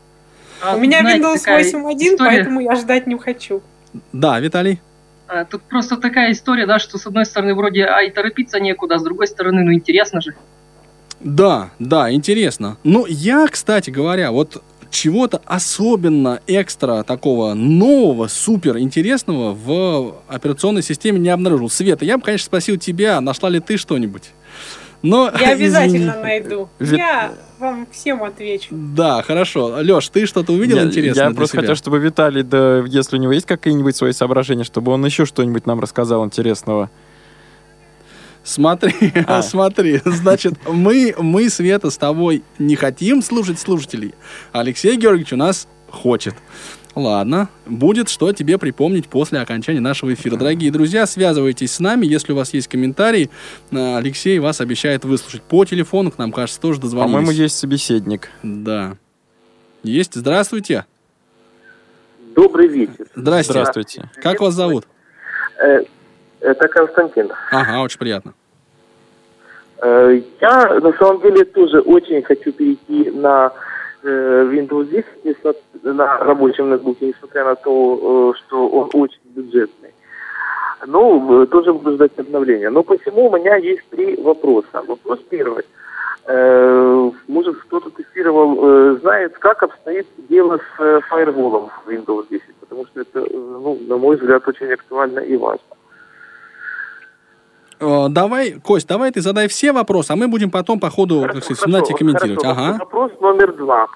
А 0.63 0.77
У 0.77 0.79
меня 0.79 1.01
знаете, 1.01 1.25
Windows 1.25 1.39
такая 1.39 1.65
8.1, 1.65 1.97
история. 1.97 2.17
поэтому 2.19 2.61
я 2.61 2.77
ждать 2.77 3.07
не 3.09 3.19
хочу. 3.19 3.63
Да, 4.13 4.39
Виталий? 4.39 4.81
А, 5.29 5.45
Тут 5.45 5.63
просто 5.63 5.97
такая 5.97 6.33
история, 6.33 6.67
да, 6.67 6.79
что 6.79 6.99
с 6.99 7.07
одной 7.07 7.27
стороны 7.27 7.55
вроде 7.55 7.85
а 7.85 8.03
и 8.03 8.11
торопиться 8.11 8.61
некуда, 8.61 8.97
а 8.97 8.99
с 8.99 9.03
другой 9.03 9.27
стороны, 9.27 9.63
ну 9.63 9.73
интересно 9.73 10.21
же. 10.21 10.35
Да, 11.21 11.71
да, 11.79 12.13
интересно. 12.13 12.77
Ну, 12.85 13.07
я, 13.07 13.47
кстати 13.49 13.91
говоря, 13.91 14.31
вот 14.31 14.63
чего-то 14.91 15.43
особенно 15.45 16.41
экстра 16.47 17.03
такого 17.03 17.55
нового, 17.55 18.29
супер 18.29 18.79
интересного 18.79 19.53
в 19.53 20.23
операционной 20.29 20.83
системе 20.83 21.19
не 21.19 21.29
обнаружил. 21.29 21.69
Света, 21.69 22.05
я 22.05 22.19
бы, 22.19 22.25
конечно, 22.25 22.47
спросил 22.47 22.77
тебя, 22.77 23.21
нашла 23.21 23.49
ли 23.49 23.61
ты 23.61 23.77
что-нибудь. 23.77 24.31
Но, 25.03 25.31
Я 25.41 25.51
обязательно 25.53 26.11
извини. 26.11 26.23
найду. 26.23 26.69
Вит- 26.79 26.99
Я 26.99 27.33
вам 27.59 27.87
всем 27.93 28.23
отвечу. 28.23 28.69
Да, 28.71 29.23
хорошо. 29.23 29.77
Леш, 29.81 30.09
ты 30.09 30.27
что-то 30.27 30.53
увидел 30.53 30.77
Я- 30.77 30.85
интересное 30.85 31.25
Я 31.25 31.29
для 31.31 31.37
просто 31.37 31.53
себя? 31.55 31.61
хотел, 31.63 31.77
чтобы 31.77 31.99
Виталий, 31.99 32.43
да, 32.43 32.79
если 32.87 33.17
у 33.17 33.21
него 33.21 33.33
есть 33.33 33.47
какие-нибудь 33.47 33.95
свои 33.97 34.13
соображения, 34.13 34.65
чтобы 34.65 34.93
он 34.93 35.05
еще 35.05 35.25
что-нибудь 35.27 35.67
нам 35.67 35.81
рассказал 35.81 36.25
интересного. 36.25 36.91
Смотри, 38.45 38.95
А. 39.27 39.43
смотри, 39.43 40.01
значит, 40.05 40.55
мы, 40.69 41.15
мы, 41.19 41.51
Света, 41.51 41.91
с 41.91 41.97
тобой 41.97 42.43
не 42.59 42.77
хотим 42.77 43.23
слушать 43.23 43.59
слушателей. 43.59 44.15
Алексей 44.53 44.97
Георгиевич 44.97 45.33
у 45.33 45.37
нас 45.37 45.67
хочет. 45.91 46.35
Ладно, 46.97 47.51
будет 47.67 48.09
что 48.09 48.33
тебе 48.33 48.57
припомнить 48.57 49.07
после 49.07 49.39
окончания 49.41 49.81
нашего 49.81 50.15
эфира. 50.15 50.37
Дорогие 50.37 50.73
друзья, 50.73 51.05
связывайтесь 51.07 51.73
с 51.75 51.79
нами, 51.79 52.07
если 52.07 52.33
у 52.33 52.37
вас 52.37 52.55
есть 52.55 52.69
комментарии. 52.69 53.29
э, 53.71 53.97
Алексей 53.99 54.39
вас 54.39 54.63
обещает 54.63 55.05
выслушать 55.05 55.43
по 55.43 55.67
телефону, 55.67 56.11
к 56.11 56.17
нам, 56.17 56.33
кажется, 56.33 56.59
тоже 56.59 56.81
дозвонились. 56.81 57.13
По-моему, 57.13 57.31
есть 57.33 57.59
собеседник. 57.59 58.31
Да. 58.43 58.97
Есть. 59.83 60.15
Здравствуйте. 60.15 60.87
Добрый 62.35 62.67
вечер. 62.67 63.07
Здрасте. 63.15 63.53
Здравствуйте. 63.53 64.11
Как 64.23 64.41
вас 64.41 64.55
зовут? 64.55 64.87
Э, 65.63 65.83
Это 66.41 66.67
Константин. 66.69 67.29
Ага, 67.51 67.83
очень 67.83 67.99
приятно. 67.99 68.33
Э, 69.83 70.19
Я 70.41 70.81
на 70.81 70.93
самом 70.95 71.21
деле 71.21 71.45
тоже 71.45 71.81
очень 71.81 72.23
хочу 72.23 72.53
перейти 72.53 73.11
на 73.11 73.53
Windows 74.11 74.85
10 74.87 75.25
несмотря- 75.25 75.61
на 75.83 76.19
рабочем 76.19 76.71
ноутбуке, 76.71 77.07
несмотря 77.09 77.45
на 77.45 77.55
то, 77.55 78.33
э, 78.35 78.39
что 78.39 78.69
он 78.69 78.91
очень 78.95 79.21
бюджетный. 79.35 79.91
Ну, 80.87 81.43
э, 81.43 81.47
тоже 81.47 81.73
буду 81.73 81.93
ждать 81.93 82.13
обновления. 82.19 82.71
Но 82.71 82.83
посему 82.83 83.29
у 83.31 83.37
меня 83.37 83.57
есть 83.57 83.83
три 83.91 84.17
вопроса. 84.17 84.83
Вопрос 84.87 85.21
первый. 85.31 85.65
Э, 86.29 87.11
Может, 87.29 87.57
кто-то 87.57 87.91
тестировал, 87.91 88.59
э, 88.59 88.99
знает, 89.01 89.39
как 89.39 89.63
обстоит 89.63 90.07
дело 90.29 90.59
с 90.59 90.81
э, 90.83 91.01
фаерволом 91.09 91.71
в 91.85 91.89
Windows 91.89 92.27
10, 92.31 92.55
потому 92.61 92.85
что 92.87 93.01
это, 93.01 93.21
э, 93.21 93.27
ну, 93.33 93.79
на 93.89 93.97
мой 93.97 94.17
взгляд, 94.17 94.47
очень 94.49 94.73
актуально 94.73 95.21
и 95.21 95.37
важно. 95.37 95.76
Э, 97.81 98.07
Давай, 98.11 98.55
Кость, 98.63 98.89
давай 98.89 99.11
ты 99.13 99.21
задай 99.21 99.49
все 99.49 99.73
вопросы, 99.73 100.13
а 100.13 100.17
мы 100.17 100.29
будем 100.29 100.51
потом 100.51 100.81
по 100.81 100.91
ходу, 100.91 101.23
как 101.23 101.43
сказать, 101.43 101.59
вспоминать 101.59 101.91
и 101.91 101.95
комментировать. 101.95 102.43
Хорошо. 102.43 102.61
Ага. 102.61 102.79
Вопрос 102.79 103.13
номер 103.21 103.53
два. 103.53 103.87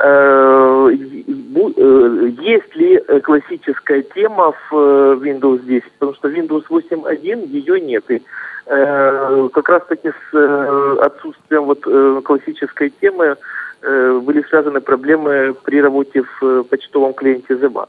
Э, 0.00 0.90
э, 0.90 2.30
Есть 2.40 2.76
ли 2.76 2.98
классическая 3.22 4.02
тема 4.02 4.52
в 4.70 4.74
Windows 4.74 5.64
10? 5.64 5.90
Потому 5.98 6.14
что 6.14 6.28
Windows 6.28 6.64
8.1 6.68 7.46
ее 7.48 7.80
нет. 7.80 8.04
И 8.10 8.22
как 8.68 9.68
раз 9.70 9.82
таки 9.88 10.10
с 10.10 10.98
отсутствием 11.00 11.64
вот 11.64 11.80
классической 12.22 12.92
темы 13.00 13.36
были 13.80 14.42
связаны 14.50 14.82
проблемы 14.82 15.54
при 15.64 15.80
работе 15.80 16.22
в 16.38 16.64
почтовом 16.64 17.14
клиенте 17.14 17.54
ZBAT. 17.54 17.88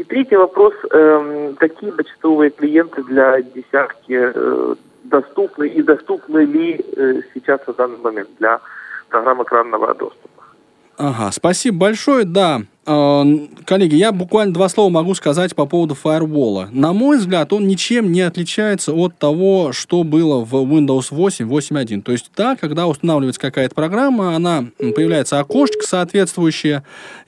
И 0.00 0.04
третий 0.04 0.36
вопрос. 0.36 0.72
эм, 0.92 1.56
Какие 1.56 1.90
почтовые 1.90 2.50
клиенты 2.50 3.02
для 3.02 3.42
десятки 3.42 4.32
э, 4.34 4.74
доступны 5.04 5.68
и 5.68 5.82
доступны 5.82 6.38
ли 6.38 6.80
э, 6.96 7.20
сейчас 7.34 7.60
на 7.66 7.74
данный 7.74 7.98
момент 7.98 8.30
для 8.38 8.60
программ 9.10 9.42
экранного 9.42 9.94
доступа? 9.94 10.44
Ага, 10.96 11.30
спасибо 11.32 11.80
большое, 11.80 12.24
да. 12.24 12.62
Э, 12.86 13.24
Коллеги, 13.66 13.96
я 13.96 14.12
буквально 14.12 14.54
два 14.54 14.70
слова 14.70 14.88
могу 14.88 15.14
сказать 15.14 15.54
по 15.54 15.66
поводу 15.66 15.94
фаервола. 15.94 16.70
На 16.72 16.94
мой 16.94 17.18
взгляд, 17.18 17.52
он 17.52 17.68
ничем 17.68 18.10
не 18.10 18.22
отличается 18.22 18.94
от 18.94 19.18
того, 19.18 19.72
что 19.72 20.02
было 20.02 20.42
в 20.42 20.54
Windows 20.54 21.08
8, 21.10 21.46
8.1. 21.46 22.00
То 22.00 22.12
есть, 22.12 22.30
да, 22.34 22.56
когда 22.56 22.86
устанавливается 22.86 23.42
какая-то 23.42 23.74
программа, 23.74 24.34
она 24.34 24.64
появляется 24.78 25.40
окошечко 25.40 25.86
соответствующее, 25.86 26.84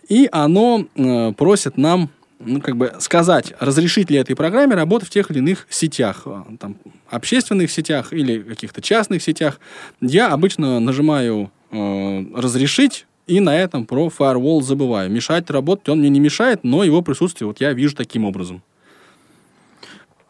и 0.08 0.26
оно 0.32 0.86
просит 1.36 1.76
нам 1.76 2.08
ну, 2.44 2.60
как 2.60 2.76
бы 2.76 2.92
сказать, 2.98 3.54
разрешить 3.60 4.10
ли 4.10 4.18
этой 4.18 4.36
программе 4.36 4.74
работать 4.74 5.08
в 5.08 5.12
тех 5.12 5.30
или 5.30 5.38
иных 5.38 5.66
сетях, 5.70 6.22
э, 6.26 6.42
там, 6.58 6.76
общественных 7.08 7.70
сетях 7.70 8.12
или 8.12 8.42
каких-то 8.42 8.82
частных 8.82 9.22
сетях. 9.22 9.60
Я 10.00 10.28
обычно 10.28 10.80
нажимаю 10.80 11.50
э, 11.70 12.24
«разрешить», 12.34 13.06
и 13.26 13.40
на 13.40 13.56
этом 13.56 13.86
про 13.86 14.08
firewall 14.08 14.62
забываю. 14.62 15.10
Мешать 15.10 15.48
работать 15.50 15.88
он 15.88 16.00
мне 16.00 16.08
не 16.08 16.20
мешает, 16.20 16.64
но 16.64 16.84
его 16.84 17.02
присутствие 17.02 17.46
вот 17.46 17.60
я 17.60 17.72
вижу 17.72 17.94
таким 17.94 18.24
образом. 18.24 18.62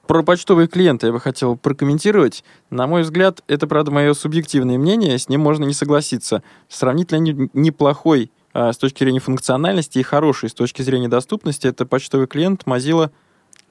Про 0.06 0.22
почтовые 0.22 0.68
клиенты 0.68 1.06
я 1.06 1.12
бы 1.12 1.20
хотел 1.20 1.56
прокомментировать. 1.56 2.44
На 2.70 2.86
мой 2.86 3.02
взгляд, 3.02 3.42
это, 3.46 3.66
правда, 3.66 3.90
мое 3.92 4.12
субъективное 4.14 4.76
мнение, 4.76 5.16
с 5.16 5.28
ним 5.28 5.40
можно 5.40 5.64
не 5.64 5.72
согласиться. 5.72 6.42
Сравнительно 6.68 7.18
не- 7.20 7.50
неплохой 7.54 8.30
с 8.54 8.76
точки 8.76 9.04
зрения 9.04 9.20
функциональности 9.20 9.98
и 9.98 10.02
хороший 10.02 10.48
с 10.50 10.54
точки 10.54 10.82
зрения 10.82 11.08
доступности 11.08 11.66
это 11.66 11.86
почтовый 11.86 12.26
клиент 12.26 12.64
Mozilla 12.64 13.10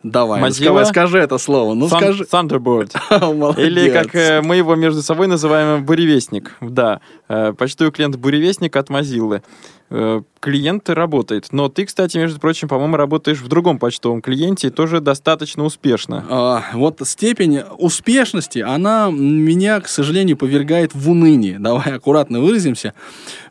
Давай, 0.04 0.42
Mozilla 0.42 0.66
давай, 0.66 0.86
скажи 0.86 1.20
это 1.20 1.38
слово. 1.38 1.76
Ну, 1.76 1.86
Thun- 1.86 1.98
скажи. 1.98 2.24
Thunderbird. 2.24 2.92
Или, 3.62 3.92
как 3.92 4.16
э, 4.16 4.42
мы 4.42 4.56
его 4.56 4.76
между 4.76 5.04
собой 5.04 5.28
называем, 5.28 5.86
буревестник. 5.86 6.56
Да, 6.60 7.02
э, 7.30 7.54
почтовый 7.54 7.92
клиент 7.92 8.16
буревестник 8.16 8.76
от 8.76 8.90
Mozilla. 8.90 9.44
Э, 9.92 10.22
клиент 10.42 10.90
работает. 10.90 11.48
Но 11.52 11.70
ты, 11.70 11.86
кстати, 11.86 12.18
между 12.18 12.40
прочим, 12.40 12.68
по-моему, 12.68 12.98
работаешь 12.98 13.40
в 13.40 13.48
другом 13.48 13.80
почтовом 13.80 14.22
клиенте 14.22 14.72
тоже 14.72 15.00
достаточно 15.00 15.64
успешно. 15.64 16.26
А, 16.30 16.64
вот 16.74 17.00
степень 17.04 17.62
успешности, 17.78 18.60
она 18.60 19.10
меня, 19.12 19.80
к 19.80 19.88
сожалению, 19.88 20.36
повергает 20.36 20.94
в 20.94 21.10
уныние. 21.10 21.60
Давай 21.60 21.94
аккуратно 21.94 22.42
выразимся. 22.42 22.94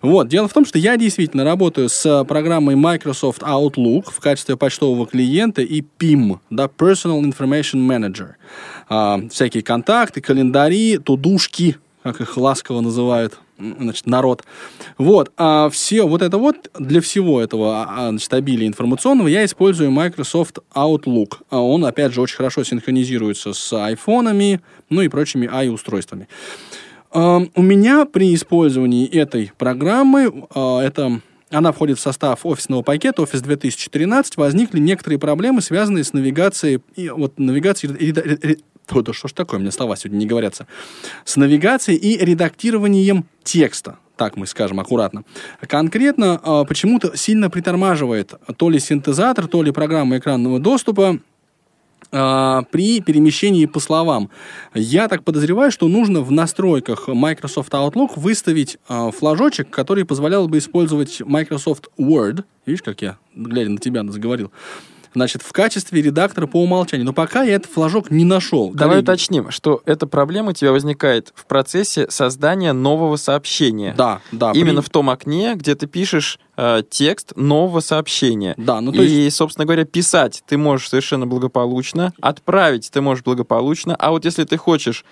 Вот, 0.03 0.29
дело 0.29 0.49
в 0.49 0.53
том, 0.53 0.67
что 0.67 0.79
я 0.79 0.97
действительно 0.97 1.45
работаю 1.45 1.89
с 1.89 2.25
программой 2.25 2.75
Microsoft 2.75 3.43
Outlook 3.43 4.11
в 4.11 4.21
качестве 4.21 4.57
почтового 4.57 5.07
клиента 5.07 5.63
и 5.63 5.83
PIM, 5.83 6.39
да, 6.51 6.65
Personal 6.67 7.23
Information 7.23 7.87
Manager. 7.87 8.31
А, 8.89 9.21
всякие 9.31 9.63
контакты, 9.63 10.21
календари, 10.21 10.99
тудушки, 10.99 11.77
как 12.03 12.21
их 12.21 12.37
ласково 12.37 12.81
называют 12.81 13.39
значит, 13.61 14.07
народ. 14.07 14.45
Вот, 14.99 15.33
а 15.37 15.69
все 15.71 16.07
вот 16.07 16.23
это 16.23 16.39
вот, 16.39 16.71
для 16.79 17.01
всего 17.01 17.41
этого 17.41 17.83
а, 17.83 18.07
а, 18.07 18.09
значит, 18.11 18.33
обилия 18.33 18.67
информационного 18.67 19.29
я 19.29 19.45
использую 19.45 19.91
Microsoft 19.91 20.59
Outlook. 20.75 21.39
А 21.51 21.61
Он, 21.61 21.85
опять 21.85 22.13
же, 22.13 22.21
очень 22.21 22.37
хорошо 22.37 22.65
синхронизируется 22.65 23.53
с 23.53 23.73
айфонами, 23.73 24.61
ну 24.89 25.03
и 25.03 25.09
прочими 25.09 25.47
i-устройствами. 25.47 26.29
У 27.13 27.63
меня 27.63 28.05
при 28.05 28.35
использовании 28.35 29.09
этой 29.09 29.51
программы, 29.59 30.47
это, 30.55 31.21
она 31.51 31.73
входит 31.73 31.99
в 31.99 32.01
состав 32.01 32.47
офисного 32.47 32.83
пакета 32.83 33.23
Office 33.23 33.41
2013, 33.41 34.37
возникли 34.37 34.79
некоторые 34.79 35.19
проблемы, 35.19 35.61
связанные 35.63 36.05
с 36.05 36.13
навигацией, 36.13 36.81
и, 36.97 37.09
вот, 37.11 37.39
навигацией, 37.39 38.63
Ой, 38.93 39.05
что 39.13 39.29
ж 39.29 39.33
такое, 39.33 39.61
мне 39.61 39.71
слова 39.71 39.95
сегодня 39.97 40.19
не 40.19 40.27
говорятся. 40.27 40.67
С 41.25 41.37
навигацией 41.37 41.97
и 41.97 42.25
редактированием 42.25 43.25
текста. 43.45 43.99
Так 44.17 44.37
мы 44.37 44.47
скажем 44.47 44.81
аккуратно. 44.81 45.25
Конкретно 45.61 46.41
э, 46.43 46.65
почему-то 46.69 47.17
сильно 47.17 47.49
притормаживает 47.49 48.35
то 48.57 48.69
ли 48.69 48.79
синтезатор, 48.79 49.47
то 49.47 49.63
ли 49.63 49.71
программа 49.71 50.19
экранного 50.19 50.59
доступа 50.59 51.21
а, 52.13 52.63
при 52.71 53.01
перемещении 53.01 53.67
по 53.67 53.81
словам. 53.81 54.31
Я 54.75 55.09
так 55.09 55.25
подозреваю, 55.25 55.71
что 55.71 55.89
нужно 55.89 56.21
в 56.23 56.33
настройках 56.33 57.09
Microsoft 57.09 57.73
Outlook 57.73 58.13
выставить 58.17 58.79
а, 58.89 59.11
флажочек, 59.11 59.71
который 59.71 60.05
позволял 60.05 60.49
бы 60.49 60.59
использовать 60.59 61.21
Microsoft 61.21 61.89
Word. 61.99 62.45
Видишь, 62.67 62.83
как 62.83 63.03
я, 63.03 63.19
глядя 63.35 63.71
на 63.71 63.79
тебя, 63.79 64.05
заговорил. 64.05 64.51
Значит, 65.15 65.43
в 65.43 65.53
качестве 65.53 66.03
редактора 66.03 66.47
по 66.47 66.63
умолчанию. 66.63 67.05
Но 67.05 67.13
пока 67.13 67.43
я 67.43 67.55
этот 67.55 67.71
флажок 67.73 68.11
не 68.11 68.25
нашел. 68.25 68.71
Давай 68.73 68.97
Коллеги, 68.97 69.05
уточним, 69.05 69.51
что 69.51 69.83
эта 69.85 70.07
проблема 70.07 70.51
у 70.51 70.53
тебя 70.53 70.73
возникает 70.73 71.33
в 71.35 71.47
процессе 71.47 72.09
создания 72.11 72.73
нового 72.73 73.17
сообщения. 73.17 73.95
Да, 73.97 74.21
да. 74.31 74.53
Именно 74.53 74.83
при- 74.83 74.87
в 74.87 74.91
том 74.91 75.11
окне, 75.11 75.55
где 75.57 75.75
ты 75.75 75.87
пишешь 75.87 76.39
э, 76.57 76.83
текст 76.89 77.33
нового 77.37 77.81
сообщения. 77.81 78.55
Да, 78.57 78.81
ну 78.81 78.93
то 78.93 79.03
и, 79.03 79.09
есть... 79.09 79.37
собственно 79.37 79.65
говоря, 79.65 79.85
писать 79.85 80.43
ты 80.47 80.57
можешь 80.57 80.89
совершенно 80.89 81.27
благополучно, 81.27 82.13
отправить 82.21 82.91
ты 82.91 83.01
можешь 83.01 83.25
благополучно, 83.25 83.97
а 83.97 84.11
вот 84.11 84.25
если 84.25 84.45
ты 84.45 84.57
хочешь 84.57 85.05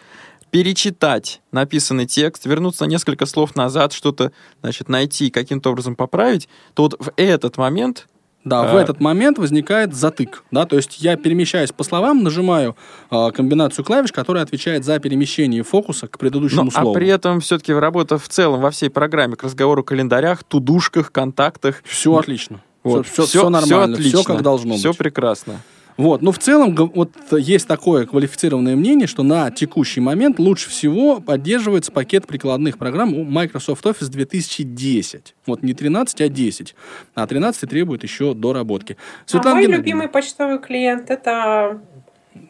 перечитать 0.51 1.41
написанный 1.53 2.07
текст, 2.07 2.47
вернуться 2.47 2.85
на 2.85 2.89
несколько 2.89 3.27
слов 3.27 3.57
назад, 3.57 3.93
что-то, 3.93 4.33
значит, 4.63 4.89
найти 4.89 5.27
и 5.27 5.31
каким-то 5.31 5.71
образом 5.71 5.95
поправить, 5.95 6.49
то 6.75 6.85
вот 6.85 6.97
в 6.99 7.13
этот 7.17 7.57
момент 7.59 8.07
Да, 8.49 8.63
в 8.63 8.77
А. 8.77 8.81
этот 8.81 9.01
момент 9.01 9.39
возникает 9.39 9.95
затык, 9.95 10.43
да, 10.51 10.65
то 10.67 10.77
есть 10.77 11.01
я 11.01 11.17
перемещаюсь 11.17 11.71
по 11.73 11.85
словам, 11.85 12.23
нажимаю 12.23 12.77
а, 13.11 13.31
комбинацию 13.31 13.85
клавиш, 13.85 14.11
которая 14.13 14.43
отвечает 14.43 14.85
за 14.85 14.99
перемещение 14.99 15.63
фокуса 15.63 16.09
к 16.09 16.19
предыдущему 16.19 16.65
Ну, 16.65 16.71
а 16.75 16.81
слову. 16.83 16.95
при 16.95 17.09
этом 17.09 17.41
все-таки 17.41 17.73
работа 17.73 18.19
в 18.19 18.29
целом 18.29 18.61
во 18.61 18.71
всей 18.71 18.91
программе 18.91 19.37
к 19.37 19.43
разговору 19.45 19.83
о 19.83 19.85
календарях, 19.85 20.45
тудушках, 20.45 21.13
контактах. 21.13 21.83
Все 21.85 22.17
отлично. 22.17 22.61
Вот. 22.85 23.07
Все, 23.07 23.27
все, 23.27 23.49
нормально, 23.51 23.97
все, 23.97 24.09
отлично, 24.09 24.25
как 24.25 24.43
должно 24.43 24.77
Все 24.77 24.91
быть. 24.91 24.99
прекрасно. 24.99 25.61
Вот, 25.99 26.23
ну 26.23 26.31
в 26.31 26.39
целом 26.39 26.77
вот 26.77 27.11
есть 27.33 27.67
такое 27.67 28.07
квалифицированное 28.07 28.77
мнение, 28.77 29.09
что 29.09 29.25
на 29.25 29.51
текущий 29.51 30.01
момент 30.01 30.39
лучше 30.39 30.71
всего 30.71 31.19
поддерживается 31.21 31.91
пакет 31.91 32.25
прикладных 32.25 32.79
программ 32.79 33.13
у 33.15 33.25
Microsoft 33.25 33.85
Office 33.85 34.09
2010. 34.09 35.35
Вот 35.45 35.65
не 35.65 35.75
13, 35.75 36.21
а 36.21 36.29
10. 36.29 36.77
А 37.17 37.27
13 37.27 37.69
требует 37.69 38.05
еще 38.05 38.33
доработки. 38.33 38.97
А 39.33 39.37
мой 39.39 39.43
Геннадьевна. 39.43 39.77
любимый 39.77 40.09
почтовый 40.09 40.61
клиент 40.61 41.11
это 41.11 41.81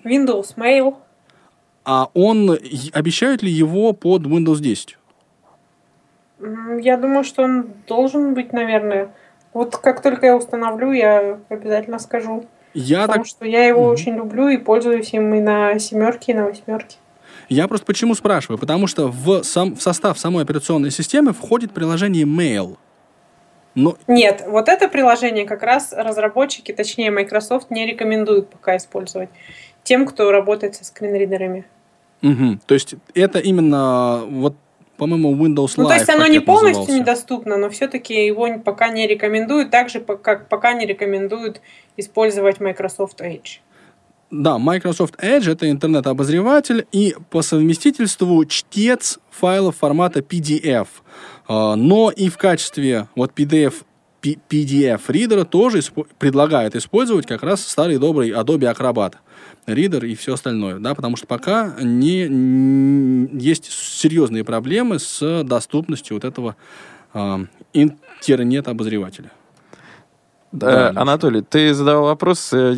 Windows 0.04 0.54
Mail. 0.56 0.96
А 1.86 2.10
он, 2.12 2.50
обещают 2.92 3.42
ли 3.42 3.50
его 3.50 3.94
под 3.94 4.26
Windows 4.26 4.60
10? 4.60 4.98
М, 6.40 6.76
Я 6.80 6.98
думаю, 6.98 7.24
что 7.24 7.44
он 7.44 7.68
должен 7.86 8.34
быть, 8.34 8.52
наверное. 8.52 9.14
Вот 9.54 9.78
как 9.78 10.02
только 10.02 10.26
я 10.26 10.36
установлю, 10.36 10.92
я 10.92 11.40
обязательно 11.48 11.98
скажу. 11.98 12.44
Я 12.74 13.02
Потому 13.02 13.24
так 13.24 13.26
что 13.26 13.44
я 13.44 13.64
его 13.64 13.84
очень 13.84 14.14
люблю 14.14 14.48
и 14.48 14.56
пользуюсь 14.56 15.12
им 15.12 15.34
и 15.34 15.40
на 15.40 15.78
семерке, 15.78 16.32
и 16.32 16.34
на 16.34 16.46
восьмерке. 16.46 16.96
Я 17.48 17.66
просто 17.66 17.86
почему 17.86 18.14
спрашиваю? 18.14 18.58
Потому 18.58 18.86
что 18.86 19.08
в, 19.08 19.42
сам, 19.42 19.74
в 19.74 19.82
состав 19.82 20.18
самой 20.18 20.44
операционной 20.44 20.90
системы 20.90 21.32
входит 21.32 21.72
приложение 21.72 22.24
Mail. 22.24 22.76
Но 23.74 23.96
Нет, 24.06 24.44
вот 24.46 24.68
это 24.68 24.88
приложение 24.88 25.46
как 25.46 25.62
раз 25.62 25.92
разработчики, 25.96 26.72
точнее 26.72 27.10
Microsoft, 27.10 27.70
не 27.70 27.86
рекомендуют 27.86 28.50
пока 28.50 28.76
использовать 28.76 29.30
тем, 29.84 30.04
кто 30.04 30.30
работает 30.30 30.74
со 30.74 30.84
скринридерами. 30.84 31.64
Мгм. 32.20 32.60
То 32.66 32.74
есть 32.74 32.94
это 33.14 33.38
именно 33.38 34.24
вот, 34.28 34.56
по-моему, 34.98 35.34
Windows 35.34 35.68
Live. 35.68 35.74
Ну, 35.78 35.88
то 35.88 35.94
есть 35.94 36.08
оно 36.10 36.26
не 36.26 36.40
полностью 36.40 36.80
назывался. 36.80 37.00
недоступно, 37.00 37.56
но 37.56 37.70
все-таки 37.70 38.26
его 38.26 38.58
пока 38.58 38.88
не 38.88 39.06
рекомендуют, 39.06 39.70
так 39.70 39.88
же, 39.88 40.00
как 40.00 40.48
пока 40.48 40.74
не 40.74 40.84
рекомендуют 40.86 41.60
использовать 41.96 42.60
Microsoft 42.60 43.20
Edge. 43.20 43.60
Да, 44.30 44.58
Microsoft 44.58 45.14
Edge 45.22 45.50
это 45.52 45.70
интернет-обозреватель 45.70 46.86
и 46.92 47.14
по 47.30 47.40
совместительству 47.42 48.44
чтец 48.44 49.18
файлов 49.30 49.76
формата 49.76 50.20
PDF. 50.20 50.88
А, 51.46 51.76
Но 51.76 52.10
и 52.10 52.28
в 52.28 52.36
качестве 52.36 53.08
вот 53.14 53.32
PDF 53.34 53.84
PDF-ридера 54.20 55.44
тоже 55.44 55.78
испо- 55.78 56.06
предлагает 56.18 56.74
использовать 56.74 57.24
как 57.26 57.42
раз 57.44 57.64
старый 57.64 57.98
добрый 57.98 58.30
Adobe 58.30 58.74
Acrobat 58.74 59.14
ридер 59.68 60.04
и 60.04 60.14
все 60.14 60.34
остальное, 60.34 60.78
да, 60.78 60.94
потому 60.94 61.16
что 61.16 61.26
пока 61.26 61.74
не, 61.80 62.24
н- 62.24 63.38
есть 63.38 63.70
серьезные 63.70 64.44
проблемы 64.44 64.98
с 64.98 65.42
доступностью 65.44 66.16
вот 66.16 66.24
этого 66.24 66.56
а, 67.12 67.40
интернет-обозревателя. 67.72 69.30
Да, 70.50 70.92
Анатолий, 70.96 71.42
ты 71.42 71.74
задавал 71.74 72.04
вопрос, 72.04 72.54
э, 72.54 72.76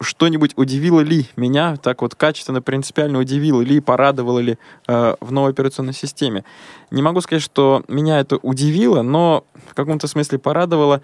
что-нибудь 0.00 0.54
удивило 0.56 1.00
ли 1.00 1.26
меня, 1.36 1.76
так 1.76 2.02
вот 2.02 2.16
качественно, 2.16 2.60
принципиально 2.60 3.20
удивило 3.20 3.60
ли, 3.60 3.78
порадовало 3.78 4.40
ли 4.40 4.58
э, 4.88 5.14
в 5.20 5.30
новой 5.30 5.52
операционной 5.52 5.92
системе. 5.92 6.44
Не 6.90 7.02
могу 7.02 7.20
сказать, 7.20 7.42
что 7.42 7.84
меня 7.86 8.18
это 8.18 8.38
удивило, 8.38 9.02
но 9.02 9.44
в 9.68 9.74
каком-то 9.74 10.08
смысле 10.08 10.40
порадовало 10.40 11.02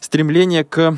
стремление 0.00 0.64
к 0.64 0.96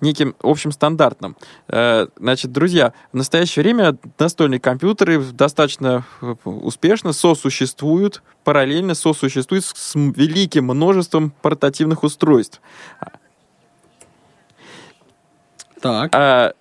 неким 0.00 0.34
общим 0.42 0.72
стандартным. 0.72 1.36
Э, 1.68 2.06
Значит, 2.16 2.52
друзья, 2.52 2.92
в 3.12 3.16
настоящее 3.16 3.62
время 3.62 3.96
настольные 4.18 4.60
компьютеры 4.60 5.22
достаточно 5.22 6.04
э, 6.20 6.34
успешно 6.44 7.12
сосуществуют, 7.12 8.22
параллельно 8.44 8.94
сосуществуют 8.94 9.64
с 9.64 9.94
великим 9.94 10.66
множеством 10.66 11.32
портативных 11.42 12.02
устройств. 12.02 12.60
Так. 15.80 16.10
А, 16.14 16.52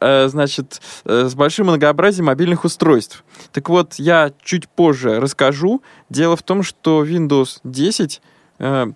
э, 0.00 0.28
значит, 0.28 0.80
с 1.04 1.34
большим 1.34 1.66
многообразием 1.66 2.26
мобильных 2.26 2.64
устройств. 2.64 3.24
Так 3.52 3.68
вот, 3.68 3.94
я 3.94 4.32
чуть 4.42 4.68
позже 4.68 5.20
расскажу. 5.20 5.82
Дело 6.08 6.36
в 6.36 6.42
том, 6.42 6.62
что 6.62 7.04
Windows 7.04 7.60
10 7.64 8.22
э, 8.60 8.92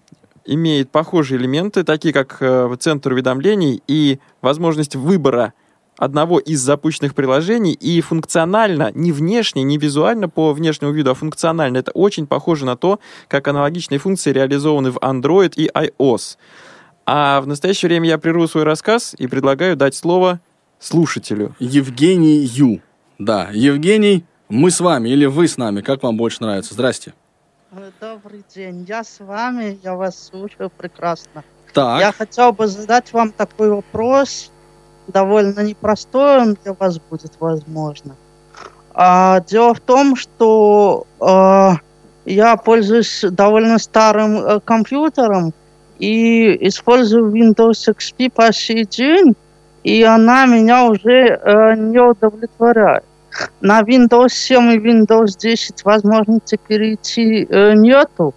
имеет 0.46 0.90
похожие 0.90 1.40
элементы, 1.40 1.84
такие 1.84 2.12
как 2.12 2.38
э, 2.40 2.74
центр 2.78 3.12
уведомлений 3.12 3.82
и 3.86 4.18
возможность 4.42 4.96
выбора 4.96 5.52
одного 5.96 6.38
из 6.38 6.60
запущенных 6.60 7.14
приложений 7.14 7.72
и 7.74 8.00
функционально, 8.00 8.90
не 8.94 9.12
внешне, 9.12 9.62
не 9.62 9.78
визуально 9.78 10.28
по 10.28 10.52
внешнему 10.52 10.92
виду, 10.92 11.10
а 11.10 11.14
функционально. 11.14 11.78
Это 11.78 11.92
очень 11.92 12.26
похоже 12.26 12.66
на 12.66 12.76
то, 12.76 12.98
как 13.28 13.46
аналогичные 13.48 13.98
функции 13.98 14.32
реализованы 14.32 14.90
в 14.90 14.98
Android 14.98 15.52
и 15.56 15.68
iOS. 15.68 16.36
А 17.06 17.40
в 17.40 17.46
настоящее 17.46 17.88
время 17.88 18.08
я 18.08 18.18
прерву 18.18 18.48
свой 18.48 18.64
рассказ 18.64 19.14
и 19.16 19.26
предлагаю 19.26 19.76
дать 19.76 19.94
слово 19.94 20.40
слушателю. 20.78 21.54
Евгений 21.58 22.38
Ю. 22.38 22.80
Да, 23.18 23.50
Евгений, 23.52 24.24
мы 24.48 24.70
с 24.70 24.80
вами 24.80 25.10
или 25.10 25.26
вы 25.26 25.46
с 25.46 25.56
нами, 25.56 25.80
как 25.80 26.02
вам 26.02 26.16
больше 26.16 26.38
нравится? 26.42 26.74
Здрасте. 26.74 27.14
Э, 27.76 27.90
Добрый 28.00 28.44
день, 28.54 28.84
я 28.88 29.02
с 29.02 29.18
вами, 29.20 29.78
я 29.82 29.94
вас 29.94 30.28
слушаю 30.28 30.70
прекрасно. 30.70 31.42
Так. 31.72 32.00
Я 32.00 32.12
хотел 32.12 32.52
бы 32.52 32.66
задать 32.68 33.12
вам 33.12 33.32
такой 33.32 33.70
вопрос, 33.70 34.52
довольно 35.08 35.60
непростой 35.60 36.38
он 36.38 36.56
для 36.62 36.74
вас 36.74 36.98
будет, 36.98 37.32
возможно. 37.40 38.14
А, 38.92 39.40
дело 39.40 39.74
в 39.74 39.80
том, 39.80 40.14
что 40.14 41.06
э, 41.20 41.70
я 42.26 42.56
пользуюсь 42.56 43.24
довольно 43.28 43.78
старым 43.78 44.36
э, 44.36 44.60
компьютером 44.60 45.52
и 45.98 46.68
использую 46.68 47.32
Windows 47.32 47.88
XP 47.88 48.30
по 48.30 48.52
сей 48.52 48.84
день, 48.84 49.34
и 49.82 50.02
она 50.04 50.46
меня 50.46 50.84
уже 50.84 51.40
э, 51.42 51.74
не 51.76 51.98
удовлетворяет. 51.98 53.04
На 53.60 53.82
Windows 53.82 54.28
7 54.28 54.72
и 54.72 54.78
Windows 54.78 55.38
10 55.38 55.84
возможности 55.84 56.58
перейти 56.68 57.46
э, 57.48 57.74
нету, 57.74 58.34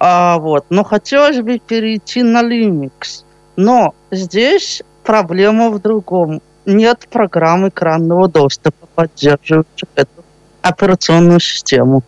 а, 0.00 0.38
вот, 0.38 0.66
но 0.70 0.84
хотелось 0.84 1.40
бы 1.40 1.58
перейти 1.58 2.22
на 2.22 2.42
Linux. 2.42 3.24
Но 3.56 3.94
здесь 4.10 4.82
проблема 5.04 5.70
в 5.70 5.80
другом. 5.80 6.40
Нет 6.66 7.06
программ 7.10 7.68
экранного 7.68 8.28
доступа, 8.28 8.86
поддерживающих 8.94 9.88
эту 9.94 10.24
операционную 10.62 11.40
систему. 11.40 12.02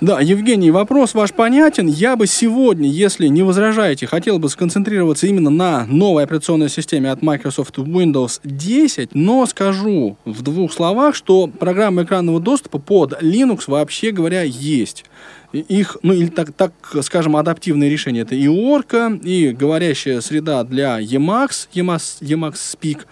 Да, 0.00 0.20
Евгений, 0.20 0.72
вопрос 0.72 1.14
ваш 1.14 1.32
понятен. 1.32 1.86
Я 1.86 2.16
бы 2.16 2.26
сегодня, 2.26 2.88
если 2.88 3.28
не 3.28 3.44
возражаете, 3.44 4.08
хотел 4.08 4.40
бы 4.40 4.48
сконцентрироваться 4.48 5.28
именно 5.28 5.50
на 5.50 5.86
новой 5.86 6.24
операционной 6.24 6.68
системе 6.68 7.12
от 7.12 7.22
Microsoft 7.22 7.78
Windows 7.78 8.40
10, 8.42 9.14
но 9.14 9.46
скажу 9.46 10.16
в 10.24 10.42
двух 10.42 10.72
словах, 10.72 11.14
что 11.14 11.46
программы 11.46 12.02
экранного 12.02 12.40
доступа 12.40 12.80
под 12.80 13.22
Linux, 13.22 13.64
вообще 13.68 14.10
говоря, 14.10 14.42
есть. 14.42 15.04
Их, 15.52 15.96
ну 16.02 16.12
или 16.12 16.26
так, 16.26 16.52
так 16.52 16.72
скажем, 17.02 17.36
адаптивные 17.36 17.88
решения. 17.88 18.22
Это 18.22 18.34
и 18.34 18.46
Orca, 18.46 19.16
и 19.22 19.50
говорящая 19.52 20.20
среда 20.20 20.64
для 20.64 21.00
Emacs, 21.00 21.68
Emacs, 21.72 22.20
Emacs 22.20 22.54
Speak, 22.54 23.02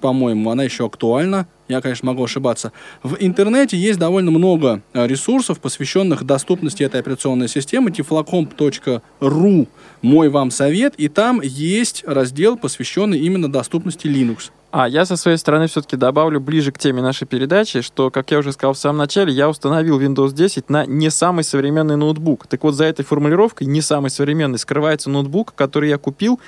по-моему, 0.00 0.50
она 0.50 0.62
еще 0.62 0.86
актуальна. 0.86 1.48
Я, 1.68 1.80
конечно, 1.82 2.06
могу 2.06 2.24
ошибаться. 2.24 2.72
В 3.02 3.16
интернете 3.20 3.76
есть 3.76 3.98
довольно 3.98 4.30
много 4.30 4.82
э, 4.94 5.06
ресурсов, 5.06 5.60
посвященных 5.60 6.24
доступности 6.24 6.82
этой 6.82 7.00
операционной 7.00 7.48
системы. 7.48 7.90
tiflocomp.ru 7.90 9.68
мой 10.02 10.28
вам 10.28 10.50
совет. 10.50 10.94
И 10.96 11.08
там 11.08 11.40
есть 11.42 12.04
раздел, 12.06 12.56
посвященный 12.56 13.18
именно 13.18 13.50
доступности 13.50 14.06
Linux. 14.06 14.50
А 14.70 14.86
я 14.86 15.06
со 15.06 15.16
своей 15.16 15.38
стороны 15.38 15.66
все-таки 15.66 15.96
добавлю 15.96 16.40
ближе 16.40 16.72
к 16.72 16.78
теме 16.78 17.00
нашей 17.00 17.26
передачи, 17.26 17.80
что, 17.80 18.10
как 18.10 18.30
я 18.30 18.38
уже 18.38 18.52
сказал 18.52 18.74
в 18.74 18.78
самом 18.78 18.98
начале, 18.98 19.32
я 19.32 19.48
установил 19.48 19.98
Windows 19.98 20.34
10 20.34 20.68
на 20.68 20.84
не 20.84 21.08
самый 21.08 21.42
современный 21.42 21.96
ноутбук. 21.96 22.46
Так 22.46 22.64
вот, 22.64 22.74
за 22.74 22.84
этой 22.84 23.02
формулировкой 23.02 23.66
«не 23.66 23.80
самый 23.80 24.10
современный» 24.10 24.58
скрывается 24.58 25.08
ноутбук, 25.08 25.54
который 25.54 25.88
я 25.88 25.96
купил 25.96 26.38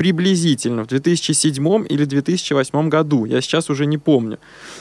приблизительно 0.00 0.84
в 0.84 0.86
2007 0.86 1.84
или 1.86 2.06
2008 2.06 2.88
году. 2.88 3.26
Я 3.26 3.42
сейчас 3.42 3.68
уже 3.68 3.84
не 3.84 3.98
помню. 3.98 4.38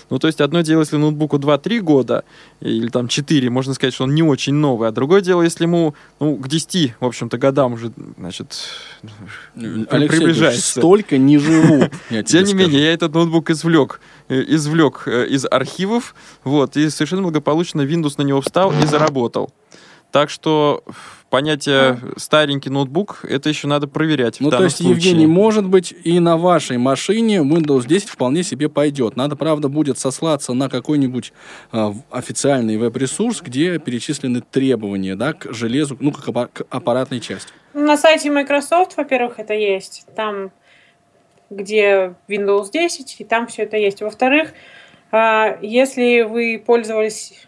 Ну, 0.09 0.17
то 0.17 0.27
есть, 0.27 0.39
одно 0.39 0.61
дело, 0.61 0.79
если 0.79 0.95
ноутбуку 0.95 1.35
2-3 1.35 1.81
года, 1.81 2.23
или 2.61 2.87
там 2.87 3.09
4, 3.09 3.49
можно 3.49 3.73
сказать, 3.73 3.93
что 3.93 4.05
он 4.05 4.15
не 4.15 4.23
очень 4.23 4.53
новый. 4.53 4.87
А 4.87 4.93
другое 4.93 5.19
дело, 5.19 5.41
если 5.41 5.65
ему, 5.65 5.93
ну, 6.21 6.37
к 6.37 6.47
10, 6.47 6.93
в 7.01 7.05
общем-то, 7.05 7.37
годам 7.37 7.73
уже, 7.73 7.91
значит, 8.17 8.59
при- 9.55 9.85
Алексей 9.89 10.19
приближается. 10.19 10.79
столько 10.79 11.17
не 11.17 11.37
живу. 11.37 11.89
Тем 12.25 12.45
не 12.45 12.53
менее, 12.53 12.81
я 12.81 12.93
этот 12.93 13.13
ноутбук 13.13 13.49
извлек, 13.49 13.99
э, 14.29 14.41
извлек 14.47 15.03
э, 15.05 15.27
из 15.27 15.45
архивов, 15.51 16.15
вот, 16.45 16.77
и 16.77 16.89
совершенно 16.89 17.23
благополучно 17.23 17.81
Windows 17.81 18.13
на 18.17 18.21
него 18.21 18.39
встал 18.39 18.71
и 18.71 18.85
заработал. 18.85 19.51
Так 20.13 20.29
что 20.29 20.81
понятие 21.29 21.99
старенький 22.17 22.69
ноутбук, 22.69 23.23
это 23.23 23.49
еще 23.49 23.67
надо 23.67 23.87
проверять 23.87 24.37
в 24.37 24.41
Ну, 24.41 24.49
то 24.49 24.63
есть, 24.63 24.77
случае. 24.77 24.95
Евгений, 24.95 25.27
может 25.27 25.65
быть, 25.67 25.93
и 26.03 26.19
на 26.19 26.37
вашей 26.37 26.77
машине 26.77 27.37
Windows 27.37 27.87
10 27.87 28.09
вполне 28.09 28.43
себе 28.43 28.69
пойдет. 28.69 29.15
Надо, 29.15 29.35
правда, 29.35 29.69
будет 29.69 29.97
сослаться 29.97 30.53
на 30.53 30.69
какой-нибудь 30.69 31.33
в- 31.71 32.01
официальный 32.11 32.77
веб-ресурс, 32.77 33.41
где 33.41 33.79
перечислены 33.79 34.41
требования 34.41 35.15
да, 35.15 35.33
к 35.33 35.53
железу, 35.53 35.97
ну, 35.99 36.11
к 36.11 36.27
аппаратной 36.69 37.19
части. 37.19 37.51
На 37.73 37.97
сайте 37.97 38.31
Microsoft, 38.31 38.97
во-первых, 38.97 39.39
это 39.39 39.53
есть. 39.53 40.05
Там, 40.15 40.51
где 41.49 42.15
Windows 42.27 42.71
10, 42.71 43.17
и 43.19 43.23
там 43.23 43.47
все 43.47 43.63
это 43.63 43.77
есть. 43.77 44.01
Во-вторых, 44.01 44.53
а, 45.11 45.57
если 45.61 46.21
вы 46.21 46.61
пользовались 46.63 47.47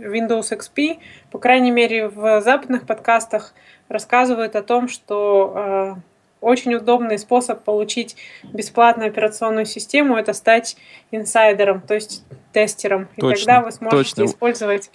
Windows 0.00 0.50
XP, 0.50 0.98
по 1.30 1.38
крайней 1.38 1.70
мере, 1.70 2.08
в 2.08 2.40
западных 2.40 2.86
подкастах 2.86 3.54
рассказывают 3.88 4.56
о 4.56 4.62
том, 4.62 4.88
что 4.88 5.52
а, 5.54 5.98
очень 6.40 6.74
удобный 6.74 7.18
способ 7.18 7.62
получить 7.64 8.16
бесплатную 8.42 9.08
операционную 9.08 9.66
систему– 9.66 10.16
это 10.16 10.32
стать 10.32 10.76
инсайдером, 11.10 11.80
то 11.82 11.94
есть 11.94 12.24
тестером. 12.52 13.08
И 13.16 13.20
Точно, 13.20 13.36
тогда 13.36 13.60
вы 13.62 13.72
сможете 13.72 14.16
точно. 14.16 14.24
использовать 14.24 14.90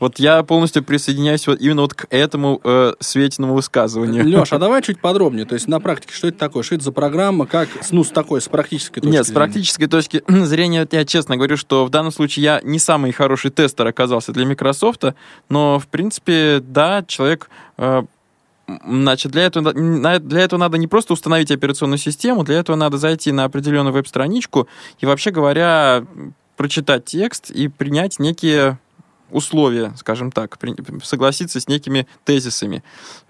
Вот 0.00 0.18
я 0.18 0.42
полностью 0.42 0.82
присоединяюсь 0.82 1.46
вот 1.46 1.60
именно 1.60 1.82
вот 1.82 1.94
к 1.94 2.06
этому 2.10 2.60
э, 2.64 2.94
Светиному 3.00 3.54
высказыванию. 3.54 4.26
Леш, 4.26 4.52
а 4.52 4.58
давай 4.58 4.82
чуть 4.82 5.00
подробнее. 5.00 5.46
То 5.46 5.54
есть 5.54 5.68
на 5.68 5.80
практике, 5.80 6.12
что 6.14 6.28
это 6.28 6.38
такое? 6.38 6.62
Что 6.62 6.74
это 6.74 6.84
за 6.84 6.92
программа? 6.92 7.46
Как, 7.46 7.68
ну, 7.90 8.04
с 8.04 8.08
такой, 8.08 8.40
с 8.40 8.48
практической 8.48 9.00
точки 9.00 9.12
Нет, 9.12 9.24
с 9.24 9.28
зрения? 9.28 9.40
практической 9.40 9.86
точки 9.86 10.22
зрения, 10.28 10.86
я 10.90 11.04
честно 11.04 11.36
говорю, 11.36 11.56
что 11.56 11.84
в 11.86 11.90
данном 11.90 12.12
случае 12.12 12.44
я 12.44 12.60
не 12.62 12.78
самый 12.78 13.12
хороший 13.12 13.50
тестер 13.50 13.86
оказался 13.86 14.32
для 14.32 14.46
Microsoft, 14.46 15.04
но, 15.48 15.78
в 15.78 15.86
принципе, 15.86 16.60
да, 16.60 17.04
человек... 17.06 17.48
э, 17.78 18.02
Значит, 18.66 19.30
для 19.32 19.42
этого, 19.42 19.74
для 19.74 20.40
этого 20.40 20.58
надо 20.58 20.78
не 20.78 20.86
просто 20.86 21.12
установить 21.12 21.50
операционную 21.50 21.98
систему, 21.98 22.44
для 22.44 22.58
этого 22.58 22.76
надо 22.76 22.96
зайти 22.96 23.30
на 23.30 23.44
определенную 23.44 23.92
веб-страничку 23.92 24.68
и, 25.00 25.04
вообще 25.04 25.32
говоря, 25.32 26.06
прочитать 26.56 27.04
текст 27.04 27.50
и 27.50 27.68
принять 27.68 28.18
некие 28.18 28.78
условия, 29.30 29.92
скажем 29.96 30.30
так, 30.32 30.58
при- 30.58 30.74
согласиться 31.02 31.60
с 31.60 31.68
некими 31.68 32.06
тезисами. 32.24 32.82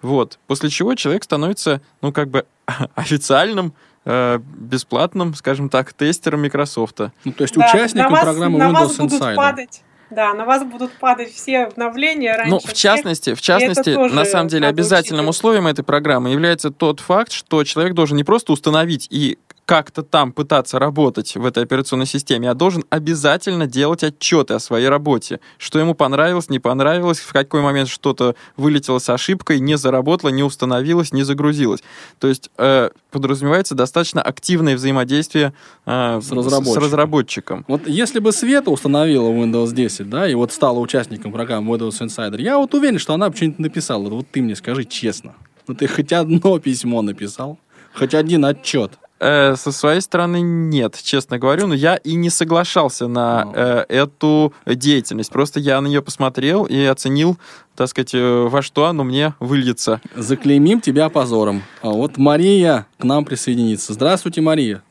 Вот. 0.03 0.39
После 0.47 0.69
чего 0.71 0.95
человек 0.95 1.25
становится, 1.25 1.81
ну, 2.03 2.13
как 2.13 2.29
бы 2.29 2.45
официальным, 2.95 3.73
э, 4.05 4.39
бесплатным, 4.59 5.35
скажем 5.35 5.69
так, 5.69 5.93
тестером 5.93 6.43
Microsoft. 6.43 7.01
Ну, 7.25 7.33
то 7.33 7.43
есть 7.43 7.55
Да, 7.55 7.67
участником 7.69 8.11
на 8.13 8.17
вас- 8.17 8.25
программы 8.25 8.59
на 8.59 8.71
вас 8.71 8.91
Windows 8.93 8.99
будут 8.99 9.23
Insider. 9.23 9.35
падать, 9.37 9.83
да, 10.11 10.35
на 10.35 10.45
вас 10.45 10.63
будут 10.65 10.93
падать 10.93 11.33
все 11.33 11.65
обновления 11.65 12.37
раньше 12.37 12.51
Ну, 12.51 12.59
в 12.59 12.63
всех, 12.65 12.75
частности, 12.75 13.35
в 13.35 13.41
частности, 13.41 13.91
на 14.13 14.25
самом 14.27 14.49
деле, 14.49 14.67
обязательным 14.69 15.29
условием 15.29 15.67
этой 15.67 15.83
программы 15.85 16.31
является 16.31 16.71
тот 16.71 17.01
факт, 17.01 17.33
что 17.33 17.65
человек 17.65 17.95
должен 17.95 18.17
не 18.17 18.25
просто 18.25 18.53
установить 18.53 19.09
и 19.11 19.39
как-то 19.67 20.03
там 20.03 20.33
пытаться 20.33 20.79
работать 20.79 21.37
в 21.37 21.45
этой 21.47 21.63
операционной 21.63 22.07
системе, 22.07 22.51
а 22.51 22.55
должен 22.55 22.85
обязательно 22.91 23.67
делать 23.67 24.05
отчеты 24.05 24.55
о 24.55 24.59
своей 24.59 24.89
работе. 24.89 25.41
Что 25.59 25.79
ему 25.79 25.95
понравилось, 25.95 26.51
не 26.51 26.59
понравилось, 26.59 27.19
в 27.21 27.33
какой 27.33 27.63
момент 27.63 27.89
что-то 27.89 28.35
вылетело 28.57 28.99
с 28.99 29.09
ошибкой, 29.09 29.61
не 29.61 29.77
заработало, 29.77 30.31
не 30.31 30.43
установилось, 30.43 31.13
не 31.13 31.23
загрузилось. 31.23 31.83
То 32.19 32.29
есть 32.29 32.51
э, 32.59 32.91
подразумевается 33.11 33.75
достаточно 33.75 34.21
активное 34.23 34.77
взаимодействие 34.77 35.55
э, 35.87 36.21
С 36.23 36.31
разработчиком. 36.31 36.83
разработчиком. 36.83 37.65
Вот 37.69 37.87
если 37.87 38.19
бы 38.19 38.33
Света 38.33 38.71
установила 38.71 39.29
Windows 39.31 39.73
10, 39.73 40.11
да, 40.11 40.29
и 40.29 40.35
вот 40.35 40.53
стала 40.53 40.79
участником 40.79 41.33
программы 41.33 41.75
Windows 41.77 42.01
Insider, 42.01 42.41
я 42.41 42.59
вот 42.59 42.75
уверен, 42.75 42.99
что 42.99 43.15
она 43.15 43.31
бы 43.31 43.37
что-нибудь 43.37 43.59
написала. 43.59 44.09
Вот 44.09 44.27
ты 44.31 44.43
мне 44.43 44.57
скажи 44.57 44.85
честно. 44.85 45.35
Ну 45.67 45.75
ты 45.75 45.87
хоть 45.87 46.13
одно 46.13 46.59
письмо 46.59 47.01
написал? 47.01 47.59
Хоть 47.95 48.15
один 48.15 48.45
отчет? 48.45 48.99
Э, 49.21 49.55
со 49.57 49.73
своей 49.73 50.01
стороны 50.01 50.41
нет, 50.41 50.99
честно 51.03 51.39
говорю, 51.39 51.67
но 51.67 51.75
я 51.75 51.97
и 51.97 52.15
не 52.15 52.31
соглашался 52.31 53.07
на 53.07 53.51
э, 53.55 53.85
эту 53.89 54.53
деятельность. 54.67 55.31
Просто 55.31 55.61
я 55.61 55.81
на 55.81 55.87
нее 55.87 56.03
посмотрел 56.03 56.65
и 56.65 56.85
оценил, 56.85 57.39
так 57.77 57.89
сказать, 57.89 58.15
э, 58.15 58.49
во 58.49 58.61
что 58.61 58.87
оно 58.87 59.05
мне 59.05 59.35
выльется. 59.39 60.01
Заклеймим 60.15 60.81
тебя 60.81 61.09
позором. 61.09 61.63
А 61.81 61.91
вот 61.91 62.17
Мария 62.17 62.87
к 62.99 63.05
нам 63.05 63.25
присоединится. 63.25 63.93
Здравствуйте, 63.93 64.41
Мария. 64.41 64.83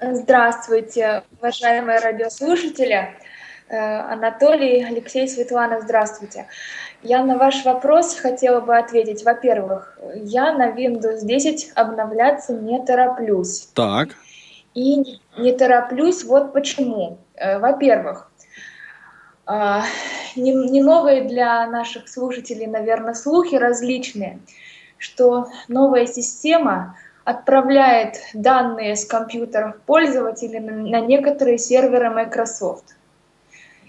Здравствуйте, 0.00 1.24
уважаемые 1.38 1.98
радиослушатели. 1.98 3.10
Э, 3.68 4.12
Анатолий, 4.12 4.82
Алексей, 4.84 5.28
Светлана, 5.28 5.80
здравствуйте. 5.80 6.46
Я 7.02 7.24
на 7.24 7.38
ваш 7.38 7.64
вопрос 7.64 8.14
хотела 8.16 8.60
бы 8.60 8.76
ответить. 8.76 9.24
Во-первых, 9.24 9.98
я 10.14 10.52
на 10.52 10.70
Windows 10.70 11.20
10 11.22 11.72
обновляться 11.74 12.52
не 12.52 12.84
тороплюсь. 12.84 13.68
Так. 13.74 14.10
И 14.74 15.18
не- 15.38 15.52
тороплюсь 15.52 16.24
вот 16.24 16.52
почему. 16.52 17.18
Э, 17.34 17.58
Во-первых, 17.58 18.30
а, 19.46 19.82
не, 20.36 20.52
не 20.52 20.82
новые 20.82 21.22
для 21.22 21.66
наших 21.66 22.08
слушателей, 22.08 22.66
наверное, 22.66 23.14
слухи 23.14 23.54
различные, 23.54 24.38
что 24.98 25.48
новая 25.68 26.06
система 26.06 26.96
отправляет 27.24 28.16
данные 28.34 28.94
с 28.94 29.04
компьютеров 29.04 29.76
пользователей 29.86 30.60
на, 30.60 30.72
на 30.72 31.00
некоторые 31.00 31.58
серверы 31.58 32.10
Microsoft. 32.10 32.96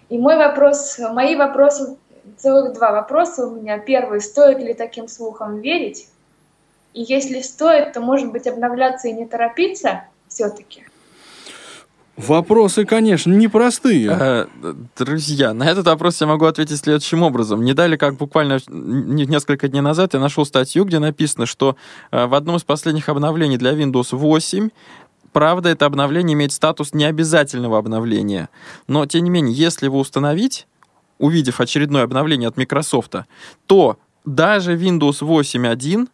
И 0.10 0.18
мой 0.18 0.38
вопрос, 0.38 0.98
мои 1.00 1.36
вопросы, 1.36 1.98
целых 2.38 2.74
два 2.74 2.92
вопроса 2.92 3.48
у 3.48 3.56
меня. 3.56 3.78
Первый, 3.78 4.22
стоит 4.22 4.60
ли 4.60 4.74
таким 4.74 5.08
слухам 5.08 5.60
верить? 5.60 6.08
И 6.94 7.02
если 7.02 7.42
стоит, 7.42 7.94
то, 7.94 8.02
может 8.02 8.32
быть, 8.32 8.48
обновляться 8.48 9.08
и 9.08 9.14
не 9.14 9.26
торопиться 9.26 10.04
все-таки? 10.28 10.84
Вопросы, 12.18 12.86
конечно, 12.86 13.32
непростые. 13.34 14.12
Э, 14.12 14.46
Друзья, 14.98 15.54
на 15.54 15.64
этот 15.64 15.88
вопрос 15.88 16.20
я 16.22 16.28
могу 16.28 16.46
ответить 16.46 16.78
следующим 16.78 17.24
образом. 17.24 17.64
Не 17.64 17.74
дали, 17.74 17.96
как 17.96 18.16
буквально 18.18 18.60
несколько 18.68 19.70
дней 19.70 19.82
назад 19.82 20.14
я 20.14 20.20
нашел 20.20 20.46
статью, 20.46 20.86
где 20.86 21.00
написано, 21.00 21.46
что 21.46 21.78
э, 22.12 22.26
в 22.26 22.36
одном 22.36 22.58
из 22.58 22.64
последних 22.64 23.10
обновлений 23.10 23.58
для 23.58 23.72
Windows 23.72 24.16
8 24.16 24.70
Правда, 25.34 25.70
это 25.70 25.86
обновление 25.86 26.34
имеет 26.34 26.52
статус 26.52 26.94
необязательного 26.94 27.78
обновления. 27.78 28.50
Но, 28.88 29.06
тем 29.06 29.24
не 29.24 29.30
менее, 29.30 29.56
если 29.56 29.86
его 29.86 30.00
установить, 30.00 30.68
увидев 31.22 31.62
очередное 31.62 32.04
обновление 32.04 32.50
от 32.50 32.58
Microsoft, 32.58 33.16
то 33.68 33.98
даже 34.26 34.76
Windows 34.76 35.22
8.1 35.22 36.08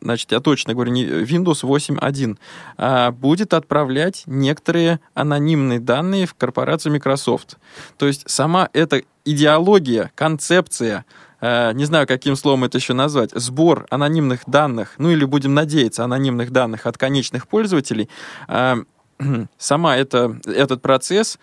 значит, 0.00 0.32
я 0.32 0.40
точно 0.40 0.74
говорю, 0.74 0.92
не 0.92 1.04
Windows 1.04 1.62
8.1, 1.64 2.38
а, 2.76 3.10
будет 3.10 3.52
отправлять 3.54 4.22
некоторые 4.26 5.00
анонимные 5.14 5.80
данные 5.80 6.26
в 6.26 6.34
корпорацию 6.34 6.92
Microsoft. 6.92 7.56
То 7.98 8.06
есть 8.06 8.28
сама 8.28 8.68
эта 8.72 9.02
идеология, 9.24 10.12
концепция, 10.14 11.04
э, 11.40 11.72
не 11.72 11.84
знаю, 11.84 12.06
каким 12.06 12.36
словом 12.36 12.64
это 12.64 12.78
еще 12.78 12.94
назвать, 12.94 13.30
сбор 13.34 13.86
анонимных 13.90 14.42
данных, 14.46 14.94
ну 14.98 15.10
или 15.10 15.24
будем 15.24 15.54
надеяться, 15.54 16.04
анонимных 16.04 16.50
данных 16.50 16.86
от 16.86 16.98
конечных 16.98 17.48
пользователей, 17.48 18.08
э, 18.48 18.76
сама 19.58 19.96
это, 19.96 20.38
этот 20.46 20.82
процесс, 20.82 21.38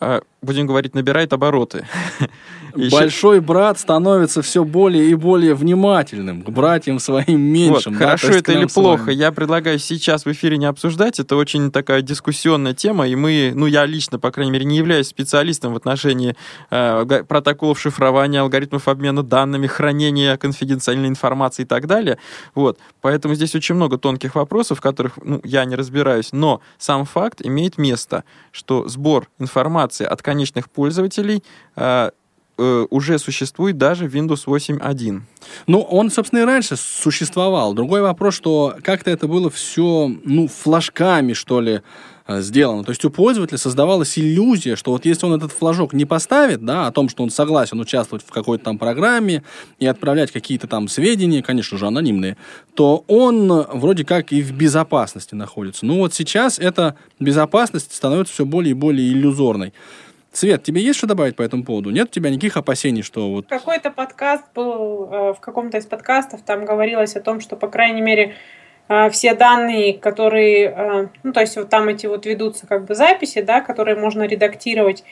э, 0.00 0.20
будем 0.42 0.66
говорить, 0.66 0.94
набирает 0.94 1.32
обороты. 1.32 1.86
Большой 2.74 3.40
брат 3.40 3.78
становится 3.78 4.40
все 4.42 4.64
более 4.64 5.10
и 5.10 5.14
более 5.14 5.54
внимательным 5.54 6.42
к 6.42 6.48
братьям 6.48 6.98
своим 6.98 7.40
меньшим. 7.40 7.92
Вот, 7.92 7.98
да, 8.00 8.06
хорошо 8.06 8.28
это 8.28 8.52
или 8.52 8.64
плохо, 8.64 9.10
я 9.10 9.30
предлагаю 9.30 9.78
сейчас 9.78 10.24
в 10.24 10.32
эфире 10.32 10.56
не 10.56 10.66
обсуждать. 10.66 11.20
Это 11.20 11.36
очень 11.36 11.70
такая 11.70 12.02
дискуссионная 12.02 12.74
тема, 12.74 13.06
и 13.06 13.14
мы, 13.14 13.52
ну 13.54 13.66
я 13.66 13.84
лично, 13.84 14.18
по 14.18 14.30
крайней 14.30 14.52
мере, 14.52 14.64
не 14.64 14.78
являюсь 14.78 15.08
специалистом 15.08 15.74
в 15.74 15.76
отношении 15.76 16.34
э, 16.70 17.24
протоколов 17.28 17.78
шифрования, 17.78 18.40
алгоритмов 18.40 18.88
обмена 18.88 19.22
данными, 19.22 19.66
хранения 19.66 20.36
конфиденциальной 20.36 21.08
информации 21.08 21.62
и 21.62 21.66
так 21.66 21.86
далее. 21.86 22.18
Вот, 22.54 22.78
поэтому 23.00 23.34
здесь 23.34 23.54
очень 23.54 23.74
много 23.74 23.98
тонких 23.98 24.34
вопросов, 24.34 24.78
в 24.78 24.80
которых 24.80 25.18
ну, 25.22 25.40
я 25.44 25.64
не 25.66 25.76
разбираюсь, 25.76 26.30
но 26.32 26.60
сам 26.78 27.04
факт 27.04 27.40
имеет 27.44 27.76
место, 27.76 28.24
что 28.50 28.88
сбор 28.88 29.28
информации 29.38 30.04
от 30.04 30.22
конечных 30.32 30.70
пользователей 30.70 31.42
э, 31.76 32.10
э, 32.56 32.86
уже 32.88 33.18
существует 33.18 33.76
даже 33.76 34.06
Windows 34.06 34.46
8.1. 34.46 35.20
Ну, 35.66 35.80
он, 35.80 36.10
собственно, 36.10 36.40
и 36.40 36.44
раньше 36.44 36.76
существовал. 36.76 37.74
Другой 37.74 38.00
вопрос, 38.00 38.34
что 38.34 38.74
как-то 38.82 39.10
это 39.10 39.28
было 39.28 39.50
все, 39.50 40.10
ну, 40.24 40.48
флажками, 40.48 41.34
что 41.34 41.60
ли, 41.60 41.82
э, 42.26 42.40
сделано. 42.40 42.82
То 42.84 42.92
есть 42.92 43.04
у 43.04 43.10
пользователя 43.10 43.58
создавалась 43.58 44.18
иллюзия, 44.18 44.74
что 44.76 44.92
вот 44.92 45.04
если 45.04 45.26
он 45.26 45.34
этот 45.34 45.52
флажок 45.52 45.92
не 45.92 46.06
поставит, 46.06 46.64
да, 46.64 46.86
о 46.86 46.92
том, 46.92 47.10
что 47.10 47.22
он 47.22 47.30
согласен 47.30 47.78
участвовать 47.78 48.24
в 48.24 48.30
какой-то 48.30 48.64
там 48.64 48.78
программе 48.78 49.42
и 49.78 49.86
отправлять 49.86 50.32
какие-то 50.32 50.66
там 50.66 50.88
сведения, 50.88 51.42
конечно 51.42 51.76
же, 51.76 51.86
анонимные, 51.86 52.38
то 52.74 53.04
он 53.06 53.52
э, 53.52 53.66
вроде 53.74 54.06
как 54.06 54.32
и 54.32 54.40
в 54.40 54.52
безопасности 54.52 55.34
находится. 55.34 55.84
Ну 55.84 55.98
вот 55.98 56.14
сейчас 56.14 56.58
эта 56.58 56.96
безопасность 57.20 57.94
становится 57.94 58.32
все 58.32 58.46
более 58.46 58.70
и 58.70 58.74
более 58.74 59.12
иллюзорной. 59.12 59.74
Свет, 60.32 60.62
тебе 60.62 60.80
есть 60.80 60.98
что 60.98 61.06
добавить 61.06 61.36
по 61.36 61.42
этому 61.42 61.62
поводу? 61.62 61.90
Нет 61.90 62.08
у 62.08 62.10
тебя 62.10 62.30
никаких 62.30 62.56
опасений, 62.56 63.02
что 63.02 63.30
вот 63.30 63.46
Какой-то 63.48 63.90
подкаст 63.90 64.44
был, 64.54 65.08
э, 65.12 65.34
в 65.34 65.40
каком-то 65.40 65.76
из 65.76 65.86
подкастов 65.86 66.40
там 66.42 66.64
говорилось 66.64 67.16
о 67.16 67.20
том, 67.20 67.40
что, 67.40 67.56
по 67.56 67.68
крайней 67.68 68.00
мере, 68.00 68.34
э, 68.88 69.10
все 69.10 69.34
данные, 69.34 69.92
которые, 69.98 70.74
э, 70.74 71.08
ну, 71.22 71.32
то 71.32 71.40
есть 71.40 71.56
вот 71.56 71.68
там 71.68 71.88
эти 71.88 72.06
вот 72.06 72.24
ведутся 72.24 72.66
как 72.66 72.86
бы 72.86 72.94
записи, 72.94 73.42
да, 73.42 73.60
которые 73.60 73.96
можно 73.96 74.22
редактировать, 74.22 75.04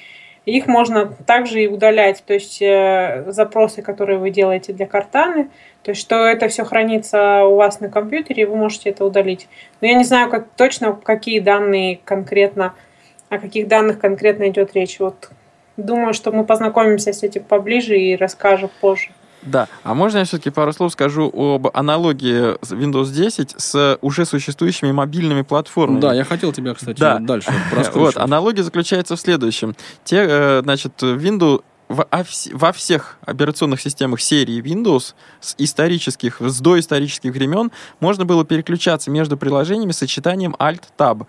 их 0.47 0.67
можно 0.67 1.13
также 1.27 1.65
и 1.65 1.69
удалять, 1.69 2.25
то 2.27 2.33
есть 2.33 2.63
э, 2.63 3.25
запросы, 3.29 3.83
которые 3.83 4.19
вы 4.19 4.31
делаете 4.31 4.73
для 4.73 4.87
картаны, 4.87 5.51
то 5.83 5.91
есть 5.91 6.01
что 6.01 6.25
это 6.25 6.49
все 6.49 6.65
хранится 6.65 7.45
у 7.45 7.57
вас 7.57 7.81
на 7.81 7.91
компьютере, 7.91 8.45
и 8.45 8.47
вы 8.47 8.57
можете 8.57 8.89
это 8.91 9.05
удалить. 9.05 9.49
Но 9.81 9.89
я 9.89 9.95
не 9.95 10.05
знаю 10.05 10.31
как, 10.31 10.49
точно, 10.57 10.95
какие 10.95 11.41
данные 11.41 12.01
конкретно, 12.05 12.75
о 13.31 13.39
каких 13.39 13.69
данных 13.69 13.99
конкретно 13.99 14.49
идет 14.49 14.75
речь. 14.75 14.99
Вот 15.01 15.31
думаю, 15.79 16.13
что 16.13 16.31
мы 16.33 16.45
познакомимся 16.45 17.13
с 17.15 17.23
этим 17.23 17.45
поближе 17.45 17.99
и 17.99 18.17
расскажем 18.17 18.69
позже. 18.81 19.09
Да, 19.43 19.69
а 19.85 19.95
можно 19.95 20.19
я 20.19 20.25
все-таки 20.27 20.51
пару 20.51 20.71
слов 20.75 20.93
скажу 20.93 21.31
об 21.35 21.69
аналогии 21.73 22.59
Windows 22.75 23.11
10 23.11 23.55
с 23.57 23.99
уже 24.03 24.27
существующими 24.27 24.93
мобильными 24.93 25.41
платформами? 25.41 25.99
Да, 26.01 26.13
я 26.13 26.25
хотел 26.25 26.53
тебя, 26.53 26.75
кстати, 26.75 27.01
Да. 27.01 27.19
дальше 27.19 27.51
Вот, 27.95 28.19
аналогия 28.19 28.63
заключается 28.63 29.17
в 29.17 29.21
следующем. 29.21 29.75
Те, 30.05 30.27
э, 30.29 30.61
значит, 30.63 30.93
Windows 31.03 31.63
во, 31.89 32.05
вс- 32.05 32.51
во 32.55 32.73
всех 32.73 33.17
операционных 33.25 33.81
системах 33.81 34.21
серии 34.21 34.61
Windows 34.63 35.15
с 35.41 35.55
исторических, 35.57 36.41
с 36.43 36.61
доисторических 36.61 37.33
времен 37.33 37.73
можно 37.99 38.27
было 38.27 38.45
переключаться 38.45 39.11
между 39.11 39.39
приложениями 39.39 39.93
с 39.93 39.99
сочетанием 39.99 40.55
Alt-Tab. 40.59 41.25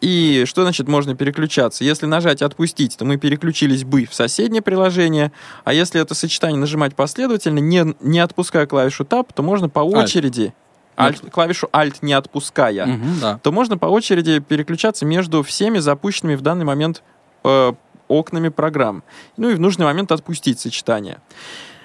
И 0.00 0.44
что 0.46 0.62
значит 0.62 0.86
можно 0.88 1.14
переключаться? 1.14 1.82
Если 1.84 2.06
нажать 2.06 2.42
«Отпустить», 2.42 2.96
то 2.96 3.04
мы 3.04 3.16
переключились 3.16 3.84
бы 3.84 4.04
в 4.06 4.14
соседнее 4.14 4.60
приложение, 4.60 5.32
а 5.64 5.72
если 5.72 6.00
это 6.00 6.14
сочетание 6.14 6.58
нажимать 6.58 6.94
последовательно, 6.94 7.58
не, 7.60 7.94
не 8.00 8.18
отпуская 8.18 8.66
клавишу 8.66 9.04
Tab, 9.04 9.28
то 9.34 9.42
можно 9.42 9.68
по 9.68 9.80
очереди, 9.80 10.52
Alt- 10.96 11.30
клавишу 11.30 11.68
Alt 11.72 11.96
не 12.02 12.12
отпуская, 12.12 12.86
Мгм, 12.86 13.20
да. 13.20 13.40
то 13.42 13.50
можно 13.50 13.78
по 13.78 13.86
очереди 13.86 14.40
переключаться 14.40 15.06
между 15.06 15.42
всеми 15.42 15.78
запущенными 15.78 16.36
в 16.36 16.42
данный 16.42 16.64
момент 16.64 17.02
э, 17.44 17.72
окнами 18.08 18.48
программ. 18.48 19.02
Ну 19.36 19.48
и 19.48 19.54
в 19.54 19.60
нужный 19.60 19.86
момент 19.86 20.12
отпустить 20.12 20.60
сочетание. 20.60 21.18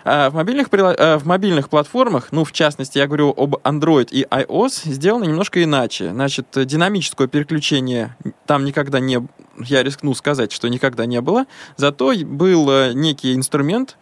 А 0.06 0.30
В 0.30 0.34
мобильных, 0.34 0.68
э, 0.72 1.18
в 1.18 1.26
мобильных 1.26 1.70
платформах, 1.70 2.30
ну, 2.32 2.43
в 2.43 2.52
частности, 2.52 2.97
я 2.97 3.08
говорю 3.08 3.34
об 3.36 3.56
Android 3.64 4.10
и 4.12 4.24
iOS, 4.24 4.89
сделано 4.91 5.26
немножко 5.26 5.64
иначе. 5.64 6.12
Значит, 6.12 6.47
динамического 6.56 7.28
переключения 7.28 8.16
там 8.45 8.66
никогда 8.66 9.00
не... 9.00 9.28
Я 9.58 9.84
рискну 9.84 10.14
сказать, 10.14 10.52
что 10.52 10.70
никогда 10.70 11.06
не 11.06 11.22
было. 11.22 11.45
Зато 11.76 12.14
был 12.24 12.70
э, 12.72 12.93
некий 12.93 13.36
инструмент, 13.36 13.97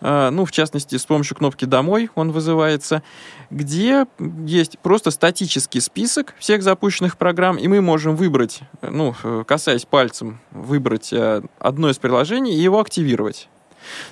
э, 0.00 0.30
ну, 0.30 0.44
в 0.44 0.52
частности, 0.52 0.96
с 0.96 1.04
помощью 1.04 1.36
кнопки 1.36 1.64
«Домой» 1.64 2.10
он 2.14 2.30
вызывается, 2.30 3.02
где 3.50 4.06
есть 4.46 4.78
просто 4.78 5.10
статический 5.10 5.80
список 5.80 6.34
всех 6.38 6.62
запущенных 6.62 7.18
программ, 7.18 7.56
и 7.56 7.66
мы 7.66 7.80
можем 7.80 8.14
выбрать, 8.14 8.60
э, 8.82 8.90
ну, 8.90 9.14
касаясь 9.44 9.84
пальцем, 9.84 10.40
выбрать 10.52 11.12
одно 11.58 11.90
из 11.90 11.98
приложений 11.98 12.54
и 12.54 12.60
его 12.60 12.78
активировать. 12.78 13.48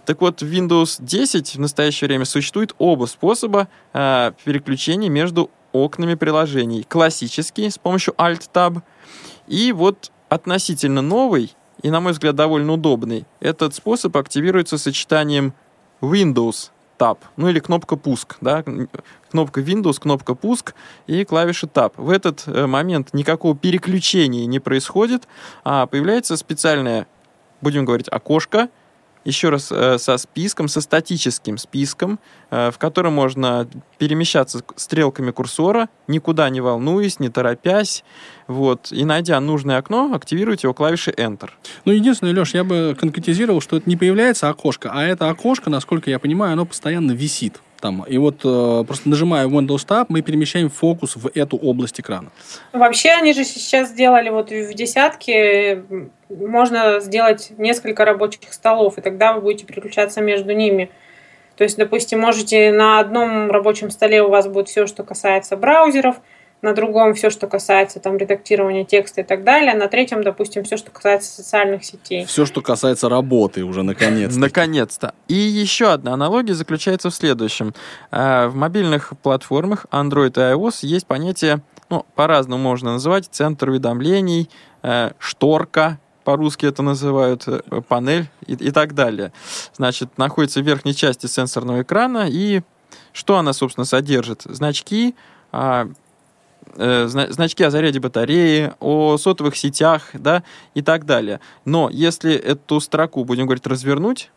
Так 0.05 0.21
вот, 0.21 0.43
в 0.43 0.47
Windows 0.47 0.97
10 1.01 1.57
в 1.57 1.61
настоящее 1.61 2.09
время 2.09 2.25
существует 2.25 2.75
оба 2.79 3.07
способа 3.07 3.69
э, 3.93 4.33
переключения 4.45 5.09
между 5.09 5.51
окнами 5.73 6.15
приложений. 6.15 6.87
Классический 6.89 7.71
с 7.71 7.79
помощью 7.79 8.15
Alt-Tab 8.15 8.83
и 9.47 9.73
вот 9.73 10.11
относительно 10.29 11.03
новый 11.03 11.55
и, 11.83 11.91
на 11.91 12.01
мой 12.01 12.13
взгляд, 12.13 12.35
довольно 12.35 12.73
удобный. 12.73 13.27
Этот 13.41 13.75
способ 13.75 14.17
активируется 14.17 14.79
сочетанием 14.79 15.55
Windows 16.01 16.71
Tab, 16.99 17.19
ну 17.37 17.49
или 17.49 17.61
кнопка 17.61 17.97
пуск, 17.97 18.37
да, 18.41 18.65
кнопка 19.31 19.61
Windows, 19.61 20.01
кнопка 20.01 20.35
пуск 20.35 20.75
и 21.07 21.25
клавиша 21.25 21.67
Tab. 21.67 21.93
В 21.97 22.11
этот 22.11 22.43
э, 22.47 22.67
момент 22.67 23.15
никакого 23.15 23.57
переключения 23.57 24.47
не 24.47 24.59
происходит, 24.59 25.29
а 25.65 25.87
появляется 25.87 26.37
специальное, 26.37 27.07
будем 27.61 27.85
говорить, 27.85 28.09
окошко, 28.09 28.69
еще 29.29 29.51
раз 29.51 29.71
э, 29.71 29.99
со 29.99 30.17
списком, 30.17 30.69
со 30.69 30.81
статическим 30.81 31.59
списком, 31.59 32.19
э, 32.51 32.71
в 32.71 32.79
котором 32.79 33.13
можно 33.13 33.69
перемещаться 33.99 34.63
стрелками 34.77 35.31
курсора, 35.31 35.89
никуда 36.07 36.49
не 36.49 36.63
волнуясь, 36.63 37.21
не 37.21 37.29
торопясь, 37.29 38.05
вот, 38.47 38.91
и 38.91 39.05
найдя 39.05 39.39
нужное 39.41 39.77
окно, 39.77 40.15
активируйте 40.15 40.67
его 40.67 40.75
клавишей 40.75 41.13
Enter. 41.13 41.51
Ну, 41.85 41.93
единственное, 41.93 42.33
Леш, 42.33 42.55
я 42.55 42.65
бы 42.65 42.97
конкретизировал, 42.99 43.61
что 43.61 43.77
это 43.77 43.89
не 43.89 43.97
появляется 43.97 44.49
окошко, 44.49 44.91
а 44.93 45.05
это 45.05 45.29
окошко, 45.29 45.69
насколько 45.69 46.09
я 46.09 46.19
понимаю, 46.19 46.55
оно 46.55 46.65
постоянно 46.65 47.13
висит 47.13 47.61
там. 47.81 48.05
И 48.05 48.19
вот 48.19 48.41
э, 48.45 48.85
просто 48.87 49.09
нажимая 49.09 49.47
Windows 49.47 49.87
Tab, 49.87 50.07
мы 50.09 50.23
перемещаем 50.23 50.71
фокус 50.71 51.17
в 51.17 51.31
эту 51.35 51.57
область 51.57 52.01
экрана. 52.01 52.31
Вообще, 52.73 53.11
они 53.11 53.33
же 53.33 53.45
сейчас 53.45 53.91
сделали 53.91 54.31
вот 54.31 54.51
в 54.51 54.75
десятке, 54.75 55.85
можно 56.29 57.01
сделать 57.01 57.53
несколько 57.59 58.05
рабочих 58.05 58.53
столов, 58.53 58.99
и 58.99 59.01
тогда 59.01 59.33
вы 59.33 59.41
будете 59.41 59.67
переключаться 59.67 60.21
между 60.21 60.53
ними. 60.53 60.91
То 61.57 61.65
есть, 61.65 61.77
допустим, 61.77 62.21
можете 62.21 62.71
на 62.71 63.01
одном 63.01 63.51
рабочем 63.51 63.91
столе 63.91 64.23
у 64.23 64.31
вас 64.31 64.47
будет 64.47 64.69
все, 64.69 64.87
что 64.87 65.03
касается 65.03 65.57
браузеров, 65.57 66.17
на 66.63 66.75
другом 66.75 67.15
все, 67.15 67.31
что 67.31 67.47
касается 67.47 68.01
там 68.01 68.17
редактирования 68.17 68.85
текста 68.85 69.21
и 69.21 69.25
так 69.25 69.45
далее, 69.45 69.75
на 69.75 69.89
третьем, 69.89 70.23
допустим, 70.23 70.65
все, 70.65 70.77
что 70.77 70.91
касается 70.91 71.31
социальных 71.31 71.85
сетей. 71.85 72.25
Все, 72.25 72.47
что 72.47 72.61
касается 72.61 73.09
работы 73.09 73.65
уже 73.65 73.83
наконец. 73.83 74.35
Наконец-то. 74.35 75.15
И 75.29 75.35
еще 75.35 75.93
одна 75.93 76.15
аналогия 76.15 76.55
заключается 76.55 77.11
в 77.11 77.15
следующем. 77.15 77.75
Э, 78.11 78.49
В 78.49 78.57
мобильных 78.57 79.13
платформах 79.23 79.87
Android 79.91 80.31
и 80.31 80.55
iOS 80.55 80.79
есть 80.83 81.07
понятие, 81.07 81.61
ну, 81.91 82.05
по-разному 82.15 82.63
можно 82.63 82.93
называть, 82.93 83.29
центр 83.31 83.71
уведомлений, 83.71 84.51
э, 84.83 85.13
шторка, 85.19 85.99
по-русски 86.25 86.67
это 86.67 86.83
называют, 86.83 87.45
э, 87.47 87.61
панель 87.89 88.29
и, 88.47 88.53
и 88.53 88.71
так 88.71 88.95
далее. 88.95 89.33
Значит, 89.75 90.19
находится 90.19 90.61
в 90.61 90.65
верхней 90.65 90.95
части 90.95 91.27
сенсорного 91.27 91.83
экрана, 91.83 92.27
и 92.29 92.63
что 93.13 93.37
она, 93.39 93.53
собственно, 93.53 93.85
содержит? 93.85 94.43
Значки, 94.45 95.15
а, 95.53 95.89
значки 96.77 97.63
о 97.65 97.71
заряде 97.71 98.01
батареи, 98.01 98.73
о 98.81 99.17
сотовых 99.19 99.57
сетях, 99.57 100.11
да, 100.13 100.43
и 100.75 100.83
так 100.83 101.07
далее. 101.07 101.41
Но 101.65 101.89
если 101.91 102.35
эту 102.35 102.81
строку, 102.81 103.25
будем 103.25 103.47
говорить, 103.47 103.67
развернуть, 103.67 104.31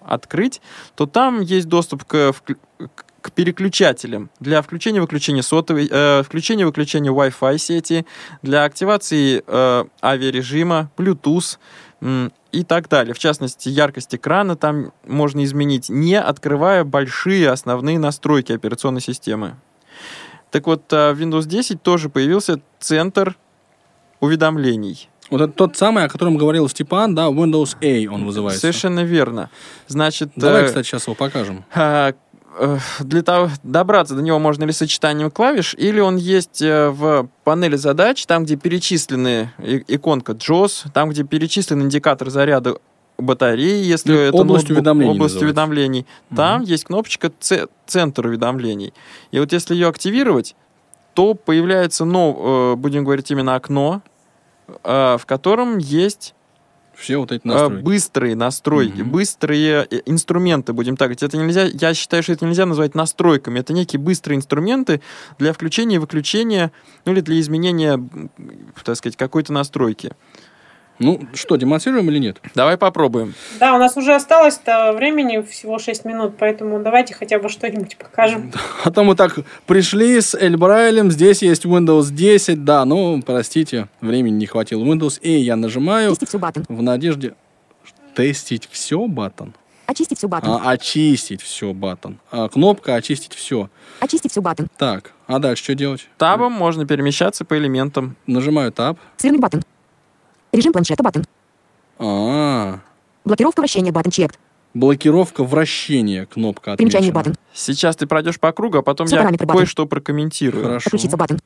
открыть, 0.00 0.60
то 0.94 1.06
там 1.06 1.40
есть 1.40 1.68
доступ 1.68 2.04
к, 2.04 2.32
к- 2.32 3.30
переключателям 3.34 4.30
для 4.40 4.60
включения-выключения 4.62 5.42
сотовой, 5.42 5.88
э, 5.90 6.22
включения-выключения 6.24 7.12
Wi-Fi 7.12 7.58
сети, 7.58 8.04
для 8.42 8.64
активации 8.64 9.44
э, 9.46 9.84
авиарежима, 10.02 10.90
Bluetooth 10.96 11.58
м, 12.00 12.32
и 12.50 12.64
так 12.64 12.88
далее. 12.88 13.14
В 13.14 13.18
частности, 13.20 13.68
яркость 13.68 14.14
экрана 14.14 14.56
там 14.56 14.92
можно 15.06 15.44
изменить, 15.44 15.88
не 15.88 16.18
открывая 16.18 16.82
большие 16.84 17.48
основные 17.48 17.98
настройки 18.00 18.52
операционной 18.52 19.00
системы. 19.00 19.56
Так 20.52 20.66
вот, 20.66 20.92
э, 20.92 21.12
в 21.14 21.20
Windows 21.20 21.46
10 21.46 21.82
тоже 21.82 22.08
появился 22.08 22.60
центр 22.78 23.36
уведомлений. 24.20 25.08
Вот 25.30 25.40
это 25.40 25.52
тот 25.52 25.78
самый, 25.78 26.04
о 26.04 26.08
котором 26.10 26.36
говорил 26.36 26.68
Степан, 26.68 27.14
да, 27.14 27.28
Windows 27.28 27.76
A 27.80 28.12
он 28.12 28.26
вызывается. 28.26 28.60
Совершенно 28.60 29.02
верно. 29.02 29.48
Значит, 29.88 30.30
Давай, 30.36 30.64
э, 30.64 30.66
кстати, 30.66 30.86
сейчас 30.86 31.06
его 31.06 31.14
покажем. 31.14 31.64
а, 31.74 32.12
э, 32.58 32.78
для 33.00 33.22
того, 33.22 33.48
добраться 33.62 34.14
до 34.14 34.20
него 34.20 34.38
можно 34.38 34.64
ли 34.64 34.72
сочетанием 34.72 35.30
клавиш, 35.30 35.74
или 35.74 36.00
он 36.00 36.16
есть 36.16 36.60
э, 36.60 36.90
в 36.90 37.30
панели 37.44 37.76
задач, 37.76 38.26
там, 38.26 38.44
где 38.44 38.56
перечислены 38.56 39.50
иконка 39.88 40.32
JOS, 40.32 40.88
там, 40.92 41.08
где 41.08 41.24
перечислен 41.24 41.80
индикатор 41.80 42.28
заряда 42.28 42.76
батареи, 43.22 43.84
если 43.84 44.12
Ну, 44.12 44.18
это 44.18 44.36
область 44.36 44.68
ноутбук, 44.68 44.70
уведомлений 44.78 45.10
область 45.14 45.34
называется. 45.34 45.62
уведомлений. 45.62 46.06
Там 46.34 46.62
есть 46.62 46.84
кнопочка 46.84 47.32
«Ц- 47.40 47.66
«Центр 47.86 48.26
уведомлений». 48.26 48.92
И 49.30 49.38
вот 49.38 49.52
если 49.52 49.74
ее 49.74 49.88
активировать, 49.88 50.54
то 51.14 51.34
появляется, 51.34 52.04
ну, 52.04 52.72
э, 52.72 52.76
будем 52.76 53.04
говорить, 53.04 53.30
именно 53.30 53.54
окно, 53.54 54.02
э, 54.84 55.16
в 55.18 55.26
котором 55.26 55.78
есть 55.78 56.34
Все 56.94 57.16
вот 57.18 57.32
эти 57.32 57.42
а, 57.44 57.48
настройки. 57.48 57.82
быстрые 57.82 58.36
настройки, 58.36 59.02
быстрые 59.02 59.86
э, 59.90 60.00
инструменты, 60.06 60.72
будем 60.72 60.96
так 60.96 61.08
говорить. 61.08 61.22
Это 61.22 61.36
нельзя, 61.36 61.64
я 61.64 61.94
считаю, 61.94 62.22
что 62.22 62.32
это 62.32 62.46
нельзя 62.46 62.64
назвать 62.64 62.94
настройками. 62.94 63.58
Это 63.60 63.72
некие 63.72 64.00
быстрые 64.00 64.36
инструменты 64.38 65.00
для 65.38 65.52
включения 65.52 65.96
и 65.96 65.98
выключения, 65.98 66.70
ну 67.04 67.12
или 67.12 67.20
для 67.20 67.38
изменения, 67.40 68.02
так 68.84 68.96
сказать, 68.96 69.16
какой-то 69.16 69.52
настройки. 69.52 70.12
Ну 70.98 71.20
что, 71.34 71.56
демонстрируем 71.56 72.08
или 72.10 72.18
нет? 72.18 72.40
Давай 72.54 72.76
попробуем. 72.76 73.34
Да, 73.58 73.74
у 73.74 73.78
нас 73.78 73.96
уже 73.96 74.14
осталось-то 74.14 74.92
времени 74.92 75.42
всего 75.42 75.78
6 75.78 76.04
минут, 76.04 76.34
поэтому 76.38 76.80
давайте 76.80 77.14
хотя 77.14 77.38
бы 77.38 77.48
что-нибудь 77.48 77.96
покажем. 77.96 78.52
А 78.84 78.90
то 78.90 79.02
мы 79.02 79.16
так 79.16 79.38
пришли 79.66 80.20
с 80.20 80.34
Эльбрайлем, 80.34 81.10
здесь 81.10 81.42
есть 81.42 81.64
Windows 81.64 82.12
10, 82.12 82.64
да, 82.64 82.84
ну, 82.84 83.20
простите, 83.22 83.88
времени 84.00 84.36
не 84.36 84.46
хватило. 84.46 84.84
Windows 84.84 85.18
A 85.24 85.28
я 85.28 85.56
нажимаю 85.56 86.10
Тестить 86.10 86.28
все 86.28 86.38
button. 86.38 86.64
в 86.68 86.82
надежде... 86.82 87.34
Тестить 88.14 88.68
все, 88.70 89.06
button? 89.06 89.54
Очистить 89.86 90.18
все 90.18 90.28
button. 90.28 90.60
А, 90.62 90.70
очистить 90.70 91.42
все, 91.42 91.72
button. 91.72 92.18
А, 92.30 92.48
кнопка 92.48 92.94
очистить 92.94 93.34
все. 93.34 93.68
Очистить 94.00 94.30
все 94.30 94.40
button. 94.40 94.68
Так, 94.78 95.12
а 95.26 95.38
дальше 95.38 95.64
что 95.64 95.74
делать? 95.74 96.08
Табом 96.18 96.52
можно 96.52 96.86
перемещаться 96.86 97.44
по 97.44 97.58
элементам. 97.58 98.16
Нажимаю 98.26 98.70
таб. 98.72 98.98
Свернуть 99.16 99.40
button. 99.40 99.62
Режим 100.52 100.72
планшета 100.72 101.02
button. 101.02 101.24
А, 101.98 102.80
Блокировка 103.24 103.60
вращения 103.60 103.92
button 103.92 104.10
checked. 104.12 104.38
блокировка 104.74 105.44
вращения, 105.44 106.26
кнопка 106.26 106.76
Примечание 106.76 107.10
отмечена. 107.10 107.34
баттон. 107.34 107.34
Сейчас 107.54 107.96
ты 107.96 108.06
пройдешь 108.06 108.38
по 108.40 108.52
кругу, 108.52 108.78
а 108.78 108.82
потом 108.82 109.06
Все 109.06 109.16
я 109.16 109.30
кое-что 109.46 109.86
прокомментирую. 109.86 110.64
Хорошо. 110.64 110.84
Подключиться 110.90 111.16
button. 111.16 111.38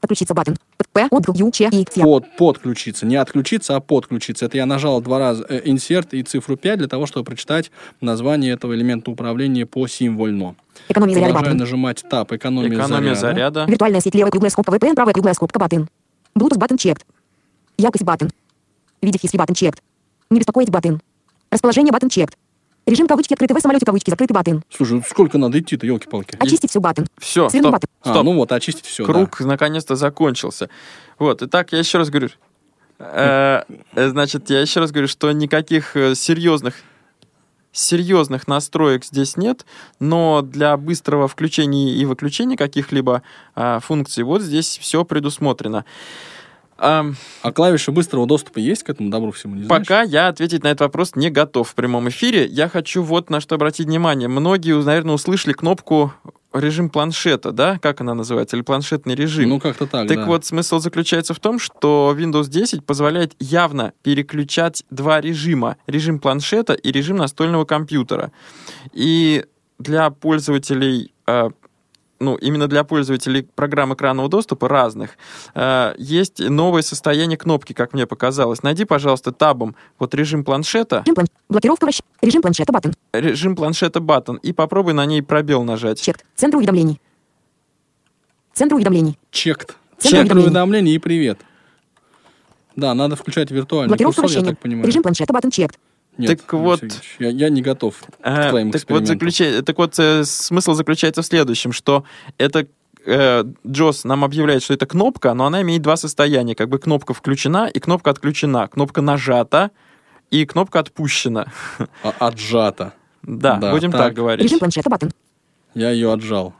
Подключиться 0.00 0.34
button. 0.34 0.56
Под- 0.76 0.88
П, 0.90 1.08
от, 1.10 1.36
Ю, 1.38 1.50
Ч, 1.50 1.68
И, 1.72 1.84
Т. 1.84 2.02
Под, 2.02 2.36
подключиться. 2.36 3.06
Не 3.06 3.16
отключиться, 3.16 3.76
а 3.76 3.80
подключиться. 3.80 4.44
Это 4.46 4.58
я 4.58 4.66
нажал 4.66 5.00
два 5.00 5.18
раза 5.18 5.44
э, 5.48 5.62
insert 5.64 6.08
и 6.12 6.22
цифру 6.22 6.56
5 6.56 6.78
для 6.78 6.88
того, 6.88 7.06
чтобы 7.06 7.24
прочитать 7.24 7.70
название 8.02 8.52
этого 8.52 8.74
элемента 8.74 9.10
управления 9.10 9.64
по 9.66 9.86
символьно. 9.86 10.54
Экономия 10.88 11.14
заряда 11.14 11.34
button. 11.34 11.56
нажимать 11.56 12.04
таб. 12.10 12.32
Экономия, 12.32 12.68
Экономия 12.78 13.14
заряда. 13.14 13.60
заряда. 13.60 13.64
Виртуальная 13.72 14.00
сеть, 14.00 14.14
левая 14.14 14.30
круглая 14.30 14.50
скобка 14.50 14.72
VPN, 14.76 14.94
правая 14.94 15.14
круглая 15.14 15.34
скобка 15.34 15.58
button. 15.58 15.88
Bluetooth 16.36 16.58
button 16.58 16.76
checked. 16.76 17.00
Яркость 17.78 18.04
button. 18.04 18.30
Видеть 19.02 19.22
history 19.24 19.38
button 19.38 19.54
checked. 19.54 19.78
Не 20.30 20.38
беспокоить 20.38 20.70
button. 20.70 21.00
Расположение 21.50 21.92
button 21.92 22.08
checked. 22.08 22.34
Режим 22.86 23.06
кавычки 23.06 23.32
открытый 23.32 23.56
в 23.56 23.60
самолете 23.60 23.86
кавычки 23.86 24.10
закрытый 24.10 24.34
button. 24.34 24.62
Слушай, 24.70 24.94
ну 24.94 25.02
сколько 25.08 25.38
надо 25.38 25.58
идти-то, 25.58 25.86
елки-палки? 25.86 26.36
Очистить 26.38 26.70
все 26.70 26.80
button. 26.80 27.06
Все, 27.18 27.48
Свернуть 27.48 27.70
стоп, 27.70 27.72
button. 27.72 27.90
А, 28.02 28.08
стоп. 28.10 28.24
ну 28.24 28.34
вот, 28.34 28.52
очистить 28.52 28.84
все. 28.84 29.04
Круг 29.04 29.40
наконец-то 29.40 29.96
закончился. 29.96 30.68
Вот, 31.18 31.42
итак, 31.42 31.72
я 31.72 31.78
еще 31.78 31.98
раз 31.98 32.10
говорю. 32.10 32.28
э, 32.98 33.62
э, 33.94 34.08
Значит, 34.10 34.50
я 34.50 34.60
еще 34.60 34.80
раз 34.80 34.90
говорю, 34.92 35.08
что 35.08 35.32
никаких 35.32 35.96
э, 35.96 36.14
серьезных 36.14 36.74
серьезных 37.72 38.46
настроек 38.46 39.04
здесь 39.04 39.36
нет, 39.36 39.66
но 39.98 40.42
для 40.42 40.76
быстрого 40.76 41.26
включения 41.26 41.92
и 41.92 42.04
выключения 42.04 42.56
каких-либо 42.56 43.22
а, 43.56 43.80
функций 43.80 44.22
вот 44.22 44.42
здесь 44.42 44.78
все 44.78 45.04
предусмотрено. 45.04 45.84
Ам, 46.76 47.16
А 47.42 47.52
клавиши 47.52 47.92
быстрого 47.92 48.26
доступа 48.26 48.58
есть 48.58 48.82
к 48.82 48.90
этому 48.90 49.10
добру 49.10 49.30
всему? 49.32 49.54
Не 49.54 49.64
знаешь? 49.64 49.82
Пока 49.86 50.02
я 50.02 50.28
ответить 50.28 50.64
на 50.64 50.68
этот 50.68 50.80
вопрос 50.80 51.14
не 51.14 51.30
готов 51.30 51.68
в 51.68 51.74
прямом 51.74 52.08
эфире. 52.08 52.46
Я 52.46 52.68
хочу 52.68 53.02
вот 53.02 53.30
на 53.30 53.40
что 53.40 53.54
обратить 53.54 53.86
внимание. 53.86 54.28
Многие, 54.28 54.80
наверное, 54.82 55.14
услышали 55.14 55.52
кнопку 55.52 56.12
режим 56.52 56.88
планшета, 56.88 57.52
да? 57.52 57.78
Как 57.78 58.00
она 58.00 58.14
называется? 58.14 58.56
Или 58.56 58.62
планшетный 58.62 59.14
режим? 59.14 59.48
Ну, 59.48 59.60
как-то 59.60 59.86
так, 59.86 60.08
Так 60.08 60.18
да. 60.18 60.24
вот, 60.26 60.44
смысл 60.44 60.78
заключается 60.78 61.34
в 61.34 61.40
том, 61.40 61.58
что 61.58 62.14
Windows 62.16 62.48
10 62.48 62.84
позволяет 62.84 63.34
явно 63.40 63.92
переключать 64.02 64.84
два 64.90 65.20
режима. 65.20 65.76
Режим 65.86 66.18
планшета 66.20 66.74
и 66.74 66.92
режим 66.92 67.16
настольного 67.16 67.64
компьютера. 67.64 68.30
И 68.92 69.44
для 69.78 70.10
пользователей 70.10 71.12
э, 71.26 71.50
ну, 72.24 72.36
именно 72.36 72.66
для 72.66 72.84
пользователей 72.84 73.42
программ 73.54 73.94
экранного 73.94 74.28
доступа 74.28 74.68
разных, 74.68 75.10
э, 75.54 75.94
есть 75.98 76.40
новое 76.40 76.82
состояние 76.82 77.36
кнопки, 77.36 77.72
как 77.72 77.92
мне 77.92 78.06
показалось. 78.06 78.62
Найди, 78.62 78.84
пожалуйста, 78.84 79.32
табом 79.32 79.76
вот 79.98 80.14
режим 80.14 80.44
планшета, 80.44 81.02
Режим 81.04 81.14
план... 81.14 81.26
Блокировка 81.48 81.84
вращ... 81.84 82.00
Режим 82.22 82.42
планшета 82.42 82.72
button. 82.72 82.94
режим 83.12 83.54
планшета 83.54 84.00
button, 84.00 84.36
и 84.36 84.52
попробуй 84.52 84.94
на 84.94 85.04
ней 85.06 85.22
пробел 85.22 85.62
нажать. 85.64 86.00
Checked. 86.00 86.18
Центр 86.34 86.56
уведомлений. 86.56 87.00
Центр 88.52 88.74
уведомлений. 88.76 89.18
Checked. 89.30 89.76
Центр 89.98 90.16
Центр 90.18 90.36
уведомлений. 90.36 90.44
уведомлений 90.46 90.94
и 90.94 90.98
привет. 90.98 91.38
Да, 92.76 92.94
надо 92.94 93.14
включать 93.16 93.50
виртуальный 93.50 93.88
Блокировка 93.88 94.22
курсор, 94.22 94.36
я 94.36 94.40
вращения. 94.40 94.54
так 94.56 94.62
понимаю. 94.62 94.86
Режим 94.86 95.02
планшета 95.02 95.32
button 95.32 95.50
checked. 95.50 95.74
Нет, 96.16 96.38
Так 96.38 96.52
вот- 96.52 96.82
я, 97.18 97.28
я 97.28 97.48
не 97.48 97.60
готов 97.60 97.96
А, 98.22 98.46
к 98.46 98.50
твоим 98.50 98.70
так, 98.70 98.82
вот 98.88 99.02
заключа- 99.02 99.62
так 99.62 99.78
вот, 99.78 99.98
э, 99.98 100.24
смысл 100.24 100.74
заключается 100.74 101.22
в 101.22 101.26
следующем, 101.26 101.72
что 101.72 102.04
это 102.38 102.66
э, 103.06 103.44
JAWS 103.66 104.04
нам 104.04 104.24
объявляет, 104.24 104.62
что 104.62 104.74
это 104.74 104.86
кнопка, 104.86 105.34
но 105.34 105.46
она 105.46 105.60
имеет 105.62 105.82
два 105.82 105.96
состояния. 105.96 106.54
Как 106.54 106.68
бы 106.68 106.78
кнопка 106.78 107.12
включена 107.14 107.68
и 107.68 107.78
кнопка 107.78 108.10
отключена. 108.10 108.68
Кнопка 108.68 109.02
нажата 109.02 109.70
и 110.30 110.46
кнопка 110.46 110.78
отпущена. 110.80 111.52
А- 112.02 112.14
отжато. 112.28 112.92
Да, 113.22 113.72
будем 113.72 113.90
так, 113.92 114.14
говорить. 114.14 114.44
Режим 114.44 114.58
планшета 114.58 114.88
button. 114.90 115.10
Я 115.74 115.90
ее 115.90 116.12
отжал. 116.12 116.54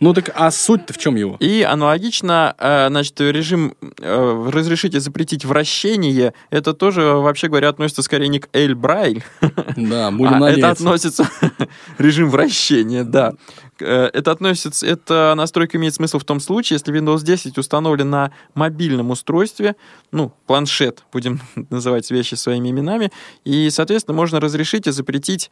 Ну 0.00 0.14
так, 0.14 0.30
а 0.34 0.50
суть-то 0.50 0.92
в 0.92 0.98
чем 0.98 1.16
его? 1.16 1.36
И 1.40 1.62
аналогично, 1.62 2.54
э, 2.58 2.88
значит, 2.88 3.20
режим 3.20 3.74
э, 3.98 4.50
«разрешите 4.52 5.00
запретить 5.00 5.44
вращение» 5.44 6.34
это 6.50 6.72
тоже, 6.74 7.02
вообще 7.02 7.48
говоря, 7.48 7.68
относится 7.68 8.02
скорее 8.02 8.28
не 8.28 8.40
к 8.40 8.48
Эль 8.52 8.74
Брайль, 8.74 9.24
Да, 9.76 10.10
будем 10.10 10.42
а 10.42 10.50
это 10.50 10.60
надеяться. 10.60 10.70
относится 10.70 11.30
режим 11.98 12.30
вращения, 12.30 13.04
да. 13.04 13.32
Э, 13.80 14.10
Это 14.12 14.30
относится, 14.32 14.86
эта 14.86 15.34
настройка 15.36 15.76
имеет 15.78 15.94
смысл 15.94 16.18
в 16.18 16.24
том 16.24 16.40
случае, 16.40 16.76
если 16.76 16.94
Windows 16.94 17.22
10 17.24 17.58
установлен 17.58 18.10
на 18.10 18.32
мобильном 18.54 19.10
устройстве, 19.10 19.76
ну, 20.10 20.32
планшет, 20.46 21.04
будем 21.12 21.40
называть 21.70 22.10
вещи 22.10 22.34
своими 22.34 22.70
именами, 22.70 23.10
и, 23.44 23.70
соответственно, 23.70 24.16
можно 24.16 24.40
разрешить 24.40 24.86
и 24.86 24.90
запретить 24.90 25.50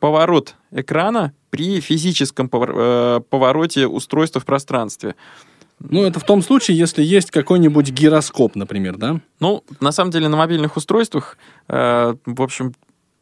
поворот 0.00 0.54
экрана 0.70 1.32
при 1.50 1.80
физическом 1.80 2.48
повор- 2.48 2.74
э, 2.74 3.20
повороте 3.28 3.86
устройства 3.86 4.40
в 4.40 4.44
пространстве. 4.44 5.14
Ну, 5.80 6.02
это 6.02 6.18
в 6.18 6.24
том 6.24 6.42
случае, 6.42 6.76
если 6.76 7.04
есть 7.04 7.30
какой-нибудь 7.30 7.90
гироскоп, 7.90 8.56
например, 8.56 8.96
да? 8.96 9.20
Ну, 9.38 9.62
на 9.80 9.92
самом 9.92 10.10
деле, 10.10 10.28
на 10.28 10.36
мобильных 10.36 10.76
устройствах, 10.76 11.38
э, 11.68 12.14
в 12.26 12.42
общем, 12.42 12.74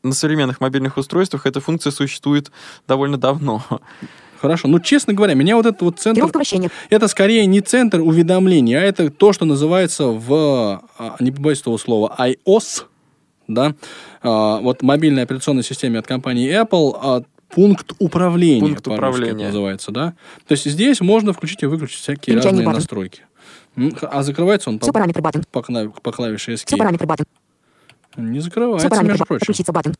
на 0.02 0.12
современных 0.12 0.61
мобильных 0.61 0.96
устройствах 0.96 1.46
эта 1.46 1.61
функция 1.61 1.90
существует 1.90 2.50
довольно 2.88 3.18
давно. 3.18 3.62
Хорошо. 4.40 4.68
Ну, 4.68 4.80
честно 4.80 5.12
говоря, 5.12 5.34
меня 5.34 5.57
вот 5.57 5.66
этот 5.66 5.82
вот 5.82 5.98
центр... 5.98 6.20
Это 6.90 7.09
скорее 7.09 7.46
не 7.46 7.61
центр 7.61 8.00
уведомлений, 8.00 8.74
а 8.74 8.82
это 8.82 9.11
то, 9.11 9.32
что 9.32 9.44
называется 9.44 10.07
в, 10.07 10.82
а, 10.98 11.16
не 11.20 11.32
побоюсь 11.32 11.61
этого 11.61 11.78
слова, 11.78 12.14
iOS, 12.18 12.84
да, 13.49 13.74
А, 14.22 14.59
вот 14.61 14.82
мобильной 14.82 15.22
операционной 15.22 15.62
системе 15.62 15.99
от 15.99 16.07
компании 16.07 16.51
Apple, 16.51 16.99
а, 17.01 17.22
пункт 17.49 17.92
управления, 17.99 18.61
Пункт 18.61 18.86
управления. 18.88 19.34
это 19.44 19.44
называется, 19.47 19.90
да. 19.92 20.14
То 20.49 20.53
есть 20.53 20.68
здесь 20.70 21.01
можно 21.01 21.32
включить 21.32 21.62
и 21.62 21.66
выключить 21.66 22.01
всякие 22.01 22.34
Примечание 22.34 22.51
разные 22.51 22.66
баттон. 22.66 22.80
настройки. 22.80 23.22
А 24.03 24.22
закрывается 24.22 24.70
он 24.70 24.78
по, 24.78 24.84
Все 24.86 24.92
по, 25.53 25.61
по 26.01 26.12
клавише 26.12 26.57
Все 26.57 26.64
Escape? 26.74 26.78
параметры 26.78 27.07
баттон. 27.07 27.26
Не 28.16 28.38
Все 28.38 28.47
закрывается, 28.47 28.88
параметры 28.88 29.12
между 29.12 29.26
прочим. 29.26 29.42
Отключиться 29.42 29.72
баттон. 29.72 29.94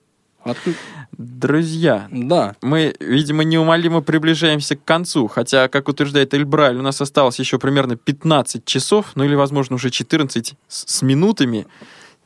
Отклю- 0.45 0.75
Друзья, 1.19 2.09
Да. 2.11 2.55
мы, 2.63 2.95
видимо, 3.01 3.43
неумолимо 3.45 4.01
приближаемся 4.01 4.77
к 4.77 4.85
концу, 4.85 5.27
хотя, 5.29 5.69
как 5.69 5.89
утверждает 5.89 6.35
Эльбраль, 6.35 6.77
у 6.77 6.83
нас 6.83 7.01
осталось 7.01 7.39
еще 7.39 7.59
примерно 7.59 7.97
15 7.97 8.65
часов, 8.65 9.13
ну 9.17 9.25
или, 9.25 9.35
возможно, 9.35 9.75
уже 9.77 9.91
14 9.91 10.55
с, 10.69 10.85
с 10.99 11.03
минутами. 11.03 11.67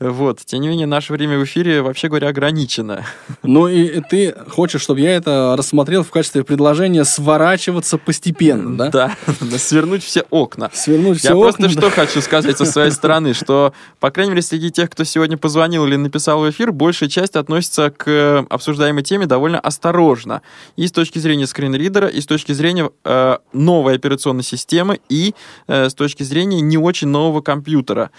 Вот. 0.01 0.41
Тем 0.47 0.63
не 0.63 0.69
менее, 0.69 0.87
наше 0.87 1.13
время 1.13 1.39
в 1.39 1.45
эфире, 1.45 1.83
вообще 1.83 2.09
говоря, 2.09 2.29
ограничено. 2.29 3.05
Ну 3.43 3.69
и 3.69 4.01
ты 4.01 4.35
хочешь, 4.49 4.81
чтобы 4.81 5.01
я 5.01 5.15
это 5.15 5.55
рассмотрел 5.59 6.05
в 6.05 6.11
качестве 6.11 6.43
предложения 6.43 7.05
сворачиваться 7.05 7.99
постепенно, 7.99 8.89
да? 8.91 9.15
Да, 9.41 9.59
свернуть 9.59 10.03
все 10.03 10.23
окна. 10.31 10.71
Свернуть 10.73 11.19
все 11.19 11.29
Я 11.29 11.37
окна, 11.37 11.69
просто 11.69 11.69
что 11.69 11.91
хочу 11.91 12.23
сказать 12.23 12.57
со 12.57 12.65
своей 12.65 12.91
стороны, 12.93 13.35
что, 13.35 13.75
по 13.99 14.11
крайней 14.11 14.31
мере, 14.31 14.43
среди 14.43 14.71
тех, 14.71 14.89
кто 14.89 15.05
сегодня 15.05 15.37
позвонил 15.37 15.87
или 15.87 15.97
написал 15.97 16.41
в 16.41 16.49
эфир, 16.49 16.73
большая 16.73 17.11
часть 17.11 17.37
относится 17.37 17.91
к 17.91 18.09
э, 18.09 18.47
обсуждаемой 18.49 19.03
теме 19.03 19.27
довольно 19.27 19.61
осторожно. 19.61 20.41
И 20.77 20.87
с 20.87 20.93
точки 20.93 21.19
зрения 21.19 21.47
скринридера, 21.47 22.09
и 22.09 22.23
с 22.23 22.27
точки 22.27 22.53
зрения 22.53 22.91
э, 23.05 23.37
новой 23.53 23.97
операционной 23.97 24.45
системы, 24.45 24.99
и 25.11 25.35
э, 25.67 25.91
с 25.91 25.95
точки 25.95 26.23
зрения 26.23 26.63
не 26.63 26.79
очень 26.79 27.09
нового 27.09 27.43
компьютера. 27.43 28.11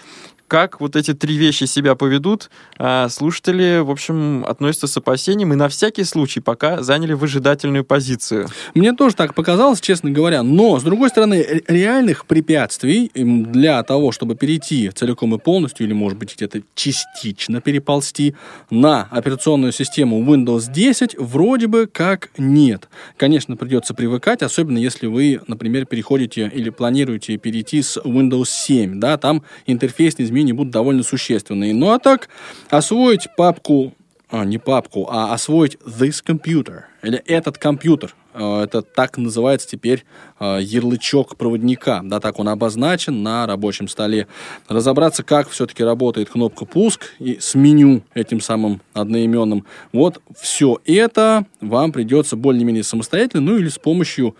Как 0.52 0.82
вот 0.82 0.96
эти 0.96 1.14
три 1.14 1.38
вещи 1.38 1.64
себя 1.64 1.94
поведут, 1.94 2.50
э, 2.78 3.08
слушатели, 3.08 3.78
в 3.78 3.90
общем, 3.90 4.44
относятся 4.44 4.86
с 4.86 4.94
опасением 4.98 5.54
и 5.54 5.56
на 5.56 5.70
всякий 5.70 6.04
случай 6.04 6.40
пока 6.40 6.82
заняли 6.82 7.14
выжидательную 7.14 7.86
позицию. 7.86 8.48
Мне 8.74 8.92
тоже 8.92 9.16
так 9.16 9.34
показалось, 9.34 9.80
честно 9.80 10.10
говоря. 10.10 10.42
Но, 10.42 10.78
с 10.78 10.82
другой 10.82 11.08
стороны, 11.08 11.36
ре- 11.42 11.64
реальных 11.68 12.26
препятствий 12.26 13.10
для 13.14 13.82
того, 13.82 14.12
чтобы 14.12 14.34
перейти 14.34 14.90
целиком 14.90 15.34
и 15.34 15.38
полностью, 15.38 15.86
или, 15.86 15.94
может 15.94 16.18
быть, 16.18 16.36
где-то 16.36 16.60
частично 16.74 17.62
переползти 17.62 18.34
на 18.68 19.08
операционную 19.10 19.72
систему 19.72 20.22
Windows 20.22 20.70
10, 20.70 21.16
вроде 21.18 21.66
бы 21.66 21.86
как 21.90 22.28
нет. 22.36 22.90
Конечно, 23.16 23.56
придется 23.56 23.94
привыкать, 23.94 24.42
особенно 24.42 24.76
если 24.76 25.06
вы, 25.06 25.40
например, 25.46 25.86
переходите 25.86 26.52
или 26.54 26.68
планируете 26.68 27.38
перейти 27.38 27.80
с 27.80 27.96
Windows 27.96 28.48
7. 28.50 29.00
Да, 29.00 29.16
там 29.16 29.44
интерфейсные 29.64 30.26
изменения 30.42 30.54
будут 30.54 30.72
довольно 30.72 31.02
существенные. 31.02 31.74
Ну 31.74 31.90
а 31.90 31.98
так, 31.98 32.28
освоить 32.70 33.28
папку 33.36 33.94
а, 34.30 34.44
не 34.46 34.56
папку, 34.56 35.08
а 35.10 35.34
освоить 35.34 35.76
this 35.84 36.24
computer, 36.26 36.84
или 37.02 37.18
этот 37.26 37.58
компьютер. 37.58 38.14
Э, 38.32 38.62
Это 38.62 38.80
так 38.80 39.18
называется 39.18 39.68
теперь 39.68 40.06
э, 40.40 40.58
ярлычок 40.62 41.36
проводника, 41.36 42.00
да, 42.02 42.18
так 42.18 42.38
он 42.38 42.48
обозначен 42.48 43.22
на 43.22 43.46
рабочем 43.46 43.88
столе. 43.88 44.26
Разобраться, 44.68 45.22
как 45.22 45.50
все-таки 45.50 45.84
работает 45.84 46.30
кнопка 46.30 46.64
пуск 46.64 47.12
и 47.18 47.38
с 47.40 47.54
меню 47.54 48.04
этим 48.14 48.40
самым 48.40 48.80
одноименным. 48.94 49.66
Вот 49.92 50.22
все 50.40 50.80
это 50.86 51.44
вам 51.60 51.92
придется 51.92 52.34
более-менее 52.36 52.84
самостоятельно, 52.84 53.42
ну 53.42 53.58
или 53.58 53.68
с 53.68 53.78
помощью 53.78 54.34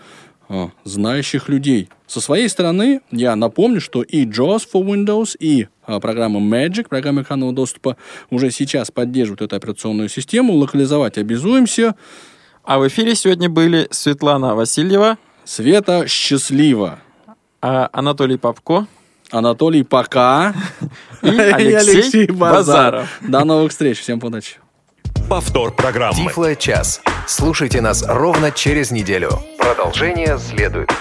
знающих 0.84 1.48
людей. 1.48 1.88
Со 2.06 2.20
своей 2.20 2.48
стороны, 2.48 3.00
я 3.10 3.36
напомню, 3.36 3.80
что 3.80 4.02
и 4.02 4.26
JAWS 4.26 4.68
for 4.72 4.84
Windows, 4.84 5.36
и 5.38 5.68
э, 5.86 6.00
программа 6.00 6.40
Magic, 6.40 6.88
программа 6.88 7.22
экранного 7.22 7.52
доступа, 7.52 7.96
уже 8.30 8.50
сейчас 8.50 8.90
поддерживают 8.90 9.42
эту 9.42 9.56
операционную 9.56 10.08
систему. 10.08 10.54
Локализовать 10.54 11.18
обязуемся. 11.18 11.94
А 12.64 12.78
в 12.78 12.86
эфире 12.86 13.14
сегодня 13.14 13.48
были 13.48 13.88
Светлана 13.90 14.54
Васильева, 14.54 15.18
Света 15.44 16.06
счастлива. 16.06 17.00
а 17.60 17.88
Анатолий 17.92 18.36
Попко. 18.36 18.86
Анатолий, 19.30 19.82
пока. 19.82 20.54
И 21.22 21.28
Алексей 21.28 22.26
Базаров. 22.26 23.08
До 23.22 23.44
новых 23.44 23.72
встреч. 23.72 23.98
Всем 23.98 24.20
удачи. 24.22 24.61
Повтор 25.32 25.70
программы. 25.72 26.26
Тифло 26.26 26.54
час. 26.54 27.00
Слушайте 27.26 27.80
нас 27.80 28.04
ровно 28.06 28.50
через 28.50 28.90
неделю. 28.90 29.42
Продолжение 29.56 30.38
следует. 30.38 30.92